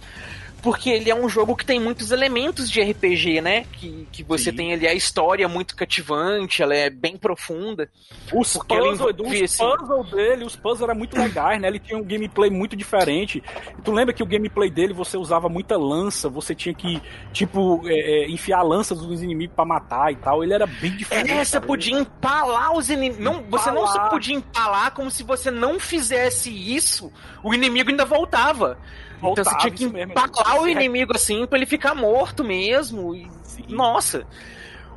[0.61, 3.65] porque ele é um jogo que tem muitos elementos de RPG, né?
[3.73, 4.55] Que, que você Sim.
[4.57, 7.89] tem ali a história muito cativante, ela é bem profunda.
[8.33, 11.67] Os puzzles, assim- puzzles dele, os puzzles eram muito legais, né?
[11.67, 13.41] Ele tinha um gameplay muito diferente.
[13.83, 17.01] Tu lembra que o gameplay dele você usava muita lança, você tinha que,
[17.31, 20.43] tipo, é, é, enfiar lanças nos inimigos pra matar e tal.
[20.43, 21.31] Ele era bem diferente.
[21.31, 23.23] É, você podia empalar os inimigos.
[23.23, 27.11] Não, você não só podia empalar, como se você não fizesse isso,
[27.43, 28.77] o inimigo ainda voltava.
[29.17, 33.15] Então Voltava, você tinha que empalar o inimigo assim pra ele ficar morto mesmo.
[33.15, 33.27] E,
[33.67, 34.25] nossa.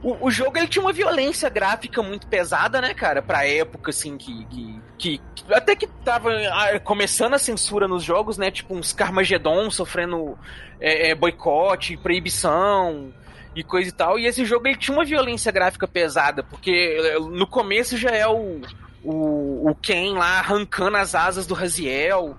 [0.02, 3.20] O, o jogo ele tinha uma violência gráfica muito pesada, né, cara?
[3.20, 4.44] Pra época, assim, que.
[4.46, 8.50] que, que- que- até que tava ah, começando a censura nos jogos, né?
[8.50, 10.38] Tipo uns Carmageddon sofrendo
[10.80, 13.12] é, é, boicote, proibição
[13.54, 14.18] e coisa e tal.
[14.18, 18.26] E esse jogo ele tinha uma violência gráfica pesada, porque eh, no começo já é
[18.26, 18.60] o,
[19.04, 22.36] o, o Ken lá arrancando as asas do Raziel,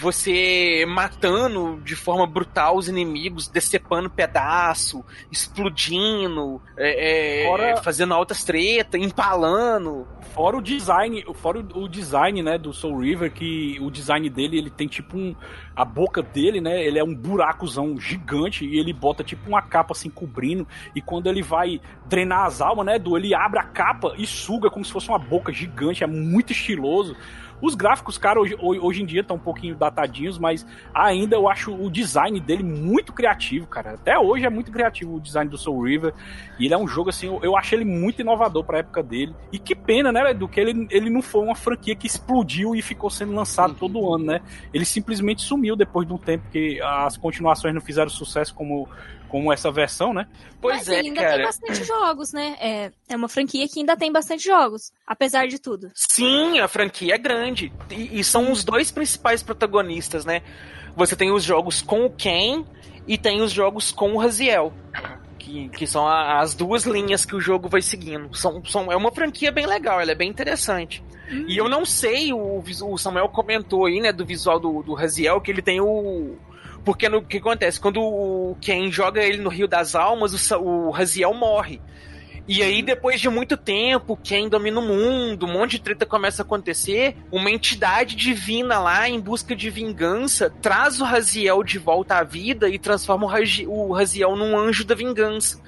[0.00, 8.44] você matando de forma brutal os inimigos, decepando pedaço, explodindo, é, é, Fora- fazendo altas
[8.44, 10.06] tretas, empalando.
[10.34, 14.58] Fora o design, fora o, o design, né, do Soul River, que o design dele,
[14.58, 15.34] ele tem tipo um.
[15.74, 16.84] A boca dele, né?
[16.84, 20.66] Ele é um buracozão gigante e ele bota tipo uma capa assim cobrindo.
[20.94, 24.70] E quando ele vai drenar as almas, né, do ele abre a capa e suga
[24.70, 26.02] como se fosse uma boca gigante.
[26.02, 27.16] É muito estiloso.
[27.60, 31.74] Os gráficos, cara, hoje, hoje em dia estão um pouquinho datadinhos, mas ainda eu acho
[31.74, 33.94] o design dele muito criativo, cara.
[33.94, 36.14] Até hoje é muito criativo o design do Soul River.
[36.58, 39.34] E ele é um jogo, assim, eu, eu achei ele muito inovador pra época dele.
[39.52, 42.82] E que pena, né, Edu, que ele, ele não foi uma franquia que explodiu e
[42.82, 44.40] ficou sendo lançado todo ano, né?
[44.72, 48.88] Ele simplesmente sumiu depois de um tempo que as continuações não fizeram sucesso como,
[49.28, 50.26] como essa versão, né?
[50.60, 51.42] Pois Mas é, ainda tem cara.
[51.44, 52.56] bastante jogos, né?
[52.60, 55.90] É, é uma franquia que ainda tem bastante jogos, apesar de tudo.
[55.94, 57.72] Sim, a franquia é grande.
[57.90, 60.42] E, e são os dois principais protagonistas, né?
[60.96, 62.64] Você tem os jogos com o Ken
[63.06, 64.72] e tem os jogos com o Raziel.
[65.38, 68.34] Que, que são a- as duas linhas que o jogo vai seguindo.
[68.36, 71.02] São, são, é uma franquia bem legal, ela é bem interessante.
[71.46, 75.40] E eu não sei, o, o Samuel comentou aí, né, do visual do, do Raziel,
[75.40, 76.36] que ele tem o.
[76.88, 77.78] Porque no, o que acontece?
[77.78, 81.82] Quando o Ken joga ele no Rio das Almas, o, o Raziel morre.
[82.48, 86.40] E aí, depois de muito tempo, quem domina o mundo, um monte de treta começa
[86.40, 92.14] a acontecer, uma entidade divina lá, em busca de vingança, traz o Raziel de volta
[92.14, 93.26] à vida e transforma
[93.66, 95.60] o Raziel num anjo da vingança.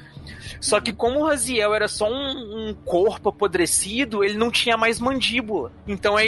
[0.61, 4.99] Só que como o Raziel era só um, um corpo apodrecido, ele não tinha mais
[4.99, 5.71] mandíbula.
[5.87, 6.27] Então é,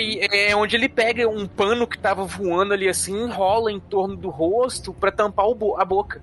[0.51, 4.29] é onde ele pega um pano que tava voando ali assim, enrola em torno do
[4.29, 6.21] rosto pra tampar bo- a boca.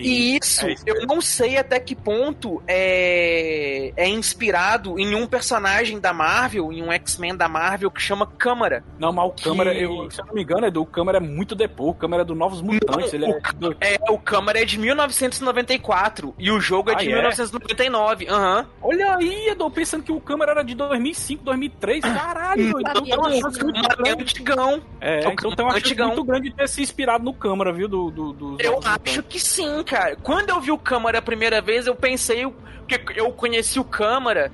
[0.00, 5.26] E isso, é isso eu não sei até que ponto é, é inspirado em um
[5.26, 8.84] personagem da Marvel, em um X-Men da Marvel que chama Câmara.
[8.98, 11.20] Não, mas o Que- câmera, eu, se eu não me engano, Edu, o câmera é
[11.20, 11.90] muito depois.
[11.90, 13.12] O câmera é do Novos Mutantes.
[13.12, 17.08] ele é do- É, o Câmara é de 1994 e o jogo é Ah, de
[17.10, 17.12] é?
[17.14, 18.28] 1999.
[18.28, 18.66] Aham.
[18.80, 22.02] Olha aí, Edu, pensando que o câmera era de 2005, 2003.
[22.02, 24.22] Caralho, então tem uma chance muito é grande.
[24.22, 24.82] antigão.
[25.00, 27.88] É, O então tem uma chance muito grande de ter se inspirado no câmera, viu?
[27.88, 30.16] Do, do, dos Eu acho que sim, cara.
[30.16, 32.46] Quando eu vi o Câmara a primeira vez, eu pensei.
[32.46, 34.50] Porque eu conheci o Câmara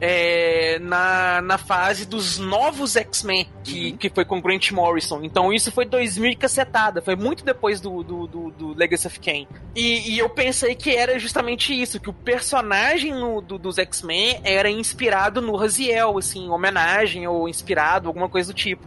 [0.00, 5.20] é, na, na fase dos novos X-Men, que, que foi com Grant Morrison.
[5.22, 7.00] Então isso foi 2000 e cacetada.
[7.02, 9.46] Foi muito depois do, do, do, do Legacy of Kain.
[9.74, 14.40] E, e eu pensei que era justamente isso: que o personagem no- do- dos X-Men
[14.44, 18.86] era inspirado no Raziel, assim, homenagem ou inspirado, alguma coisa do tipo.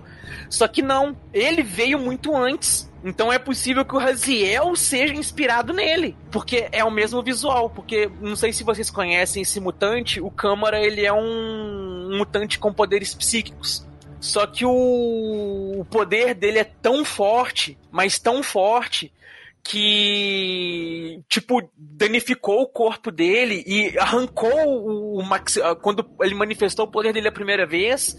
[0.49, 2.86] Só que não, ele veio muito antes.
[3.03, 7.69] Então é possível que o Raziel seja inspirado nele, porque é o mesmo visual.
[7.69, 12.73] Porque não sei se vocês conhecem esse mutante, o Câmara ele é um mutante com
[12.73, 13.85] poderes psíquicos.
[14.19, 19.13] Só que o, o poder dele é tão forte, mas tão forte
[19.63, 27.11] que tipo danificou o corpo dele e arrancou o, o quando ele manifestou o poder
[27.11, 28.17] dele a primeira vez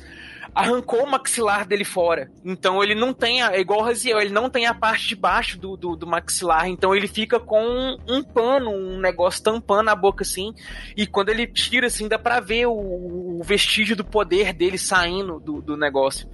[0.55, 2.31] arrancou o maxilar dele fora.
[2.45, 5.17] Então ele não tem, a, é igual o Raziel, ele não tem a parte de
[5.17, 6.69] baixo do, do, do maxilar.
[6.69, 10.55] Então ele fica com um, um pano, um negócio tampando a boca assim.
[10.97, 15.39] E quando ele tira, assim, dá pra ver o, o vestígio do poder dele saindo
[15.41, 16.29] do, do negócio.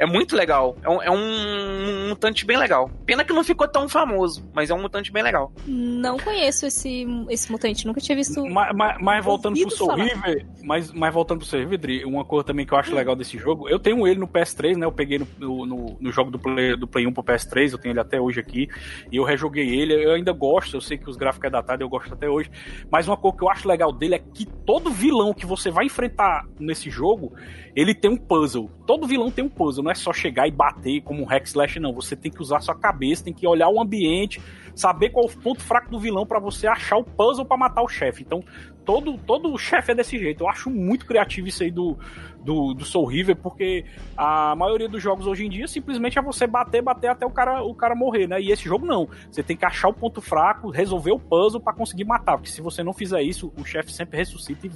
[0.00, 0.76] É muito legal.
[0.82, 2.90] É um, é um mutante bem legal.
[3.04, 5.52] Pena que não ficou tão famoso, mas é um mutante bem legal.
[5.66, 8.42] Não conheço esse, esse mutante, nunca tinha visto.
[8.46, 10.04] Mas, mas- mas voltando pro Soul falar.
[10.04, 13.14] River, mas, mas voltando pro Soul River, Dri, uma coisa também que eu acho legal
[13.14, 14.86] desse jogo, eu tenho ele no PS3, né?
[14.86, 17.78] Eu peguei no, no, no- no jogo do Play, do Play 1 pro PS3, eu
[17.78, 18.68] tenho ele até hoje aqui,
[19.12, 21.88] e eu rejoguei ele, eu ainda gosto, eu sei que os gráficos é datado, eu
[21.90, 22.50] gosto até hoje,
[22.90, 25.84] mas uma coisa que eu acho legal dele é que todo vilão que você vai
[25.84, 27.34] enfrentar nesse jogo,
[27.74, 28.70] ele tem um puzzle.
[28.86, 31.78] Todo vilão tem um puzzle, não é só chegar e bater como um hack slash,
[31.78, 31.92] não.
[31.94, 34.40] Você tem que usar sua cabeça, tem que olhar o ambiente,
[34.74, 37.82] saber qual é o ponto fraco do vilão pra você achar o puzzle pra matar
[37.82, 38.22] o chefe.
[38.22, 38.42] Então,
[38.84, 40.42] todo, todo chefe é desse jeito.
[40.42, 41.98] Eu acho muito criativo isso aí do,
[42.42, 43.84] do, do Soul River, porque
[44.16, 47.62] a maioria dos jogos hoje em dia simplesmente é você bater, bater até o cara,
[47.62, 48.40] o cara morrer, né?
[48.40, 49.08] E esse jogo não.
[49.30, 52.60] Você tem que achar o ponto fraco, resolver o puzzle pra conseguir matar, porque se
[52.60, 54.70] você não fizer isso, o chefe sempre ressuscita e,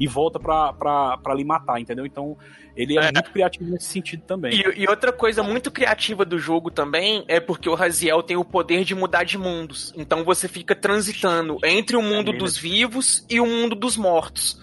[0.00, 2.06] e volta pra lhe matar, entendeu?
[2.06, 2.36] Então,
[2.76, 4.52] ele é, muito criativo nesse sentido também.
[4.52, 8.44] E, e outra coisa muito criativa do jogo também é porque o Raziel tem o
[8.44, 9.92] poder de mudar de mundos.
[9.96, 14.60] Então você fica transitando entre o mundo dos vivos e o mundo dos mortos.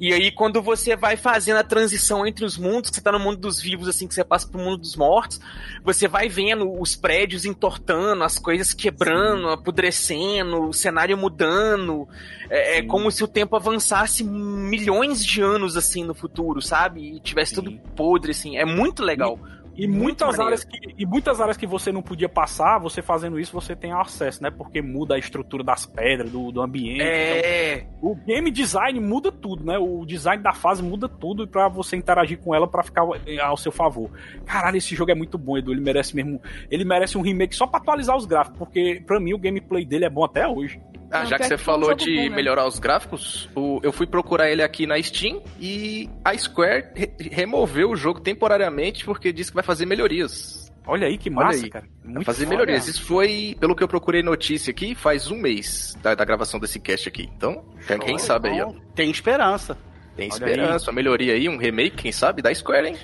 [0.00, 3.18] E aí, quando você vai fazendo a transição entre os mundos, que você tá no
[3.18, 5.40] mundo dos vivos, assim, que você passa pro mundo dos mortos,
[5.82, 12.08] você vai vendo os prédios entortando, as coisas quebrando, apodrecendo, o cenário mudando.
[12.48, 17.16] É, é como se o tempo avançasse milhões de anos, assim, no futuro, sabe?
[17.16, 18.56] E tivesse tudo podre, assim.
[18.56, 19.36] É muito legal.
[19.36, 20.46] E Muito muitas, maneiro.
[20.46, 23.92] áreas que, e muitas áreas que você não podia passar, você fazendo isso, você tem
[23.92, 24.50] acesso, né?
[24.50, 27.02] Porque muda a estrutura das pedras, do, do ambiente.
[27.02, 27.78] É.
[27.78, 29.78] Então, o game design muda tudo, né?
[29.78, 33.06] O design da fase muda tudo pra você interagir com ela pra ficar
[33.42, 34.10] ao seu favor.
[34.44, 35.72] Caralho, esse jogo é muito bom, Edu.
[35.72, 36.40] Ele merece mesmo.
[36.70, 40.04] Ele merece um remake só pra atualizar os gráficos, porque pra mim o gameplay dele
[40.04, 40.80] é bom até hoje.
[41.10, 44.86] Ah, já que você falou de melhorar os gráficos, o- eu fui procurar ele aqui
[44.86, 49.86] na Steam e a Square re- removeu o jogo temporariamente porque disse que vai fazer
[49.86, 50.70] melhorias.
[50.86, 51.70] Olha aí que massa, aí.
[51.70, 51.84] cara.
[52.02, 52.50] Vai Muito fazer foda.
[52.56, 52.88] melhorias.
[52.88, 56.80] Isso foi, pelo que eu procurei notícia aqui, faz um mês da, da gravação desse
[56.80, 57.28] cast aqui.
[57.36, 58.72] Então, quem, quem sabe aí, ó.
[58.94, 59.76] Tem esperança.
[60.16, 62.96] Tem Olha esperança, uma melhoria aí, um remake, quem sabe, da Square, hein?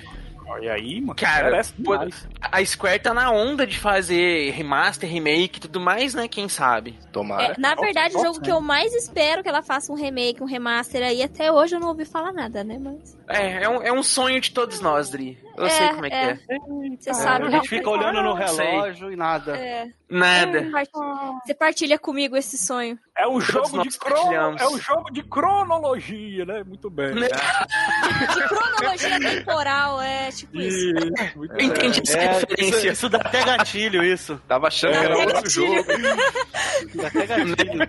[0.47, 1.15] Olha aí, mano.
[1.15, 1.93] Cara, merece pô,
[2.41, 6.27] a Square tá na onda de fazer remaster, remake e tudo mais, né?
[6.27, 6.97] Quem sabe?
[7.11, 7.53] Tomara.
[7.53, 10.45] É, na verdade, o jogo que eu mais espero que ela faça um remake, um
[10.45, 12.77] remaster aí, até hoje eu não ouvi falar nada, né?
[12.79, 13.17] Mas.
[13.27, 15.37] É, é um, é um sonho de todos nós, Dri.
[15.57, 16.39] Eu sei como é que é.
[16.99, 17.45] Você sabe.
[17.47, 19.55] A gente fica olhando no relógio e nada.
[19.57, 19.87] É.
[20.09, 20.69] Nada.
[21.45, 22.97] Você partilha comigo esse sonho.
[23.17, 24.61] É um jogo de crono, partilhamos.
[24.61, 26.63] é um jogo de cronologia, né?
[26.63, 27.13] Muito bem.
[27.15, 30.89] De cronologia temporal, é tipo isso.
[30.89, 32.91] Isso, muito entendi essa É, isso, referência.
[32.91, 34.39] isso dá até gatilho, isso.
[34.47, 35.75] Tava achando que era outro jogo.
[36.95, 37.87] Dá até gatilho.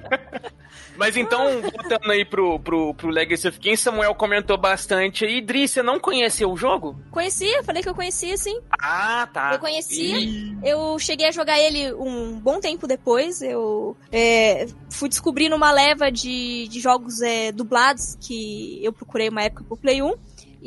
[0.96, 5.40] Mas então, voltando aí pro, pro, pro Legacy of Kings, Samuel comentou bastante aí.
[5.40, 6.98] Dri, você não conheceu o jogo?
[7.10, 8.58] Conhecia, falei que eu conhecia, sim.
[8.70, 9.52] Ah, tá.
[9.52, 10.16] Eu conhecia.
[10.64, 13.42] Eu cheguei a jogar ele um bom tempo depois.
[13.42, 19.42] Eu é, fui descobrindo uma leva de, de jogos é, dublados que eu procurei uma
[19.42, 20.14] época pro Play 1.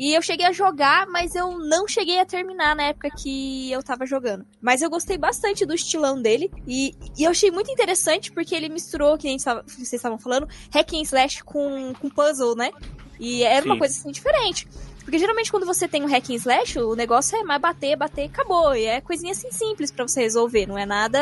[0.02, 3.82] E eu cheguei a jogar, mas eu não cheguei a terminar na época que eu
[3.82, 4.46] tava jogando.
[4.58, 6.50] Mas eu gostei bastante do estilão dele.
[6.66, 10.48] E, e eu achei muito interessante porque ele misturou, que nem tava- vocês estavam falando,
[10.72, 12.70] hack and slash com, com puzzle, né?
[13.20, 13.78] E era uma Sim.
[13.78, 14.66] coisa assim diferente.
[15.04, 18.22] Porque geralmente quando você tem um hack and slash, o negócio é mais bater, bater
[18.22, 18.74] e acabou.
[18.74, 20.66] E é coisinha assim simples pra você resolver.
[20.66, 21.20] Não é nada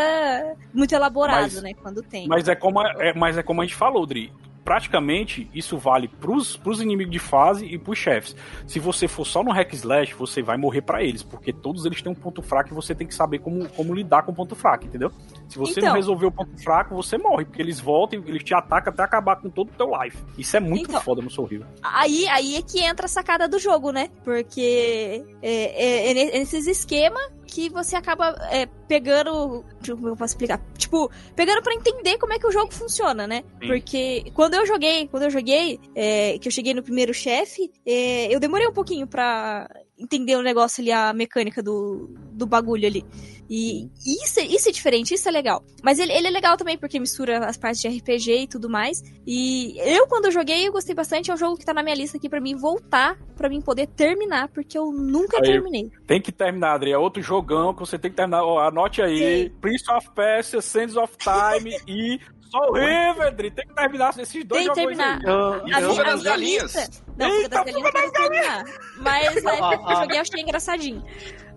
[0.73, 1.75] muito elaborado, Mas- né?
[1.75, 2.29] Quando tem.
[2.29, 4.33] Mas é como, a- é, mas é como a gente falou, Dri.
[4.69, 8.36] Praticamente, isso vale pros, pros inimigos de fase e pros chefes.
[8.66, 12.03] Se você for só no hack slash, você vai morrer pra eles, porque todos eles
[12.03, 14.55] têm um ponto fraco e você tem que saber como, como lidar com o ponto
[14.55, 15.11] fraco, entendeu?
[15.49, 15.97] Se você não Então.
[15.97, 19.36] resolver o ponto fraco, você morre, porque eles voltam e eles te atacam até acabar
[19.36, 20.19] com todo o teu life.
[20.36, 21.01] Isso é muito Então.
[21.01, 21.66] foda no River.
[21.82, 24.11] Aí, aí é que entra a sacada do jogo, né?
[24.23, 29.65] Porque é, é- é nesses esquemas que você acaba é, pegando.
[29.79, 30.61] Deixa eu como eu posso explicar.
[30.77, 33.43] Tipo, pegando pra entender como é que o jogo funciona, né?
[33.61, 33.66] Sim.
[33.66, 38.33] Porque quando eu joguei, quando eu joguei, é, que eu cheguei no primeiro chefe, é,
[38.33, 39.69] eu demorei um pouquinho pra
[39.99, 43.05] entender o negócio ali, a mecânica do, do bagulho ali.
[43.51, 45.65] E isso, é- isso é diferente, isso é legal.
[45.83, 49.03] Mas ele, ele é legal também porque mistura as partes de RPG e tudo mais.
[49.27, 51.31] E eu, quando eu joguei, eu gostei bastante.
[51.31, 53.87] É um jogo que tá na minha lista aqui pra mim voltar, pra mim poder
[53.87, 55.45] terminar, porque eu nunca Aí.
[55.45, 55.91] terminei.
[56.07, 56.93] Tem que terminar, Adri.
[56.93, 58.45] É outro jogão que você tem que terminar.
[58.45, 59.51] Ó, anote aí: Sim.
[59.62, 62.20] Prince of Persia, Sands of Time e
[62.51, 63.51] Soul River, Adri.
[63.51, 65.19] Tem que terminar esses dois Tem que terminar.
[65.65, 65.73] aí.
[65.73, 66.75] A Fuga das galinhas.
[66.75, 67.03] lista.
[67.16, 68.65] Não, Fuga das Galinhas.
[68.99, 71.05] Mas na época que eu joguei, eu achei engraçadinho.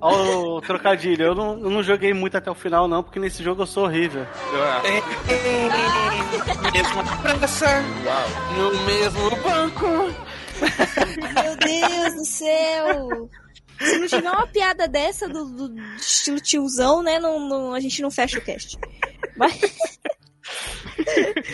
[0.04, 3.44] Ó, o trocadilho, eu não, eu não joguei muito até o final, não, porque nesse
[3.44, 4.26] jogo eu sou horrível.
[6.74, 7.82] Mesma praça,
[8.58, 9.88] no mesmo banco.
[11.44, 13.30] Meu Deus do céu!
[13.80, 17.20] Se não tiver uma piada dessa do, do- do estilo tiozão, né?
[17.20, 18.78] Não, não- a gente não fecha o cast.
[19.36, 19.60] Mas,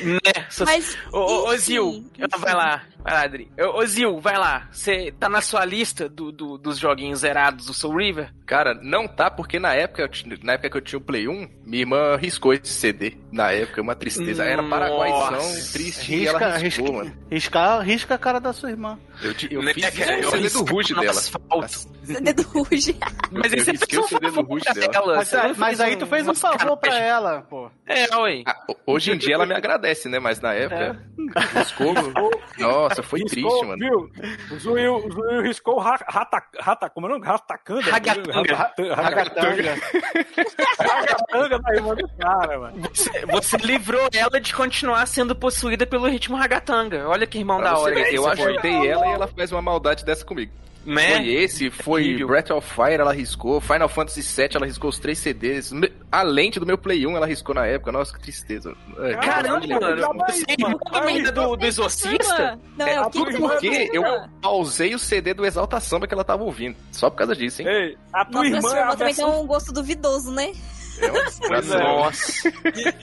[0.04, 0.48] Né?
[0.66, 2.06] Mas Ô, ô, Zil,
[2.40, 3.52] vai lá, vai lá, Adri.
[3.60, 4.68] Ô, ô, Zil, vai lá.
[4.72, 8.34] Você tá na sua lista do, do- dos joguinhos zerados do Soul River?
[8.46, 11.50] Cara, não tá, porque na época, eu na época que eu tinha o Play 1,
[11.66, 13.18] minha irmã riscou esse CD.
[13.32, 14.44] Na época, uma tristeza.
[14.44, 17.18] Era Paraguaizão, triste, e ela Risca, riscou, risca, mano.
[17.32, 18.98] risca, risca a cara da sua irmã.
[19.22, 21.12] Eu, eu Né, fiz cara, o CD do Ruge dela.
[21.12, 21.68] asfalto.
[22.08, 22.96] CD do Ruge.
[23.32, 24.92] Mas Eu aí você risquei fez o CD do Ruge dela.
[24.94, 25.16] ela.
[25.18, 27.70] Mas, mas aí tu fez um favor pra ela, pô.
[27.86, 28.44] É, ué.
[28.46, 28.56] Ah,
[28.86, 30.20] hoje em dia ela me agradece, né?
[30.20, 31.02] Mas na época,
[31.54, 31.94] riscou.
[32.58, 33.78] Nossa, foi Riscou, triste, mano.
[33.80, 34.56] Viu?
[34.56, 36.06] O Zuil, o Zuil riscou rata,
[36.60, 37.26] rata, como é o nome?
[37.26, 37.82] Ratacanda?
[37.92, 38.56] Ragatanga.
[38.56, 38.96] Ragatanga.
[38.96, 39.76] Ragatanga.
[40.80, 42.90] Ragatanga da irmã do cara, mano.
[42.94, 47.08] Você, você livrou ela de continuar sendo possuída pelo ritmo ragatanga.
[47.08, 48.00] Olha que irmão Pra da hora.
[48.12, 50.52] eu ajudei ela e ela faz uma maldade dessa comigo.
[50.88, 51.18] Né?
[51.18, 52.28] Foi esse, foi Terrível.
[52.28, 53.60] Breath of Fire, ela riscou.
[53.60, 55.74] Final Fantasy VII, ela riscou os três CDs.
[56.10, 57.92] A lente do meu Play 1, ela riscou na época.
[57.92, 58.74] Nossa, que tristeza.
[59.00, 60.14] É, Caramba, mano.
[60.30, 60.80] Você mano.
[60.90, 62.58] irmão ainda do, do Exorcista?
[62.78, 64.02] Não, É, é o tudo que porque eu
[64.42, 66.78] pausei o CD do Exalta Samba que ela tava ouvindo.
[66.94, 67.68] Só por causa disso, hein?
[67.68, 69.44] Ei, a tua Nossa, irmã sua é irmã também tem versão...
[69.44, 70.54] um gosto duvidoso, né?
[71.00, 71.78] É.
[71.84, 72.50] Nossa.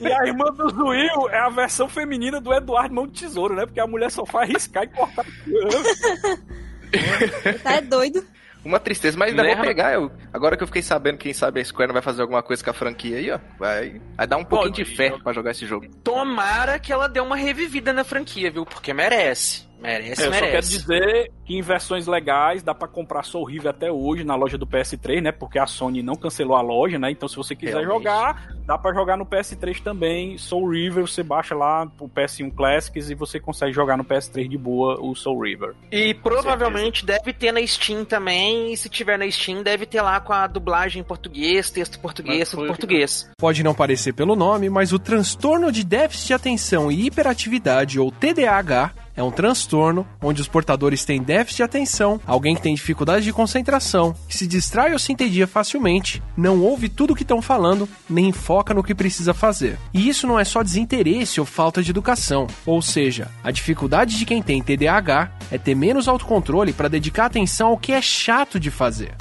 [0.01, 3.65] E a irmã do Zuil é a versão feminina do Eduardo Mão de Tesouro, né?
[3.65, 5.25] Porque a mulher só faz riscar e cortar.
[7.63, 8.25] Tá é doido.
[8.65, 9.93] Uma tristeza, mas ainda Né, vou pegar.
[9.93, 12.63] Eu, agora que eu fiquei sabendo, quem sabe a Square não vai fazer alguma coisa
[12.63, 13.39] com a franquia aí, ó.
[13.59, 15.87] Vai, vai dar um pouquinho de fé pra jogar esse jogo.
[16.03, 18.65] Tomara que ela dê uma revivida na franquia, viu?
[18.65, 19.67] Porque merece.
[19.85, 20.69] Merece, É, eu só quero merece.
[20.77, 24.65] dizer que em versões legais dá pra comprar Soul River até hoje na loja do
[24.65, 25.31] PS3, né?
[25.31, 27.11] Porque a Sony não cancelou a loja, né?
[27.11, 27.93] Então se você quiser Realmente.
[28.03, 30.37] jogar, dá pra jogar no PS3 também.
[30.37, 34.57] Soul River você baixa lá pro PS1 Classics e você consegue jogar no PS3 de
[34.57, 35.73] boa o Soul River.
[35.91, 38.73] E provavelmente deve ter na Steam também.
[38.73, 42.01] E se tiver na Steam, deve ter lá com a dublagem em português, texto em
[42.01, 43.29] português, tudo foi- português.
[43.37, 48.11] Pode não parecer pelo nome, mas o transtorno de déficit de atenção e hiperatividade, ou
[48.11, 53.25] TDAH, é um transtorno onde os portadores têm déficit de atenção, alguém que tem dificuldade
[53.25, 57.41] de concentração, que se distrai ou se entedia facilmente, não ouve tudo o que estão
[57.41, 59.77] falando, nem foca no que precisa fazer.
[59.93, 64.25] E isso não é só desinteresse ou falta de educação, ou seja, a dificuldade de
[64.25, 68.69] quem tem TDAH é ter menos autocontrole para dedicar atenção ao que é chato de
[68.71, 69.13] fazer.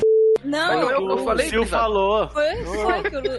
[0.44, 1.78] Não, Não, eu, eu O falei, Sil Brisa.
[1.78, 2.28] falou.
[2.28, 3.38] Foi, foi que o, Lu-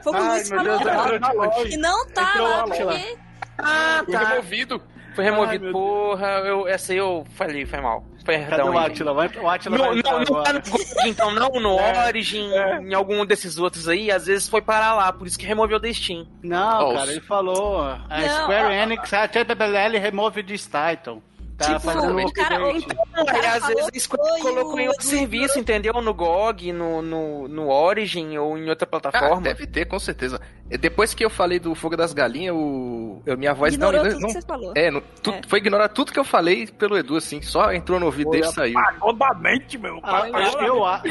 [0.00, 1.66] foi o que o falou.
[1.66, 3.16] E não tá Entrou lá, porque...
[3.58, 4.28] Ah, Foi tá.
[4.28, 4.82] removido.
[5.16, 5.64] Foi Ai, removido.
[5.64, 8.04] meu Porra, eu, essa aí eu falei, foi mal.
[8.24, 8.74] Cadê Perdão.
[8.74, 9.14] o aí, Atila?
[9.14, 12.06] Vai, o Atila Não, vai não, não tá no GOG, então, não no É.
[12.06, 12.50] Origin,
[12.82, 15.92] em algum desses outros aí, às vezes foi parar lá, por isso que removeu da
[15.92, 16.26] Steam.
[16.42, 17.80] Não, Ó, cara, os- ele falou.
[17.82, 21.22] A Não, Square Enix, a TBL remove this title.
[21.58, 25.58] Tá Tipo, fazendo o cara- então, o cara às vezes colocou em o- outro serviço,
[25.58, 25.94] entendeu?
[26.02, 29.40] No GOG, no, no, no Origin ou em outra Ah, plataforma.
[29.40, 30.38] deve ter, com certeza.
[30.70, 33.22] E Depois que eu falei do Fogo das Galinhas, o...
[33.24, 34.72] eu- minha voz Ignorou não, tudo não, que você falou.
[34.76, 35.40] É, não- tu- É.
[35.48, 37.40] foi ignorar tudo que eu falei pelo Edu, assim.
[37.40, 38.78] Só entrou no ouvido dele e saiu.
[39.00, 39.98] Totalmente, meu.
[40.02, 41.02] Ah, eu, eu, a-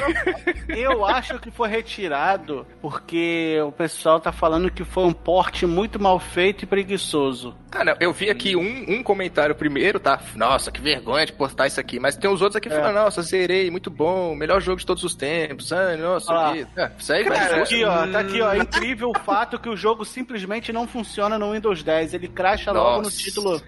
[0.68, 6.00] eu acho que foi retirado porque o pessoal tá falando que foi um porte muito
[6.00, 7.56] mal feito e preguiçoso.
[7.78, 10.20] Ah, não, eu vi aqui um, um comentário primeiro, tá?
[10.36, 12.00] Nossa, que vergonha de postar isso aqui.
[12.00, 12.80] Mas tem os outros aqui que É.
[12.80, 15.74] falam, nossa, zerei, muito bom, melhor jogo de todos os tempos.
[15.74, 16.54] Ah, nossa, Ah.
[16.78, 18.54] Ah, isso aí Cara, vai tá aqui, ó, tá aqui, ó.
[18.54, 22.14] É incrível o fato que o jogo simplesmente não funciona no Windows 10.
[22.14, 23.18] Ele cracha logo no Nossa.
[23.18, 23.62] título.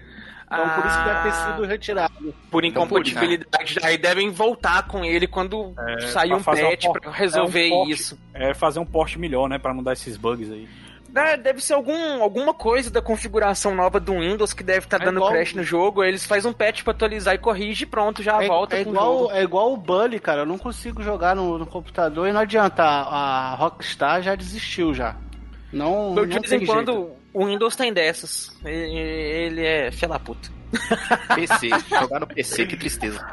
[0.50, 1.32] Então por isso que deve ter Ah.
[1.52, 2.34] sido retirado.
[2.50, 3.76] Por incompatibilidade.
[3.82, 5.74] Aí devem voltar com ele quando
[6.10, 7.92] sair pra um um patch por- pra resolver é um porte.
[7.92, 8.18] isso.
[8.32, 9.58] É fazer um porte melhor, né?
[9.58, 10.66] Pra não dar esses bugs aí.
[11.14, 15.04] É, deve ser algum, alguma coisa da configuração nova do Windows que deve estar É
[15.06, 16.04] dando igual- crash no jogo.
[16.04, 19.18] Eles fazem um patch pra atualizar e corrige e pronto, já É, volta é igual,
[19.20, 19.32] jogo.
[19.32, 20.42] é igual o Bully, cara.
[20.42, 22.82] Eu não consigo jogar no, no computador e não adianta.
[22.82, 25.16] A, a Rockstar já desistiu já.
[25.72, 27.12] Não, Eu, não de vez em tem quando jeito.
[27.34, 28.56] o Windows tem dessas.
[28.64, 30.50] Ele, ele é fia da puta.
[31.34, 31.68] PC.
[31.88, 33.26] Jogar no PC, que tristeza.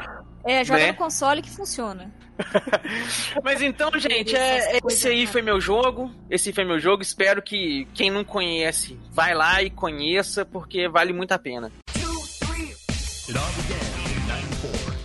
[0.46, 0.88] É, joga Né?
[0.92, 2.12] no console que funciona.
[3.44, 6.12] Mas então, gente, é, esse aí foi meu jogo.
[6.30, 7.02] Esse foi meu jogo.
[7.02, 11.72] Espero que quem não conhece, vai lá e conheça, porque vale muito a pena.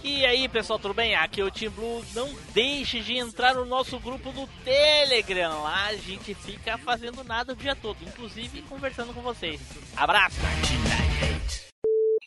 [0.02, 1.14] E aí, pessoal, tudo bem?
[1.14, 2.04] Aqui é o Team Blue.
[2.14, 5.62] Não deixe de entrar no nosso grupo do Telegram.
[5.62, 9.58] Lá a gente fica fazendo nada o dia todo, inclusive conversando com vocês.
[9.96, 10.36] Abraço!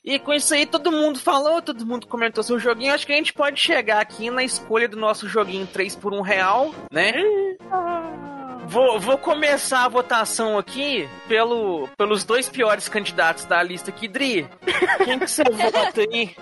[0.04, 2.94] E com isso aí, todo mundo falou, todo mundo comentou seu joguinho.
[2.94, 6.22] Acho que a gente pode chegar aqui na escolha do nosso joguinho 3 por 1
[6.22, 7.14] real, né?
[8.68, 14.08] Vou, vou começar a votação aqui pelo, pelos dois piores candidatos da lista aqui.
[14.08, 14.48] Dri,
[15.06, 16.36] quem que você vota aí?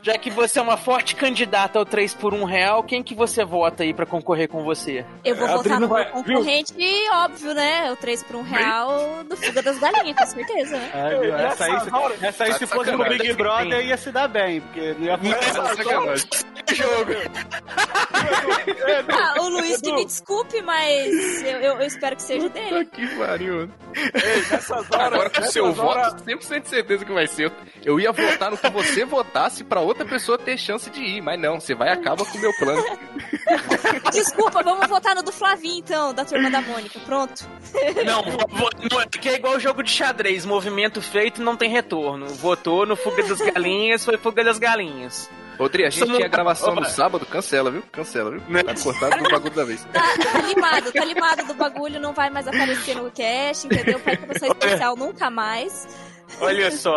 [0.00, 3.44] Já que você é uma forte candidata ao 3 por 1 real, quem que você
[3.44, 5.04] vota aí pra concorrer com você?
[5.24, 6.72] Eu vou Adri votar no vai- meu concorrente,
[7.12, 7.90] óbvio, né?
[7.90, 10.90] O 3 por 1 real do Fuga das Galinhas, com certeza, né?
[10.94, 11.34] É, viu?
[11.36, 11.72] essa aí,
[12.22, 13.04] essa aí Tá se fosse no.
[13.08, 16.28] Big Brother ia se dar bem, porque não ia Essa sacanagem.
[16.74, 17.12] Jogo.
[19.10, 22.84] Ah, o Luiz que me desculpe, mas eu, eu- eu espero que seja dele.
[22.86, 23.70] Que pariu.
[24.14, 27.46] Nessas horas, Agora com o seu horas- voto, 100% de certeza que vai ser.
[27.46, 27.52] Eu-
[27.88, 31.40] Eu ia votar no que você votasse pra outra pessoa ter chance de ir, mas
[31.40, 32.84] não, você vai e acaba com o meu plano.
[34.12, 36.98] Desculpa, vamos votar no do Flavinho, então, da turma da Mônica.
[37.00, 37.48] Pronto.
[38.04, 42.26] Não, é porque é igual o jogo de xadrez, movimento feito não tem retorno.
[42.26, 45.30] Votou no Fuga das Galinhas, foi Fuga das Galinhas.
[45.58, 46.90] Rodri, a gente Somos- tinha gravação no Opa.
[46.90, 47.82] sábado, cancela, viu?
[47.90, 48.40] Cancela, viu?
[48.64, 49.84] Tá cortado do bagulho da vez.
[49.92, 50.00] Tá,
[50.32, 53.98] tá limado, tá limado do bagulho, não vai mais aparecer no cast, entendeu?
[53.98, 55.88] Vai começar especial nunca mais.
[56.40, 56.96] Olha só.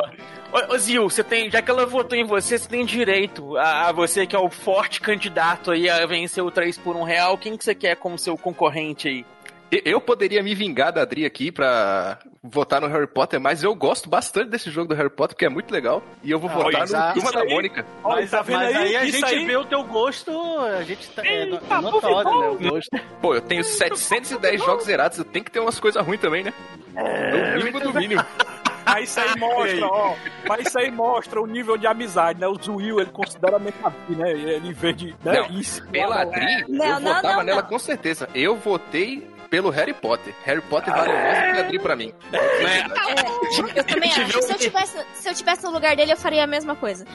[0.52, 3.88] Ô, ô, Zil, você tem, já que ela votou em você, você tem direito a,
[3.88, 7.38] a você que é o forte candidato aí a vencer o 3 por 1 real.
[7.38, 9.26] Quem que você quer como seu concorrente aí?
[9.72, 14.10] Eu poderia me vingar da Adri aqui pra votar no Harry Potter, mas eu gosto
[14.10, 16.04] bastante desse jogo do Harry Potter, porque é muito legal.
[16.22, 17.86] E eu vou Ah, votar isso aí- no Turma da aí- Mônica.
[18.04, 20.84] Olha, Mas, tá vendo mas aí, a Isso gente aí- vê o teu gosto, a
[20.84, 22.48] gente tá, é, Eita, é notório, né?
[22.50, 22.90] O gosto.
[23.22, 26.54] Pô, eu tenho 710 jogos zerados, eu tenho que ter umas coisas ruins também, né?
[26.94, 28.22] No mínimo do mínimo.
[28.86, 30.16] Mas isso aí mostra, ó.
[30.50, 32.48] Mas isso aí mostra o nível de amizade, né?
[32.48, 34.32] O Zuil, ele considera mesmo assim, né?
[34.32, 35.16] Ele vê de.
[35.24, 35.40] Né?
[35.40, 35.86] Não, Isso.
[35.88, 37.70] Pela Adri, eu não, votava não, nela não.
[37.70, 38.28] com certeza.
[38.34, 40.34] Eu votei pelo Harry Potter.
[40.46, 42.14] Harry Potter valeu mais do que Adri pra mim.
[42.32, 44.42] É, eu também acho.
[44.42, 47.06] Se eu, tivesse, se eu tivesse no lugar dele, eu faria a mesma coisa.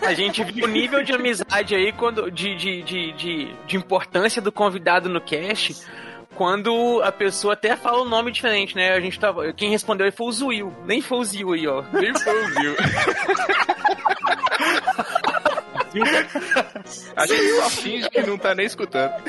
[0.00, 4.40] A gente viu o nível de amizade aí, quando, de, de, de, de, de importância
[4.40, 5.74] do convidado no cast,
[6.36, 8.92] quando a pessoa até fala um nome diferente, né?
[8.92, 9.52] A gente tava.
[9.52, 10.72] Quem respondeu aí foi o Zuil.
[10.84, 11.82] Nem foi o Zil aí, ó.
[11.92, 12.76] Nem foi o Zil.
[17.16, 19.12] A gente só finge que não tá nem escutando.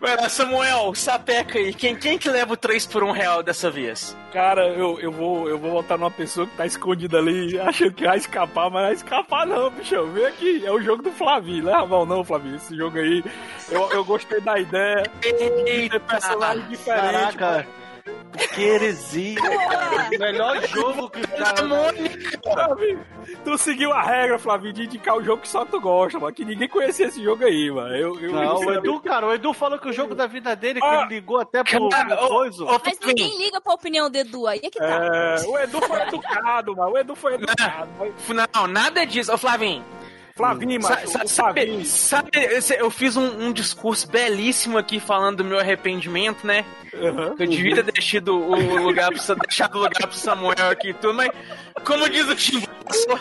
[0.00, 1.72] Vai lá, Samuel, sapeca aí.
[1.72, 4.16] Quem, quem que leva o 3 por 1 real dessa vez?
[4.32, 8.04] Cara, eu, eu, vou, eu vou votar numa pessoa que tá escondida ali, achando que
[8.04, 10.06] vai escapar, mas não vai escapar não, bicho.
[10.08, 12.56] Vem aqui, é o jogo do Flavinho, leva mal não, Flavinho.
[12.56, 13.24] Esse jogo aí,
[13.70, 15.04] eu, eu gostei da ideia.
[15.22, 17.36] de ter personagem diferente.
[17.36, 17.66] Caraca,
[18.54, 19.40] Que heresia.
[20.18, 21.54] Melhor jogo que o cara.
[22.42, 23.04] Flavinho,
[23.44, 26.32] tu seguiu a regra, Flavinho, de indicar o jogo que só tu gosta, mano.
[26.34, 27.94] Que ninguém conhecia esse jogo aí, mano.
[27.96, 30.80] Eu, eu, Não, o Edu, cara, o Edu falou que o jogo da vida dele,
[30.80, 32.64] que Ah, ele ligou até pro, cara, pro ô, coisa.
[32.84, 34.84] Mas ninguém liga pra opinião do Edu aí, é que tá.
[34.86, 36.92] É, o Edu foi educado, mano.
[36.92, 37.88] O Edu foi educado.
[37.98, 39.32] mas- Não, nada disso.
[39.32, 39.84] Ô, Flavinho,
[40.36, 41.84] Flavinho, Sa- sabe, Flavinho.
[41.84, 42.30] sabe,
[42.78, 46.64] eu fiz um, um discurso belíssimo aqui falando do meu arrependimento, né?
[46.92, 47.36] Aham.
[47.38, 51.14] Eu devia ter deixado o lugar pro, deixado o lugar pro Samuel aqui e tudo,
[51.14, 51.30] mas
[51.84, 53.18] como diz o Tim, passou.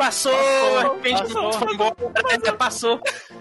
[0.00, 1.52] Passou, passou.
[2.56, 3.00] passou.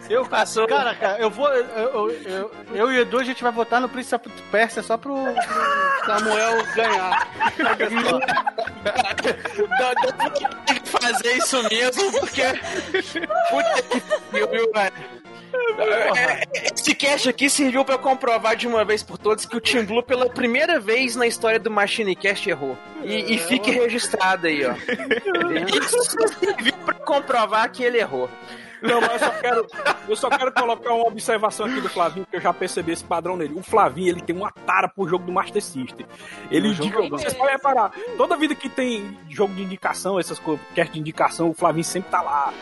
[0.09, 0.67] Eu passou.
[0.67, 1.47] Cara, cara, eu vou.
[1.47, 5.15] Eu, eu, eu, e o Edu, a gente vai votar no Príncipe Pérsia só pro,
[5.15, 7.29] pro Samuel ganhar.
[10.65, 12.43] Ter que fazer isso mesmo, porque.
[13.49, 14.93] Puta que pariu, velho?
[16.15, 19.85] É, Esse cast aqui serviu pra comprovar de uma vez por todas que o Team
[19.85, 22.77] Blue, pela primeira vez na história do Machine Cast, errou.
[23.03, 24.73] E, e fique registrado aí, ó.
[25.79, 28.29] Isso serviu pra comprovar que ele errou.
[28.81, 29.67] Não, mas eu só quero,
[30.07, 33.35] eu só quero colocar uma observação aqui do Flavinho, que eu já percebi esse padrão
[33.35, 33.53] nele.
[33.55, 36.05] O Flavinho, ele tem uma tara pro jogo do Master System.
[36.49, 40.93] Ele indica, vocês podem reparar, toda vida que tem jogo de indicação, essas coisas, cast
[40.93, 42.53] de indicação, o Flavinho sempre tá lá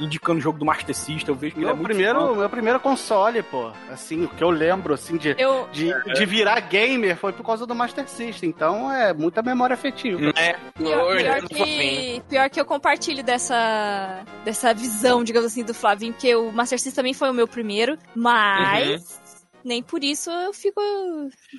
[0.00, 1.34] indicando o jogo do Master System.
[1.34, 2.34] Eu vejo que ele é Meu muito primeiro, fã.
[2.34, 3.70] meu primeiro console, pô.
[3.90, 7.66] Assim, o que eu lembro, assim, de, Eu, de, de virar gamer foi por causa
[7.66, 8.48] do Master System.
[8.48, 10.20] Então é muita memória afetiva.
[10.20, 10.32] Né?
[10.76, 16.34] Pior, pior que, pior que eu compartilho dessa, dessa visão, digamos assim, do Flavinho, porque
[16.34, 19.17] o Master System também foi o meu primeiro, mas
[19.64, 20.80] nem por isso eu fico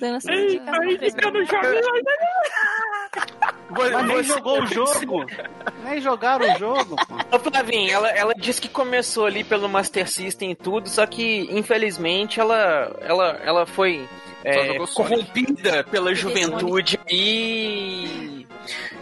[0.00, 0.60] dando essa eu
[1.32, 1.80] não joguei
[3.70, 5.26] Mas nem jogou o jogo.
[5.84, 7.36] nem jogaram o jogo, pô.
[7.36, 11.48] Ô, Flavinho, ela, ela disse que começou ali pelo Master System e tudo, só que,
[11.50, 14.08] infelizmente, ela, ela, ela foi
[14.44, 18.39] é, corrompida pela juventude e.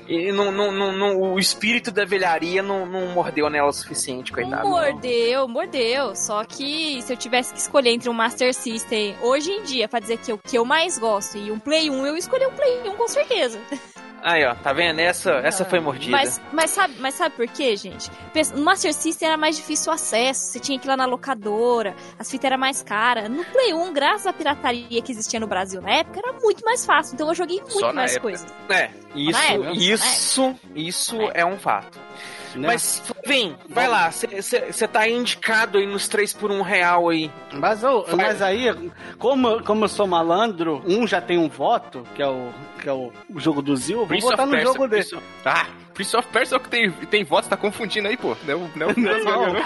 [0.09, 4.33] E não, não, não, não- o espírito da velharia não, não mordeu nela o suficiente,
[4.33, 4.67] coitado.
[4.67, 6.17] Mordeu, mordeu.
[6.17, 10.01] Só que se eu tivesse que escolher entre um Master System hoje em dia, pra
[10.01, 12.89] dizer que o que eu mais gosto e um Play 1, eu escolhi um Play
[12.89, 13.61] 1 com certeza.
[14.23, 14.99] Aí, ó, tá vendo?
[14.99, 16.11] Essa, essa foi mordida.
[16.11, 18.11] Mas, mas, sabe, mas sabe por quê, gente?
[18.55, 21.95] No Master System era mais difícil o acesso, você tinha que ir lá na locadora,
[22.19, 23.28] as fitas eram mais caras.
[23.28, 26.85] No Play 1, graças à pirataria que existia no Brasil na época, era muito mais
[26.85, 27.15] fácil.
[27.15, 28.23] Então eu joguei muito Só na mais época.
[28.23, 28.47] coisas.
[28.69, 29.39] É, isso,
[29.74, 31.99] isso, isso é um fato.
[32.55, 32.66] Né?
[32.69, 37.31] Mas, vem, vai lá, você tá indicado aí nos 3 por 1 real aí.
[37.53, 38.66] Mas, eu- mas aí,
[39.19, 42.51] como, como eu sou malandro, um já tem um voto, que é o,
[42.81, 45.03] que é o, jogo do Zil, eu vou Prince votar no Persia, jogo dele.
[45.05, 48.37] Prince Ah, Prince of Persia é o que tem, tem votos, tá confundindo aí, pô.
[48.45, 49.53] Não, não, não, Não.
[49.53, 49.62] não.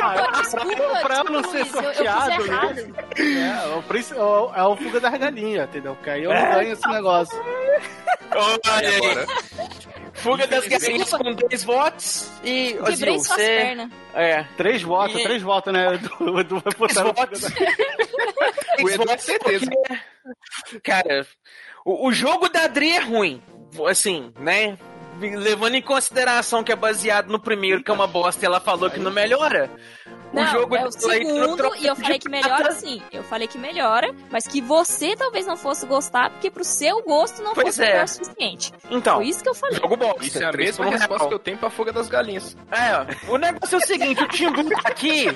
[0.00, 2.92] Ah, Desculpa, pra, pra eu não ser sorteado, né?
[3.16, 3.82] É, o,
[4.16, 5.94] é o- é o fuga das galinhas, entendeu?
[5.96, 7.36] Porque aí eu não ganho esse negócio.
[8.34, 9.26] Olha aí.
[10.14, 12.74] Fuga das galinhas com dois votos e.
[12.74, 13.90] Quebrei Zil, suas você- pernas.
[14.14, 14.44] É.
[14.56, 15.86] Três votos, E- três votos, né?
[15.88, 17.40] O Edu, o Edu vai botar no fuga votos.
[18.82, 19.66] O Edu com certeza.
[19.70, 21.26] porque, Cara,
[21.84, 23.42] o, o jogo da Adri é ruim.
[23.88, 24.76] Assim, né?
[25.30, 28.90] Levando em consideração que é baseado no primeiro, que é uma bosta, e ela falou
[28.90, 29.70] que não melhora.
[30.32, 33.02] Não, o jogo é o segundo, e eu falei que melhora sim.
[33.12, 37.42] Eu falei que melhora, mas que você talvez não fosse gostar, porque pro seu gosto
[37.42, 37.88] não Pois fosse é.
[37.90, 38.72] melhor o suficiente.
[38.90, 39.78] Então, Foi isso que eu falei.
[39.78, 40.24] jogo bosta.
[40.24, 41.28] Isso é a três mesma um resposta real.
[41.28, 42.56] que eu tenho pra Fuga das Galinhas.
[42.70, 42.96] É,
[43.28, 43.32] ó.
[43.34, 45.26] o negócio é o seguinte, o Timbu tá aqui,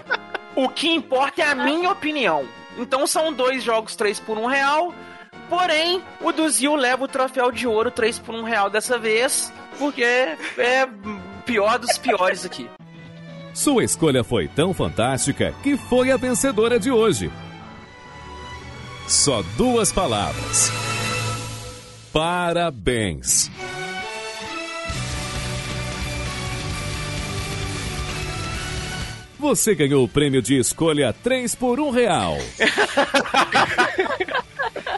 [0.54, 2.48] o que importa é a minha opinião.
[2.78, 4.94] Então são dois jogos 3 por 1 real,
[5.48, 9.52] porém, o do Zil leva o troféu de ouro 3 por 1 real dessa vez,
[9.78, 10.88] porque é
[11.44, 12.68] pior dos piores aqui.
[13.54, 17.30] Sua escolha foi tão fantástica que foi a vencedora de hoje.
[19.08, 20.70] Só duas palavras.
[22.12, 23.50] Parabéns.
[29.46, 32.36] Você ganhou o prêmio de escolha 3 por 1 real.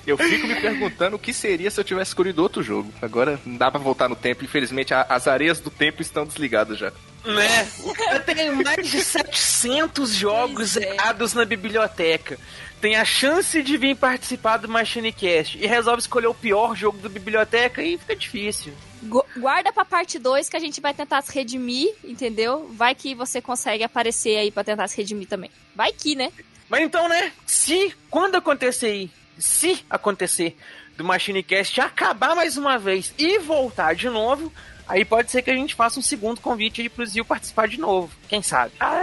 [0.07, 2.91] Eu fico me perguntando o que seria se eu tivesse escolhido outro jogo.
[3.03, 4.43] Agora não dá pra voltar no tempo.
[4.43, 6.91] Infelizmente, a- as areias do tempo estão desligadas já.
[7.27, 7.69] Né?
[7.85, 10.81] O cara tem mais de 700 jogos é.
[10.81, 12.39] zerados na biblioteca.
[12.81, 16.97] Tem a chance de vir participar do Machine Cast e resolve escolher o pior jogo
[16.99, 18.73] da biblioteca e fica difícil.
[19.03, 22.69] Gu- Guarda pra parte 2 que a gente vai tentar se redimir, entendeu?
[22.73, 25.51] Vai que você consegue aparecer aí pra tentar se redimir também.
[25.75, 26.33] Vai que, né?
[26.69, 27.33] Mas então, né?
[27.47, 30.57] Se quando acontecer aí, se acontecer
[30.97, 34.53] do Machine Cast acabar mais uma vez e voltar de novo,
[34.87, 37.79] aí pode ser que a gente faça um segundo convite aí pro Zil participar de
[37.79, 38.11] novo.
[38.29, 38.73] Quem sabe?
[38.81, 39.01] Ah,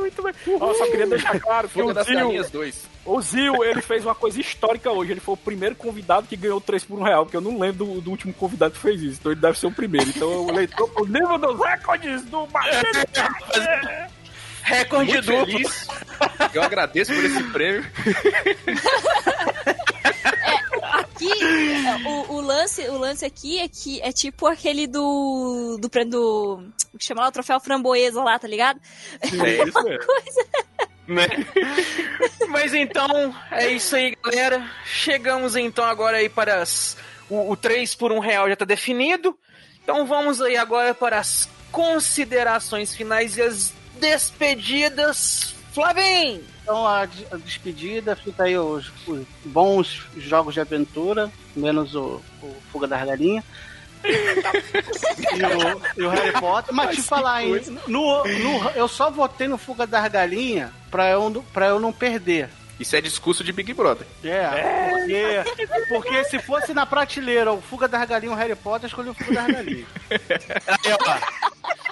[0.00, 0.32] muito bem.
[0.60, 2.95] Ó, só queria deixar claro que o das Galinhas 2.
[3.06, 5.12] O Zil, ele fez uma coisa histórica hoje.
[5.12, 7.84] Ele foi o primeiro convidado que ganhou 3 por 1 real, porque eu não lembro
[7.86, 9.18] do, do último convidado que fez isso.
[9.20, 10.08] Então ele deve ser o primeiro.
[10.08, 14.16] Então o leitor, o nível dos recordes do Machine.
[14.62, 15.46] Recorde Muito duplo.
[15.46, 15.88] feliz.
[16.52, 17.86] Eu agradeço por esse prêmio.
[20.82, 21.30] Aqui,
[22.04, 25.78] o, o lance, o lance aqui é que é tipo aquele do.
[25.80, 25.88] do.
[25.88, 26.64] do.
[26.92, 28.80] o que chama lá o troféu framboesa lá, tá ligado?
[29.22, 30.04] É isso mesmo.
[31.06, 31.26] Né?
[32.48, 34.68] Mas então, é isso aí, galera.
[34.84, 36.96] Chegamos então agora aí para as,
[37.28, 39.36] o, o 3 por 1 real já tá definido.
[39.82, 45.54] Então vamos aí agora para as considerações finais e as despedidas.
[45.72, 46.42] Flavim!
[46.62, 52.56] Então a, a despedida fica aí os, os bons jogos de aventura, menos o, o
[52.72, 53.44] Fuga das Galinhas.
[54.06, 56.74] E, o, e o Harry Potter.
[56.74, 61.28] Mas te falar, hein, no, no, eu só votei no Fuga das Galinhas pra eu,
[61.30, 62.48] não- pra eu não perder.
[62.78, 64.06] Isso é discurso de Big Brother.
[64.22, 68.84] É, porque, porque se fosse na prateleira o Fuga das Galinhas e o Harry Potter,
[68.84, 69.86] eu escolhi o Fuga das Galinhas.
[70.10, 71.85] Aí, ó.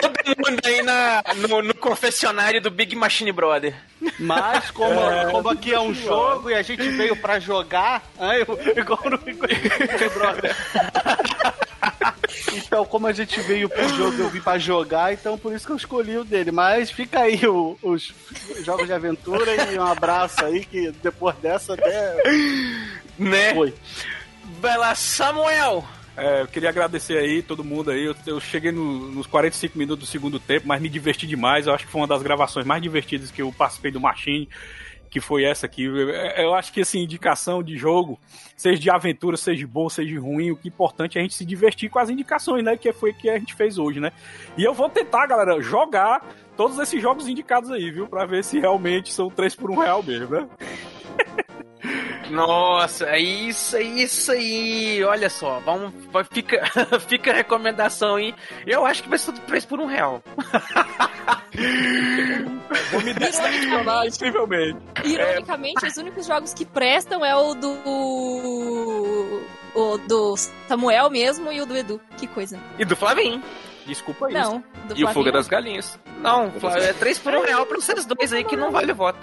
[0.00, 3.74] Tá todo mundo aí na, no, no confessionário do Big Machine Brother.
[4.18, 4.94] Mas como,
[5.30, 8.42] como aqui é um jogo e a gente veio pra jogar, aí,
[8.76, 9.38] igual no Big
[10.14, 10.56] Brother.
[12.54, 15.72] Então, como a gente veio pro jogo, eu vim pra jogar, então por isso que
[15.72, 16.50] eu escolhi o dele.
[16.50, 18.12] Mas fica aí o- os
[18.64, 22.22] jogos de aventura e um abraço aí, que depois dessa até.
[23.18, 23.54] Né?
[23.54, 23.74] Foi.
[24.60, 25.84] Vai lá, Samuel!
[26.18, 28.04] É, eu queria agradecer aí todo mundo aí.
[28.04, 31.66] Eu, eu cheguei no- nos 45 minutos do segundo tempo, mas me diverti demais.
[31.66, 34.48] Eu acho que foi uma das gravações mais divertidas que eu participei do Machine,
[35.10, 35.84] que foi essa aqui.
[35.84, 38.18] Eu, acho que assim, indicação de jogo,
[38.56, 41.22] seja de aventura, seja de bom, seja de ruim, o que é importante é a
[41.22, 42.76] gente se divertir com as indicações, né?
[42.76, 44.10] Que foi que a gente fez hoje, né?
[44.56, 46.26] E eu vou tentar, galera, jogar
[46.56, 48.08] todos esses jogos indicados aí, viu?
[48.08, 50.48] Pra ver se realmente são 3 por 1 real mesmo, né?
[52.30, 55.02] Nossa, é isso, é isso aí.
[55.04, 56.62] Olha só, vamos, vai- fica,
[57.08, 58.34] fica a recomendação aí.
[58.66, 60.22] Eu acho que vai ser tudo 3 por 1 real.
[62.92, 64.78] Vou me decepcionar incrivelmente.
[65.04, 67.72] Ironicamente, os únicos jogos que prestam é o do.
[69.74, 70.36] O do
[70.66, 72.00] Samuel mesmo e o do Edu.
[72.16, 72.58] Que coisa.
[72.78, 73.42] E do Flavinho.
[73.88, 74.38] Desculpa isso.
[74.38, 74.62] Não,
[74.94, 75.98] E o Fuga das Galinhas.
[76.20, 78.94] Não, Flávio, é 3 por 1 real pra vocês dois aí que não vale o
[78.94, 79.18] voto.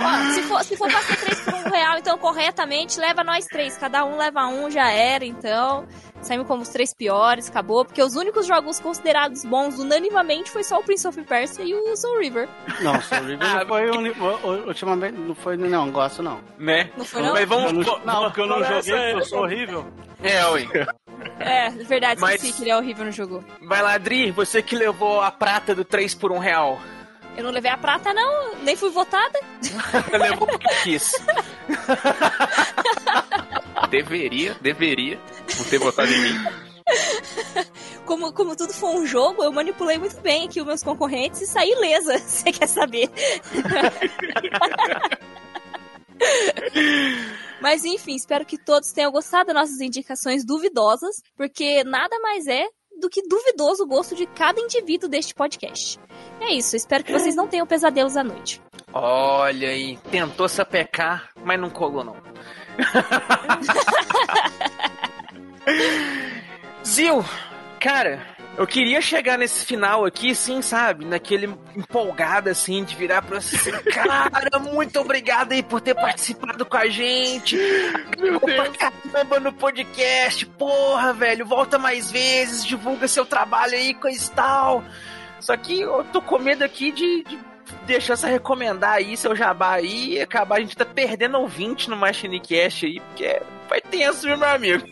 [0.00, 3.46] Ó, se for, se for pra ser 3 por 1 real, então corretamente, leva nós
[3.46, 3.76] três.
[3.78, 5.86] Cada um leva um, já era, então.
[6.20, 7.84] Saímos como os três piores, acabou.
[7.84, 11.96] Porque os únicos jogos considerados bons unanimamente foi só o Prince of Persia e o
[11.96, 12.48] Soul River.
[12.82, 14.14] Não, Soul River não foi uni-
[14.66, 15.16] ultimamente.
[15.18, 16.40] Não foi, não, gosto não.
[16.58, 16.90] Né?
[16.96, 17.32] Não foi, não?
[17.32, 17.72] Mas vamos.
[17.72, 19.86] Não, não, porque eu não joguei, eu sou horrível.
[20.22, 20.68] É, ui.
[21.40, 23.44] É, verdade, Mas- esqueci que ele é horrível no jogo.
[23.62, 26.78] Vai lá, Adri, você que levou a prata do 3 por 1 real.
[27.36, 29.38] Eu não levei a prata, não, nem fui votada.
[30.12, 31.12] levou porque quis.
[33.90, 35.18] Deveria, deveria.
[35.56, 36.34] Não ter votado em mim.
[38.04, 41.46] Como, como tudo foi um jogo, eu manipulei muito bem aqui os meus concorrentes e
[41.46, 42.18] saí ilesa.
[42.26, 43.08] Você quer saber?
[47.60, 52.66] Mas enfim, espero que todos tenham gostado das nossas indicações duvidosas, porque nada mais é
[53.00, 55.98] do que duvidoso o gosto de cada indivíduo deste podcast.
[56.40, 58.60] É isso, espero que vocês não tenham pesadelos à noite.
[58.92, 62.16] Olha aí, tentou sapecar, mas não colou não.
[66.84, 67.24] Zil,
[67.80, 68.20] cara,
[68.58, 71.04] eu queria chegar nesse final aqui, sim, sabe?
[71.04, 73.56] Naquele empolgado, assim, de virar pra você.
[73.56, 77.56] assim, Cara, muito obrigado aí por ter participado com a gente.
[78.16, 80.44] Pra caramba no podcast.
[80.44, 84.82] Porra, velho, volta mais vezes, divulga seu trabalho aí, coisa e tal.
[85.38, 87.38] Só que eu tô com medo aqui de, de
[87.86, 91.96] deixar você recomendar aí seu jabá aí e acabar a gente tá perdendo ouvinte no
[91.96, 94.84] Machinecast aí, porque vai tenso, meu amigo?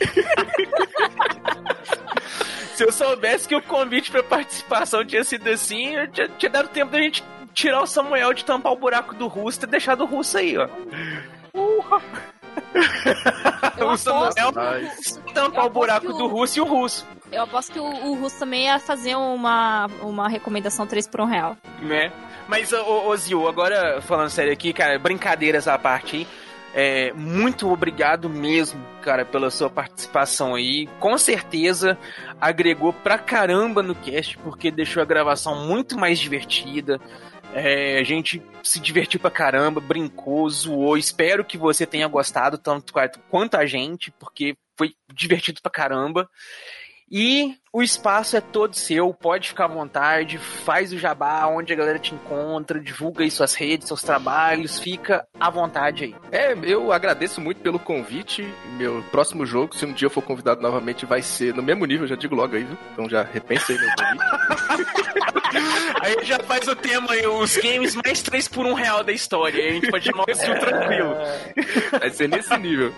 [2.74, 6.68] Se eu soubesse que o convite pra participação tinha sido assim, eu tinha, tinha dado
[6.68, 7.22] tempo da gente
[7.54, 10.68] tirar o Samuel de tampar o buraco do russo e deixar do russo aí, ó.
[13.76, 16.64] Eu o Samuel que o russo- tampar o buraco que do o- russo e o
[16.64, 21.20] russo, Eu aposto que o, o Russo também ia fazer uma, uma recomendação 3 por
[21.22, 21.56] 1 real.
[21.80, 22.12] né?
[22.48, 26.26] Mas, ô, ô Zil, agora falando sério aqui, cara, brincadeiras à parte aí.
[26.74, 30.86] É, muito obrigado mesmo, cara, pela sua participação aí.
[30.98, 31.98] Com certeza
[32.40, 36.98] agregou pra caramba no cast, porque deixou a gravação muito mais divertida.
[37.54, 40.96] É, a gente se divertiu pra caramba, brincou, zoou.
[40.96, 42.94] Espero que você tenha gostado tanto
[43.28, 46.28] quanto a gente, porque foi divertido pra caramba.
[47.14, 51.76] E o espaço é todo seu, pode ficar à vontade, faz o jabá, onde a
[51.76, 56.14] galera te encontra, divulga aí suas redes, seus trabalhos, fica à vontade aí.
[56.32, 58.50] É, eu agradeço muito pelo convite.
[58.78, 62.06] Meu próximo jogo, se um dia eu for convidado novamente, vai ser no mesmo nível,
[62.06, 62.78] já digo logo aí, viu?
[62.94, 64.92] Então já repensei meu convite.
[66.00, 69.62] Aí já faz o tema aí, os games mais 3 por 1 real da história.
[69.62, 71.14] Aí a gente pode chamar o estilo tranquilo.
[72.00, 72.92] Vai ser nesse nível.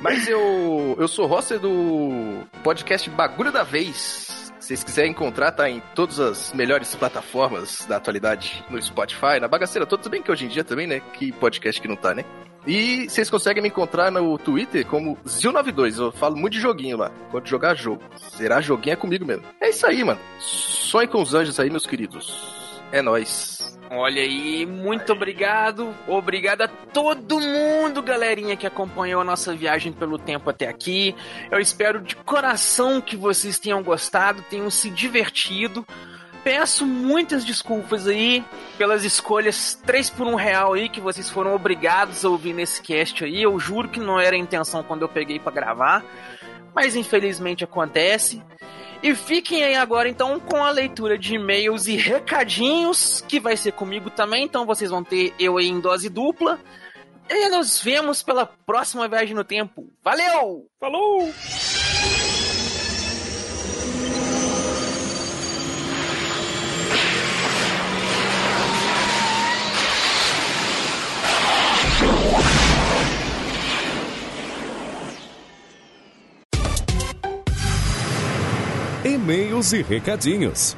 [0.00, 4.52] Mas eu, eu sou hoster do podcast Bagulho da Vez.
[4.60, 9.48] Se vocês quiserem encontrar, tá em todas as melhores plataformas da atualidade, no Spotify, na
[9.48, 11.00] bagaceira toda, bem que hoje em dia também, né?
[11.14, 12.24] Que podcast que não tá, né?
[12.66, 15.98] E vocês conseguem me encontrar no Twitter como Zil92.
[15.98, 17.10] Eu falo muito de joguinho lá.
[17.30, 18.02] Quando jogar jogo.
[18.16, 19.44] Será joguinho é comigo mesmo.
[19.60, 20.20] É isso aí, mano.
[20.38, 22.82] Sonhe com os anjos aí, meus queridos.
[22.92, 23.77] É nóis.
[23.90, 25.94] Olha aí, muito obrigado.
[26.06, 31.14] Obrigado a todo mundo, galerinha, que acompanhou a nossa viagem pelo tempo até aqui.
[31.50, 35.86] Eu espero de coração que vocês tenham gostado, tenham se divertido.
[36.44, 38.44] Peço muitas desculpas aí
[38.76, 43.24] pelas escolhas 3 por 1 real aí que vocês foram obrigados a ouvir nesse cast
[43.24, 43.42] aí.
[43.42, 46.04] Eu juro que não era a intenção quando eu peguei para gravar,
[46.74, 48.42] mas infelizmente acontece.
[49.02, 53.72] E fiquem aí agora então com a leitura de e-mails e recadinhos, que vai ser
[53.72, 56.58] comigo também, então vocês vão ter eu aí em dose dupla.
[57.30, 59.86] E nos vemos pela próxima viagem no tempo.
[60.02, 60.66] Valeu!
[60.80, 61.32] Falou!
[79.28, 80.74] E-mails e recadinhos.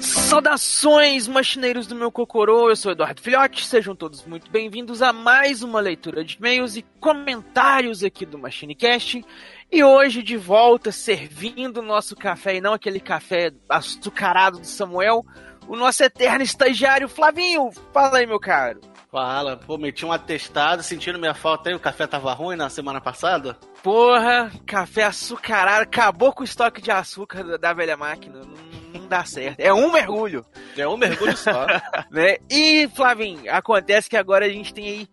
[0.00, 5.62] Saudações, machineiros do meu cocorô, eu sou Eduardo Filhote, sejam todos muito bem-vindos a mais
[5.62, 9.24] uma leitura de e-mails e comentários aqui do MachineCast.
[9.70, 15.24] E hoje de volta, servindo o nosso café, e não aquele café açucarado do Samuel,
[15.68, 17.70] o nosso eterno estagiário Flavinho.
[17.92, 18.80] Fala aí, meu caro.
[19.10, 23.00] Fala, pô, meti um atestado, sentindo minha falta aí, o café tava ruim na semana
[23.00, 23.56] passada?
[23.80, 28.40] Porra, café açucarado, acabou com o estoque de açúcar da, velha máquina.
[28.40, 29.60] Não, não dá certo.
[29.60, 30.44] É um mergulho.
[30.76, 31.64] É um mergulho só.
[32.10, 32.38] né?
[32.50, 35.08] E, Flavinho, acontece que agora a gente tem aí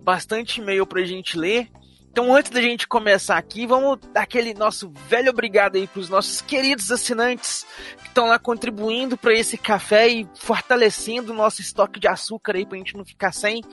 [0.00, 1.68] bastante e-mail pra gente ler.
[2.14, 6.40] Então, antes da gente começar aqui, vamos dar aquele nosso velho obrigado aí pros nossos
[6.40, 7.66] queridos assinantes
[8.00, 12.64] que estão lá contribuindo para esse café e fortalecendo o nosso estoque de açúcar aí
[12.64, 13.64] pra gente não ficar sem.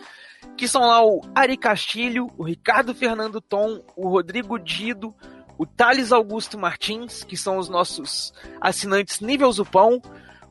[0.58, 5.14] Que são lá o Ari Castilho, o Ricardo Fernando Tom, o Rodrigo Dido,
[5.56, 10.02] o Thales Augusto Martins, que são os nossos assinantes nível Zupão,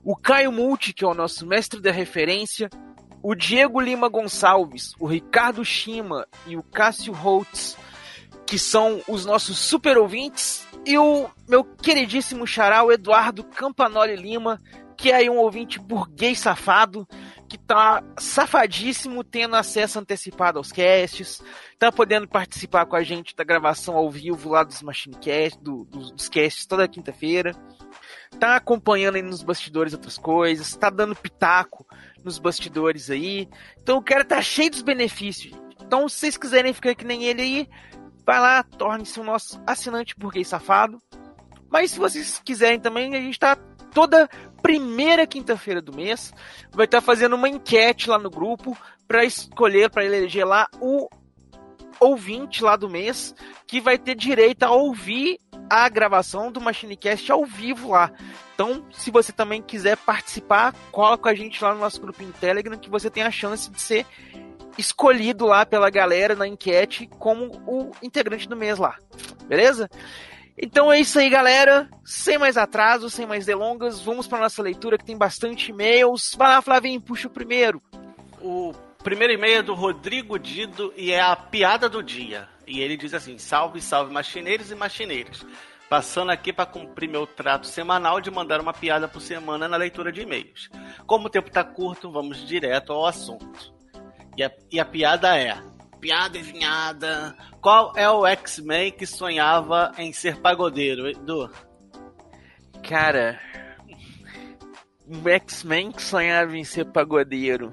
[0.04, 2.70] o Caio Multi, que é o nosso mestre da referência,
[3.22, 7.76] o Diego Lima Gonçalves, o Ricardo Shima e o Cássio Holtz,
[8.46, 14.60] que são os nossos super ouvintes, e o meu queridíssimo xará, o Eduardo Campanoli Lima,
[14.96, 17.06] que é aí um ouvinte burguês safado,
[17.48, 21.42] que tá safadíssimo tendo acesso antecipado aos casts,
[21.78, 25.84] tá podendo participar com a gente da gravação ao vivo lá dos Machine Cast, do,
[25.84, 27.54] dos, dos casts toda quinta-feira,
[28.38, 31.86] tá acompanhando aí nos bastidores outras coisas, tá dando pitaco
[32.24, 33.48] nos bastidores aí.
[33.82, 35.54] Então o cara tá cheio dos benefícios.
[35.80, 37.68] Então, se vocês quiserem ficar que nem ele aí,
[38.24, 41.02] vai lá, torne-se o nosso assinante burguês safado.
[41.68, 43.56] Mas se vocês quiserem também, a gente tá
[43.92, 44.28] toda
[44.62, 46.32] primeira quinta-feira do mês
[46.70, 48.76] vai estar tá fazendo uma enquete lá no grupo
[49.08, 51.08] para escolher, para eleger lá o
[51.98, 53.34] ouvinte lá do mês
[53.66, 55.38] que vai ter direito a ouvir
[55.70, 58.10] a gravação do MachineCast ao vivo lá.
[58.54, 62.76] Então, se você também quiser participar, cola com a gente lá no nosso grupinho Telegram
[62.76, 64.04] que você tem a chance de ser
[64.76, 68.96] escolhido lá pela galera na enquete como o integrante do mês lá.
[69.46, 69.88] Beleza?
[70.62, 71.88] Então é isso aí, galera.
[72.04, 76.34] Sem mais atraso, sem mais delongas, vamos para nossa leitura que tem bastante e-mails.
[76.36, 77.80] Vai lá, Flavinho, puxa o primeiro.
[78.42, 82.48] O primeiro e-mail é do Rodrigo Dido e é a piada do dia.
[82.70, 85.44] E ele diz assim: Salve, salve, machineiros e machineiras.
[85.88, 90.12] Passando aqui para cumprir meu trato semanal de mandar uma piada por semana na leitura
[90.12, 90.70] de e-mails.
[91.04, 93.74] Como o tempo está curto, vamos direto ao assunto.
[94.36, 95.60] E a, e a piada é:
[96.00, 97.36] Piada adivinhada.
[97.60, 101.50] Qual é o X-Men que sonhava em ser pagodeiro, Edu?
[102.88, 103.40] Cara,
[105.08, 107.72] um X-Men que sonhava em ser pagodeiro.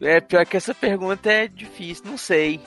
[0.00, 2.60] É, pior que essa pergunta é difícil, não sei.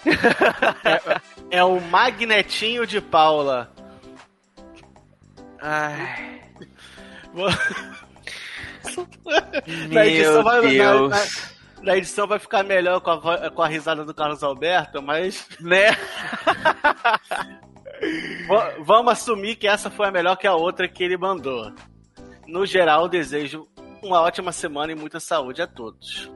[1.50, 3.72] é, é o Magnetinho de Paula.
[5.62, 6.42] Ai.
[9.90, 11.10] Na edição, vai, na- Deus.
[11.10, 15.48] na- na edição vai ficar melhor com a, com a risada do Carlos Alberto, mas.
[15.60, 15.92] Né?
[18.48, 21.74] Va- Vamos assumir que essa foi a melhor que a outra que ele mandou.
[22.48, 23.68] No geral, desejo
[24.02, 26.30] uma ótima semana e muita saúde a todos.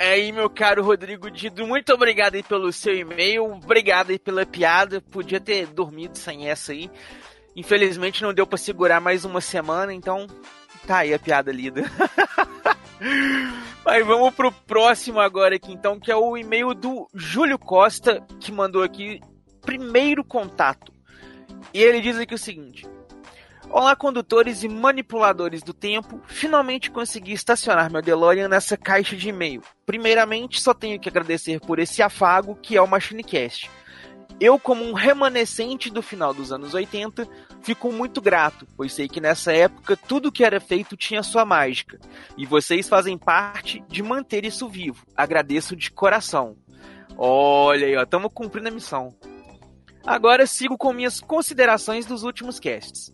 [0.00, 4.46] É aí, meu caro Rodrigo Dido, muito obrigado aí pelo seu e-mail, obrigado aí pela
[4.46, 6.88] piada, podia ter dormido sem essa aí.
[7.56, 10.28] Infelizmente não deu pra segurar mais uma semana, então
[10.86, 11.82] tá aí a piada lida.
[13.84, 18.52] Mas vamos pro próximo agora aqui, então, que é o e-mail do Júlio Costa, que
[18.52, 19.20] mandou aqui
[19.62, 20.92] primeiro contato.
[21.74, 22.86] E ele diz aqui o seguinte:
[23.70, 26.20] Olá, condutores e manipuladores do tempo.
[26.26, 29.62] Finalmente consegui estacionar meu DeLorean nessa caixa de e-mail.
[29.84, 33.70] Primeiramente, só tenho que agradecer por esse afago que é o MachineCast.
[34.40, 37.28] Eu, como um remanescente do final dos anos 80,
[37.60, 41.98] fico muito grato, pois sei que nessa época tudo que era feito tinha sua mágica.
[42.38, 45.04] E vocês fazem parte de manter isso vivo.
[45.14, 46.56] Agradeço de coração.
[47.18, 49.14] Olha aí, estamos cumprindo a missão.
[50.06, 53.12] Agora sigo com minhas considerações dos últimos casts.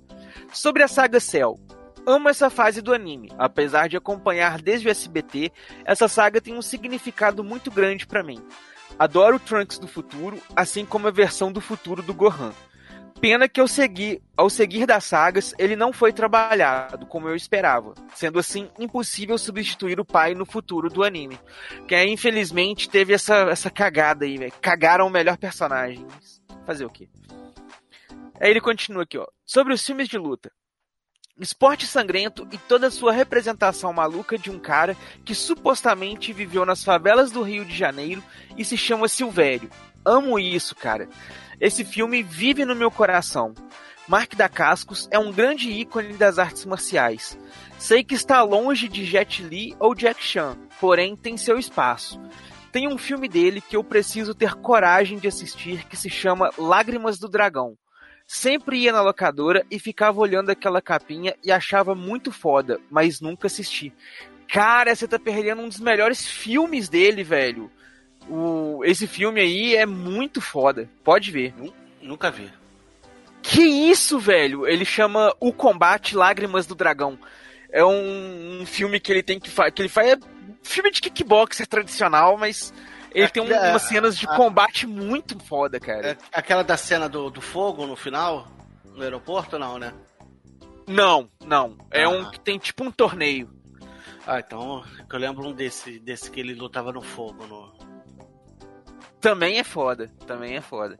[0.54, 1.58] Sobre a saga Cell.
[2.06, 3.28] Amo essa fase do anime.
[3.36, 5.50] Apesar de acompanhar desde o SBT,
[5.84, 8.40] essa saga tem um significado muito grande pra mim.
[8.96, 12.52] Adoro o Trunks do futuro, assim como a versão do futuro do Gohan.
[13.20, 17.94] Pena que ao seguir, ao seguir das sagas, ele não foi trabalhado como eu esperava,
[18.14, 21.38] sendo assim impossível substituir o pai no futuro do anime.
[21.88, 24.52] Que aí, infelizmente teve essa, essa cagada aí, velho.
[24.60, 26.06] Cagaram o melhor personagem.
[26.64, 27.08] Fazer o quê?
[28.40, 29.26] Aí ele continua aqui, ó.
[29.44, 30.50] Sobre os filmes de luta.
[31.38, 36.84] Esporte sangrento e toda a sua representação maluca de um cara que supostamente viveu nas
[36.84, 38.22] favelas do Rio de Janeiro
[38.56, 39.68] e se chama Silvério.
[40.04, 41.08] Amo isso, cara.
[41.60, 43.52] Esse filme vive no meu coração.
[44.06, 47.38] Mark da Cascos é um grande ícone das artes marciais.
[47.78, 52.20] Sei que está longe de Jet Li ou Jack Chan, porém tem seu espaço.
[52.70, 57.18] Tem um filme dele que eu preciso ter coragem de assistir que se chama Lágrimas
[57.18, 57.76] do Dragão.
[58.34, 63.46] Sempre ia na locadora e ficava olhando aquela capinha e achava muito foda, mas nunca
[63.46, 63.92] assisti.
[64.48, 67.70] Cara, você tá perdendo um dos melhores filmes dele, velho.
[68.28, 70.90] O, esse filme aí é muito foda.
[71.04, 71.54] Pode ver.
[72.02, 72.52] Nunca vi.
[73.40, 74.66] Que isso, velho?
[74.66, 77.16] Ele chama O Combate Lágrimas do Dragão.
[77.70, 79.70] É um, um filme que ele tem que fazer.
[79.70, 80.08] Que ele faz.
[80.08, 80.18] É
[80.60, 82.74] filme de kickboxer tradicional, mas
[83.14, 86.10] ele tem um- É, umas cenas de combate muito foda, cara.
[86.10, 88.48] É aquela da cena do, do fogo no final?
[88.94, 89.92] No aeroporto, não, né?
[90.86, 91.76] Não, não.
[91.90, 92.08] É Ah.
[92.10, 93.50] um que tem tipo um torneio.
[94.26, 94.82] Ah, então
[95.12, 97.46] eu lembro um desse, desse que ele lutava no fogo.
[97.46, 97.72] No...
[99.20, 100.98] Também é foda, também é foda.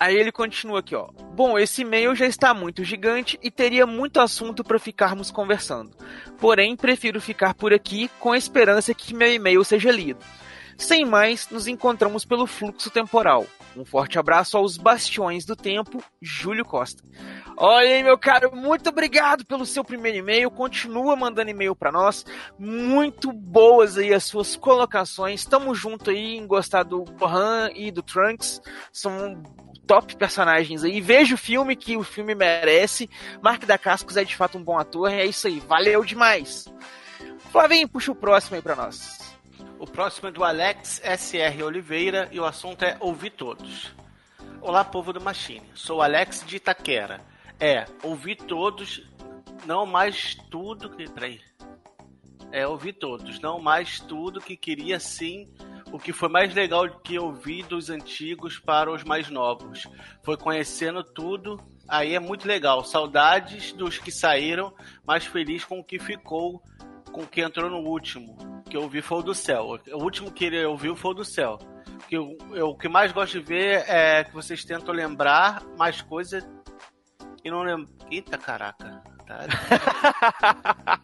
[0.00, 1.08] Aí ele continua aqui, ó.
[1.34, 5.96] Bom, esse e-mail já está muito gigante e teria muito assunto para ficarmos conversando.
[6.38, 10.18] Porém, prefiro ficar por aqui com a esperança que meu e-mail seja lido.
[10.76, 13.46] Sem mais, nos encontramos pelo fluxo temporal.
[13.76, 17.02] Um forte abraço aos bastiões do tempo, Júlio Costa.
[17.56, 20.50] Olha aí, meu caro, muito obrigado pelo seu primeiro e-mail.
[20.50, 22.24] Continua mandando e-mail para nós.
[22.58, 25.44] Muito boas aí as suas colocações.
[25.44, 28.60] Tamo junto aí em gostar do Gohan e do Trunks.
[28.92, 29.42] São
[29.86, 31.00] top personagens aí.
[31.00, 33.08] Veja o filme que o filme merece.
[33.42, 35.10] Mark da Cascos é de fato um bom ator.
[35.10, 35.60] É isso aí.
[35.60, 36.66] Valeu demais.
[37.50, 39.31] Flavinho, puxa o próximo aí pra nós.
[39.82, 43.92] O próximo é do Alex SR Oliveira e o assunto é Ouvir Todos.
[44.60, 45.68] Olá, povo do Machine.
[45.74, 47.20] Sou Alex de Itaquera.
[47.58, 49.02] É, ouvir todos,
[49.66, 51.10] não mais tudo que.
[51.10, 51.40] Peraí.
[52.52, 55.52] É, ouvir todos, não mais tudo que queria sim.
[55.90, 59.88] O que foi mais legal que eu vi dos antigos para os mais novos.
[60.22, 61.60] Foi conhecendo tudo.
[61.88, 62.84] Aí é muito legal.
[62.84, 64.72] Saudades dos que saíram,
[65.04, 66.62] mas feliz com o que ficou,
[67.12, 68.36] com que entrou no último.
[68.68, 69.78] Que eu vi foi o do céu.
[69.92, 71.58] O último que ele ouviu foi o do céu.
[72.08, 76.00] Que eu, eu- o que mais gosto de ver é que vocês tentam lembrar mais
[76.02, 76.42] coisas
[77.44, 77.88] e não lembram.
[78.10, 79.02] Eita caraca.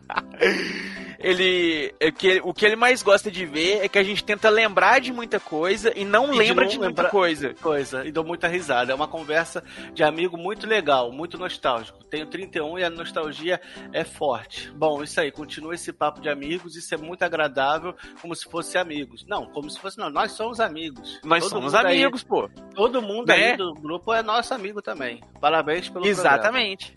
[1.19, 4.49] Ele, é que o que ele mais gosta de ver é que a gente tenta
[4.49, 7.55] lembrar de muita coisa e não E de lembra não de, muita lembrar- coisa.
[7.55, 8.07] coisa.
[8.07, 8.93] E dou muita risada.
[8.93, 12.05] É uma conversa de amigo muito legal, muito nostálgico.
[12.05, 13.61] Tenho 31 e a nostalgia
[13.93, 14.71] é forte.
[14.71, 15.33] Bom, isso aí.
[15.33, 16.77] Continua esse papo de amigos.
[16.77, 19.27] Isso é muito agradável, como se fosse amigos.
[19.29, 19.99] Não, como se fosse.
[19.99, 21.21] Não, nós somos amigos.
[21.25, 22.49] Nós Todo somos mundo aí- amigos, pô.
[22.77, 23.51] Todo mundo Né?
[23.51, 25.21] aí do grupo é nosso amigo também.
[25.41, 26.95] Parabéns pelo Exatamente.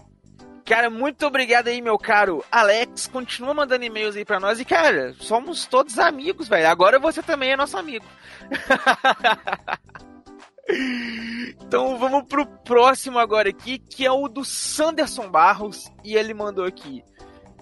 [0.66, 3.08] Cara, muito obrigado aí, meu caro Alex.
[3.08, 4.60] Continua mandando e-mails aí pra nós.
[4.60, 6.70] E, cara, somos todos amigos, velho.
[6.70, 8.06] Agora você também é nosso amigo.
[11.62, 15.92] então vamos pro próximo agora aqui, que é o do Sanderson Barros.
[16.04, 17.04] E ele mandou aqui.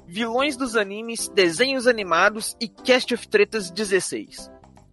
[0.05, 4.51] vilões dos animes, desenhos animados e Cast of Tretas 16.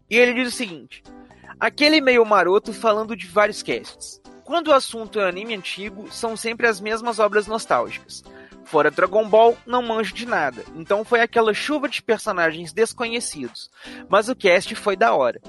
[0.08, 1.02] E ele diz o seguinte:
[1.58, 4.20] aquele meio maroto falando de vários casts.
[4.46, 8.22] Quando o assunto é anime antigo, são sempre as mesmas obras nostálgicas.
[8.64, 13.68] Fora Dragon Ball, não manjo de nada, então foi aquela chuva de personagens desconhecidos.
[14.08, 15.40] Mas o cast foi da hora.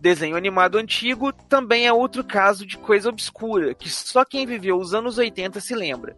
[0.00, 4.94] Desenho animado antigo também é outro caso de coisa obscura, que só quem viveu os
[4.94, 6.16] anos 80 se lembra.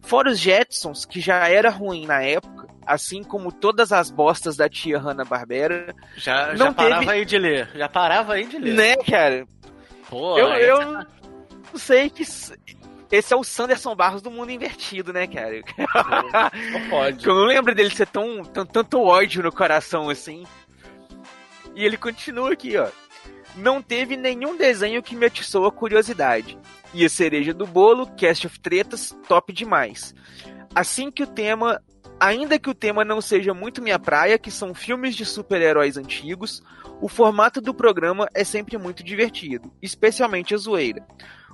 [0.00, 4.70] Fora os Jetsons, que já era ruim na época, assim como todas as bostas da
[4.70, 5.94] tia Hanna-Barbera.
[6.16, 7.12] Já, não já parava teve...
[7.12, 7.70] aí de ler.
[7.74, 8.74] Já parava aí de ler.
[8.74, 9.46] Né, cara?
[10.08, 11.04] Pô, eu, aí eu
[11.74, 15.60] não sei que esse é o Sanderson Barros do mundo invertido, né, cara?
[16.70, 17.26] Não pode.
[17.26, 20.44] Eu não lembro dele ser tão, tão tanto ódio no coração assim.
[21.74, 22.88] E ele continua aqui, ó.
[23.56, 26.56] Não teve nenhum desenho que me atiçou a curiosidade.
[26.92, 30.14] E a cereja do bolo, Cast of Tretas, top demais.
[30.72, 31.82] Assim que o tema,
[32.20, 36.62] ainda que o tema não seja muito minha praia, que são filmes de super-heróis antigos,
[37.00, 41.04] o formato do programa é sempre muito divertido, especialmente a zoeira.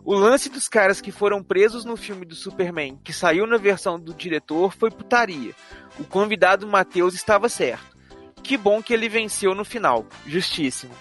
[0.04, 3.98] O lance dos caras que foram presos no filme do Superman, que saiu na versão
[3.98, 5.54] do diretor, foi putaria.
[5.98, 7.98] O convidado Matheus estava certo.
[8.42, 10.06] Que bom que ele venceu no final.
[10.26, 10.94] Justíssimo.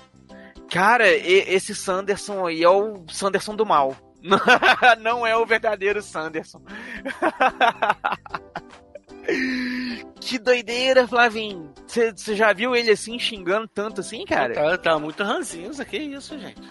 [0.69, 3.95] Cara, esse Sanderson aí é o Sanderson do mal.
[4.99, 6.61] Não é o verdadeiro Sanderson.
[10.19, 11.73] que doideira, Flavinho.
[11.87, 14.53] Você já viu ele assim xingando tanto assim, cara?
[14.53, 16.61] Tá, tá muito ranzinza, que isso, gente.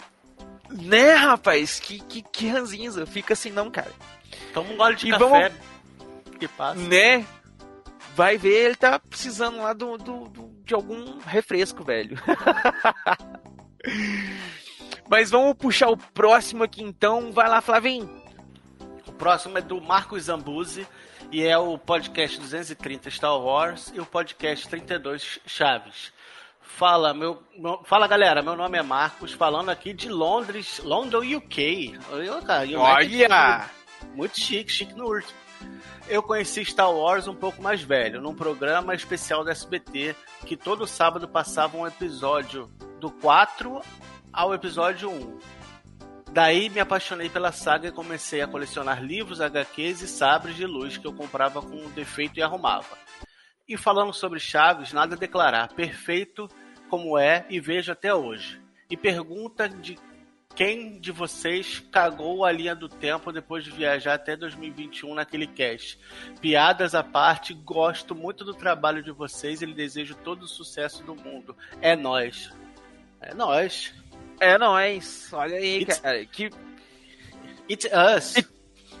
[0.69, 1.79] Né, rapaz?
[1.79, 3.05] Que, que, que ranzinza.
[3.05, 3.91] Fica assim não, cara.
[4.53, 5.51] Toma um gole de E café vamos-
[6.39, 6.79] que passa.
[6.79, 7.25] Né?
[8.15, 12.17] Vai ver, ele tá precisando lá do, do- do- de algum refresco, velho.
[15.09, 17.31] Mas vamos puxar o próximo aqui então.
[17.31, 18.09] Vai lá, Flavinho.
[19.07, 20.87] O próximo é do Marcos Zambuzi
[21.31, 26.11] e é o podcast 230 Star Wars e o podcast 32 Chaves.
[26.77, 31.99] Fala, meu, meu- fala galera, meu nome é Marcos, falando aqui de Londres, London, UK.
[32.11, 33.05] Olha, cara, Olha!
[33.09, 34.15] Kingdom.
[34.15, 35.37] Muito chique, chique no último.
[36.07, 40.15] Eu conheci Star Wars um pouco mais velho, num programa especial da SBT,
[40.45, 43.81] que todo sábado passava um episódio do 4
[44.31, 45.39] ao episódio 1.
[46.31, 50.95] Daí me apaixonei pela saga e comecei a colecionar livros, HQs e sabres de luz
[50.97, 52.97] que eu comprava com defeito e arrumava.
[53.69, 56.49] E falando sobre Chaves, nada a declarar, perfeito
[56.89, 58.59] como é e vejo até hoje.
[58.89, 59.95] E pergunta de
[60.55, 65.99] quem de vocês cagou a linha do tempo depois de viajar até 2021 naquele cast?
[66.41, 71.03] Piadas à parte, gosto muito do trabalho de vocês e lhe desejo todo o sucesso
[71.03, 71.55] do mundo.
[71.79, 72.51] É nós.
[73.21, 73.93] É nós.
[74.39, 75.29] É nóis.
[75.31, 76.25] Olha aí, It's- cara.
[76.25, 76.49] Que,
[77.69, 78.33] It's us.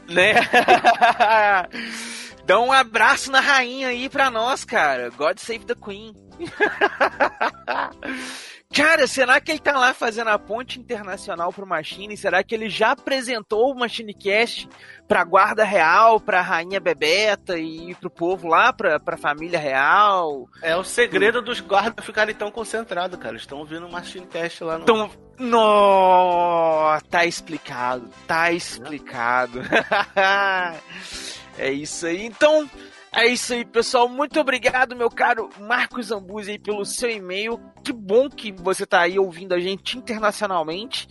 [0.07, 0.33] né?
[2.49, 5.11] Dá um abraço na rainha aí pra nós, cara.
[5.11, 6.15] God save the Queen.
[8.73, 12.17] Cara, será que ele tá lá fazendo a ponte internacional pro Machine?
[12.17, 14.67] Será que ele já apresentou o Machine Cast
[15.07, 20.49] pra guarda real, pra rainha Bebeta e pro povo lá, pra, pra família real?
[20.63, 23.33] É o segredo dos guardas ficarem tão concentrados, cara.
[23.33, 24.83] Eles estão ouvindo o Machine Test lá no.
[24.83, 29.61] Então, no, tá explicado, tá explicado.
[31.59, 32.25] é isso aí.
[32.25, 32.69] Então,
[33.11, 34.07] é isso aí, pessoal.
[34.07, 37.59] Muito obrigado, meu caro Marcos Zambuzi, aí, pelo seu e-mail.
[37.83, 41.07] Que bom que você tá aí ouvindo a gente internacionalmente.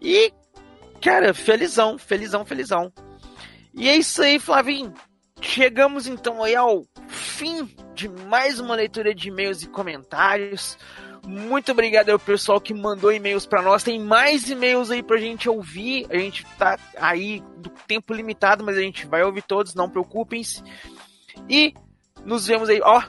[0.00, 0.32] E,
[1.00, 2.92] cara, felizão, felizão, felizão.
[3.72, 4.94] E é isso aí, Flavinho.
[5.40, 10.78] Chegamos então aí ao fim de mais uma leitura de e-mails e comentários.
[11.26, 13.82] Muito obrigado ao pessoal que mandou e-mails pra nós.
[13.82, 16.06] Tem mais e-mails aí pra gente ouvir.
[16.10, 20.62] A gente tá aí do tempo limitado, mas a gente vai ouvir todos, não preocupem-se.
[21.48, 21.74] E
[22.24, 23.02] nos vemos aí, ó.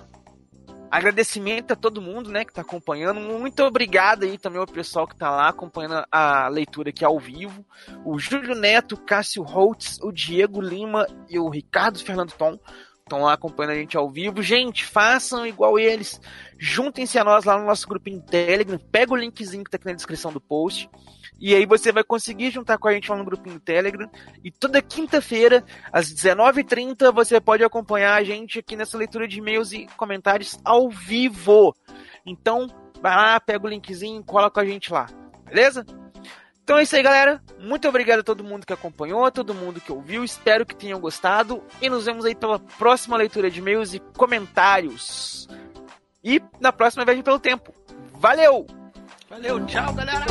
[0.89, 3.19] Agradecimento a todo mundo, né, que tá acompanhando.
[3.19, 7.65] Muito obrigado aí também ao pessoal que tá lá acompanhando a leitura aqui ao vivo.
[8.05, 12.57] O Júlio Neto, Cássio Holtz, o Diego Lima e o Ricardo Fernando Tom
[13.05, 14.41] estão lá acompanhando a gente ao vivo.
[14.41, 16.19] Gente, façam igual eles.
[16.57, 18.79] Juntem-se a nós lá no nosso grupinho Telegram.
[18.79, 20.89] Pega o linkzinho que tá aqui na descrição do post.
[21.39, 24.09] E aí você vai conseguir juntar com a gente lá no grupinho Telegram.
[24.43, 29.71] E toda quinta-feira, às 19h30, você pode acompanhar a gente aqui nessa leitura de e-mails
[29.71, 31.75] e comentários ao vivo.
[32.25, 32.65] Então,
[32.99, 35.05] vai lá, pega o linkzinho, cola com a gente lá.
[35.45, 35.85] Beleza?
[36.65, 37.39] Então é isso aí, galera.
[37.59, 40.23] Muito obrigado a todo mundo que acompanhou, a todo mundo que ouviu.
[40.23, 41.61] Espero que tenham gostado.
[41.79, 45.47] E nos vemos aí pela próxima leitura de e-mails e comentários.
[46.23, 47.71] E na próxima viagem pelo tempo.
[48.15, 48.65] Valeu!
[49.29, 50.25] Valeu, tchau, galera!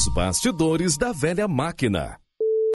[0.00, 2.18] Os bastidores da velha máquina.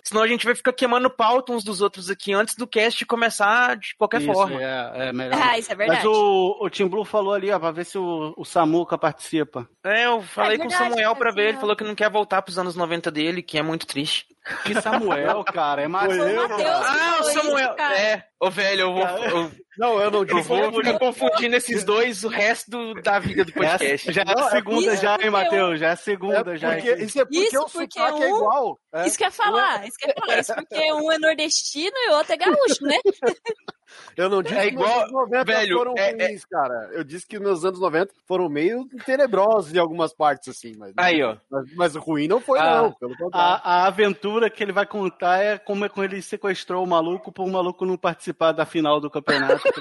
[0.03, 3.75] Senão a gente vai ficar queimando pauta uns dos outros aqui antes do cast começar
[3.77, 4.61] de qualquer Isso, forma.
[4.61, 5.41] É, é melhor.
[5.41, 6.05] Ah, isso é verdade.
[6.05, 9.67] Mas o, o Tim Blue falou ali, ó, pra ver se o, o Samuca participa.
[9.83, 12.11] É, eu falei É com o verdade, Samuel pra ver, ele falou que não quer
[12.11, 14.27] voltar pros anos 90 dele, que é muito triste.
[14.63, 16.15] Que Samuel, cara, é mais.
[16.15, 17.73] Matheus que Ah, o Samuel.
[17.75, 17.97] cara.
[17.99, 19.07] é, ô velho, eu vou.
[19.07, 20.47] Eu, Não, eu não eu disse.
[20.47, 23.51] vou ficar confundindo esses dois o resto do- da vida do
[23.99, 24.11] podcast.
[24.13, 25.79] Já é a Não, é segunda isso já, hein, Matheus?
[25.79, 26.71] Já é a É segunda já.
[26.73, 28.79] porque, isso é porque Isso o porque sotaque é um- igual.
[28.93, 29.07] É.
[29.07, 30.39] Isso que eu ia falar, isso que eu ia falar.
[30.39, 32.97] Isso porque um é nordestino e o outro é gaúcho, né?
[34.17, 36.89] Eu não disse É que meus igual- anos 90 velho, foram é- ruins, cara.
[36.93, 40.73] Eu disse que meus anos 90 foram meio tenebrosos em algumas partes, assim.
[40.77, 41.35] Mas, Aí, ó.
[41.49, 42.91] mas, mas ruim não foi, Ah, não.
[42.93, 43.61] Pelo contrário.
[43.63, 47.31] A, a aventura que ele vai contar é como é quando ele sequestrou o maluco
[47.31, 49.61] para o maluco não participar da final do campeonato.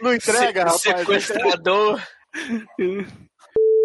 [0.00, 0.84] Não entrega, rapaz.
[0.84, 1.20] não entrega.
[1.20, 2.00] Sequestrador.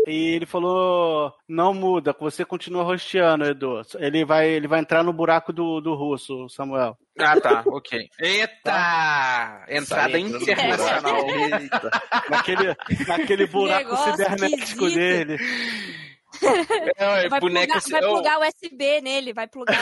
[0.07, 3.82] E ele falou: não muda, você continua rosteando, Edu.
[3.99, 6.98] Ele vai, ele vai entrar no buraco do, do russo, Samuel.
[7.19, 8.10] Ah, tá, ok.
[8.19, 9.65] Eita!
[9.69, 11.30] Entrada entrando no internacional.
[11.30, 11.91] Eita.
[12.30, 12.76] Naquele,
[13.07, 14.95] naquele buraco cibernético esquisito.
[14.95, 15.38] dele.
[16.97, 19.77] É, Vai boneco plugar, vai plugar USB nele, vai plugar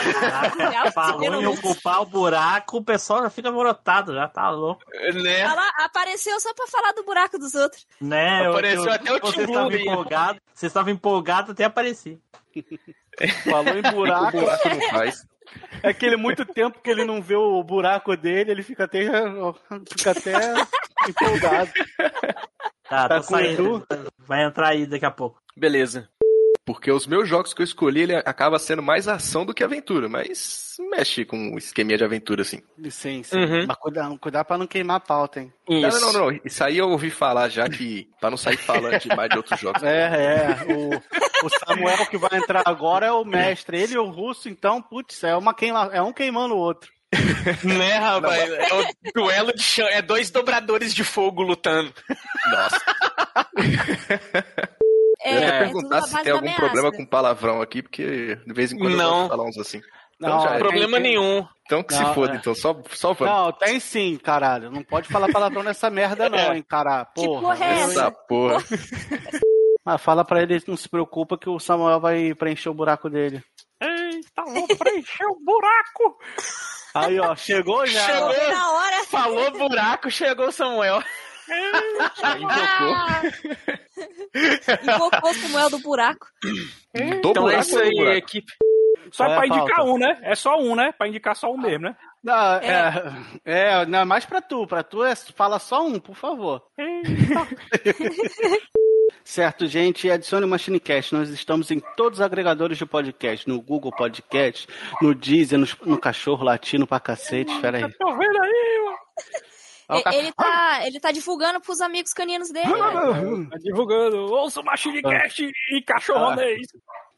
[0.88, 4.82] o Falou em ocupar o buraco, o pessoal já fica alborotado, já tá louco.
[5.22, 5.44] né?
[5.78, 7.86] Apareceu só pra falar do buraco dos outros.
[8.00, 8.46] Né?
[8.46, 9.82] eu- Apareceu eu- até o Vocês Tim estavam Blue aí.
[9.86, 12.20] empolgados, vocês estavam empolgados até apareci.
[13.44, 14.36] Falou em buraco.
[14.38, 15.26] O buraco não faz.
[15.82, 19.00] É aquele muito tempo que ele não vê o buraco dele, ele fica até,
[19.96, 20.54] fica até
[21.08, 21.70] empolgado.
[22.88, 23.86] Tá, Tá tô saindo.
[24.18, 25.40] Vai entrar aí daqui a pouco.
[25.56, 26.08] Beleza.
[26.64, 30.08] Porque os meus jogos que eu escolhi, ele acaba sendo mais ação do que aventura,
[30.08, 32.62] mas mexe com o esqueminha de aventura, assim.
[32.90, 33.36] Sim, sim.
[33.36, 33.66] Uhum.
[33.66, 35.52] Mas cuidar, cuidar pra não queimar a pauta, hein?
[35.68, 36.00] Não, Isso.
[36.00, 36.40] não, não, não.
[36.44, 38.08] Isso aí eu ouvi falar já que.
[38.20, 39.82] Pra não sair falando demais de outros jogos.
[39.82, 40.72] É, é.
[40.72, 43.80] O, o Samuel que vai entrar agora é o mestre.
[43.80, 46.90] Ele e o russo, então, putz, é, uma queima, é um queimando o outro.
[47.64, 48.50] Né, rapaz?
[48.50, 49.88] É o duelo de chão.
[49.88, 51.92] É dois dobradores de fogo lutando.
[52.52, 52.80] Nossa.
[55.22, 56.60] É, eu ia é tudo perguntar à se tem algum ameaça.
[56.60, 59.22] problema com palavrão aqui, porque de vez em quando eu Não.
[59.24, 59.80] de falar uns assim.
[60.16, 60.58] Então Não, já é.
[60.58, 61.46] Problema tem- nenhum.
[61.66, 62.36] Então que Não, se foda, é.
[62.36, 63.34] então só, só vamos.
[63.34, 64.70] Não, tem sim, caralho.
[64.70, 67.06] Não pode falar palavrão nessa merda, não, hein, cara.
[67.14, 67.40] Que Porra.
[67.40, 67.90] porra é essa?
[67.92, 68.58] Essa porra.
[69.84, 73.42] Ah, fala pra ele, não se preocupa que o Samuel vai preencher o buraco dele.
[73.80, 76.18] Eita, vou preencher o buraco.
[76.94, 78.00] Aí, ó, chegou já.
[78.04, 78.28] Chegou.
[78.28, 79.04] Bem na hora.
[79.06, 81.02] Falou buraco, chegou o Samuel.
[82.38, 82.94] Invocou.
[82.94, 83.22] Ah!
[84.82, 86.26] Invocou o Samuel do buraco.
[86.42, 88.16] Do Então buraco é isso ou do aí, buraco?
[88.18, 88.52] equipe.
[89.12, 89.90] Só Qual é pra indicar pauta?
[89.90, 90.18] um, né?
[90.22, 90.92] É só um, né?
[90.92, 91.96] Pra indicar só um mesmo, né?
[92.22, 92.92] Não, é,
[93.44, 94.66] é, não é mais pra tu.
[94.66, 96.62] Pra tu é, fala só um, por favor.
[99.24, 101.14] Certo, gente, adicione o MachineCast.
[101.14, 103.48] Nós estamos em todos os agregadores de podcast.
[103.48, 104.66] No Google Podcast,
[105.00, 107.52] no Deezer, no, no Cachorro Latino pra cacete.
[107.52, 107.92] Espera aí.
[107.92, 108.69] Tô vendo aí,
[109.90, 112.66] E- Ele tá, ele tá divulgando pros amigos caninos dele.
[112.68, 113.46] né?
[113.50, 114.16] Tá divulgando.
[114.32, 116.66] Ouça o MachineCast e cachorronês.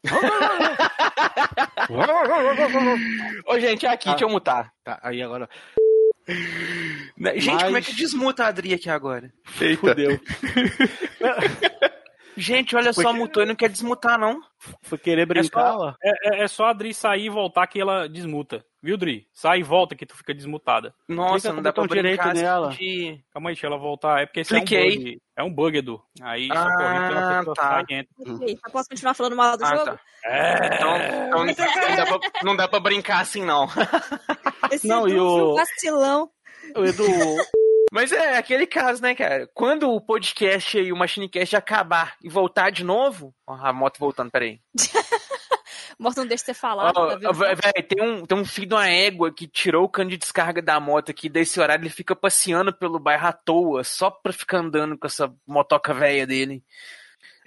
[3.45, 4.71] Ô, gente, aqui, deixa eu mutar.
[4.83, 5.47] Tá, aí agora.
[7.17, 9.31] Né, Gente, Mas- como é que desmuta a Adri aqui agora?
[9.59, 9.87] Eita.
[9.87, 10.19] Fudeu.
[12.35, 14.39] Gente, olha só, Porque- mutou e não quer desmutar, não.
[14.81, 15.93] Foi querer É brincar, só, ó.
[16.03, 18.65] é, é- é só a Dri sair e voltar que ela desmuta.
[18.83, 19.25] Viu, Dri?
[19.33, 20.93] Sai e volta que tu fica desmutada.
[21.07, 22.67] Nossa, Clica não dá o pra direito brincar nela.
[22.67, 23.23] assim de...
[23.31, 24.21] Calma aí, deixa ela voltar.
[24.21, 24.97] É porque esse é um Cliquei.
[24.97, 25.21] bug.
[25.37, 26.01] É um bug, Edu.
[26.21, 27.61] Aí só Ah, corrige pela pessoa tá.
[27.69, 28.13] sai e entra.
[28.35, 29.85] Ok, eu posso continuar falando mal do Ah, jogo?
[29.85, 29.99] tá.
[30.65, 33.67] Então, então não, dá pra, não dá pra brincar assim, não.
[34.69, 36.29] Esse Não, Edu e o- foi um vacilão.
[36.75, 37.05] O Edu,
[37.93, 39.47] Mas é aquele caso, né, cara?
[39.53, 43.35] Quando o podcast e o MachineCast acabar e voltar de novo...
[43.45, 44.59] Ó, a moto voltando, peraí.
[45.99, 46.91] Morto não deixa você falar.
[46.95, 50.17] Ó, tá tem, um, tem um filho de uma égua que tirou o cano de
[50.17, 51.29] descarga da moto aqui.
[51.29, 55.31] Desse horário ele fica passeando pelo bairro à toa, só pra ficar andando com essa
[55.45, 56.63] motoca velha dele.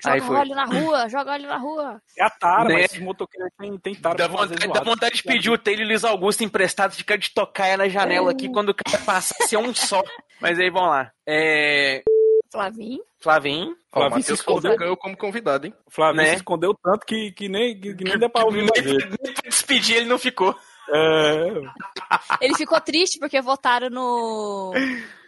[0.05, 0.36] Aí Joga foi.
[0.36, 2.02] óleo na rua, joga óleo na rua.
[2.18, 2.74] É a tara, Né?
[2.74, 6.05] mas esses motoqueiros tem, tem tara Dá vontade, dá vontade de pedir o Taylor Luiz
[6.05, 10.02] Augusto emprestado, ficar de tocaia na janela aqui quando o cara passa ser um só.
[10.40, 11.10] Mas aí vamos lá.
[11.27, 12.02] É.
[12.52, 13.01] Flavinho.
[13.20, 13.74] Flavinho.
[13.93, 14.77] Ó, o Flavinho se escondeu.
[14.81, 15.74] eu como convidado, hein?
[15.86, 16.28] O Flávio né?
[16.31, 19.05] se escondeu tanto que, que, nem, que, que nem dá pra ouvir mais ele.
[19.23, 20.55] Nem pra despedir ele não ficou.
[20.89, 22.45] É.
[22.45, 24.73] Ele ficou triste porque votaram no,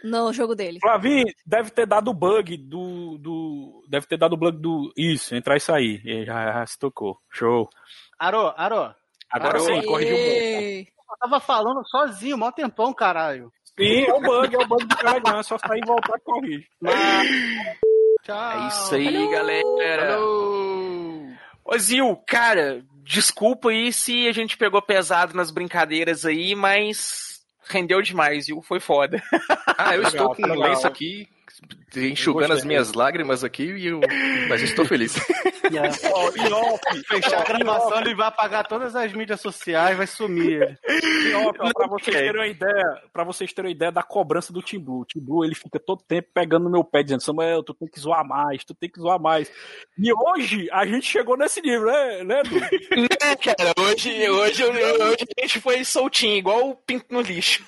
[0.03, 0.79] no jogo dele.
[0.81, 3.85] Flavinho deve ter dado bug do, do.
[3.87, 4.93] Deve ter dado bug do.
[4.95, 6.01] Isso, entrar e sair.
[6.05, 7.17] E já, já se tocou.
[7.29, 7.69] Show.
[8.17, 8.93] Arô, Arô.
[9.31, 9.63] Agora Aê.
[9.63, 10.33] sim, corrigiu um pouco.
[10.33, 10.81] Ei.
[10.81, 13.51] Eu tava falando sozinho, mó tempão, caralho.
[13.77, 15.39] Sim, é o bug, é o bug do Telegram.
[15.39, 16.67] É só sair e voltar que corrige.
[16.81, 17.27] Mas...
[18.23, 18.51] Tchau.
[18.51, 20.19] É isso aí, galera.
[21.71, 28.01] Ô, Zil, cara, desculpa aí se a gente pegou pesado nas brincadeiras aí, mas rendeu
[28.01, 28.59] demais, viu?
[28.61, 29.21] Foi foda.
[29.77, 30.69] Ah, eu Legal, estou com um legal.
[30.69, 31.27] lenço aqui,
[31.97, 33.99] enxugando as minhas lágrimas aqui, e eu...
[34.47, 35.15] mas estou feliz.
[37.07, 40.79] Fechar a gravação, ele vai apagar todas as mídias sociais, vai sumir.
[40.87, 44.51] E, ó, pra, pra vocês terem uma ideia, para vocês terem uma ideia da cobrança
[44.51, 45.01] do Tim Blue.
[45.01, 47.87] O Tim Blue, ele fica todo tempo pegando no meu pé, dizendo, Samuel, tu tem
[47.87, 49.51] que zoar mais, tu tem que zoar mais.
[49.97, 52.59] E hoje, a gente chegou nesse nível, né, né Edu?
[52.99, 57.63] Né, cara, hoje, hoje, hoje a gente foi soltinho, igual o pinto no lixo.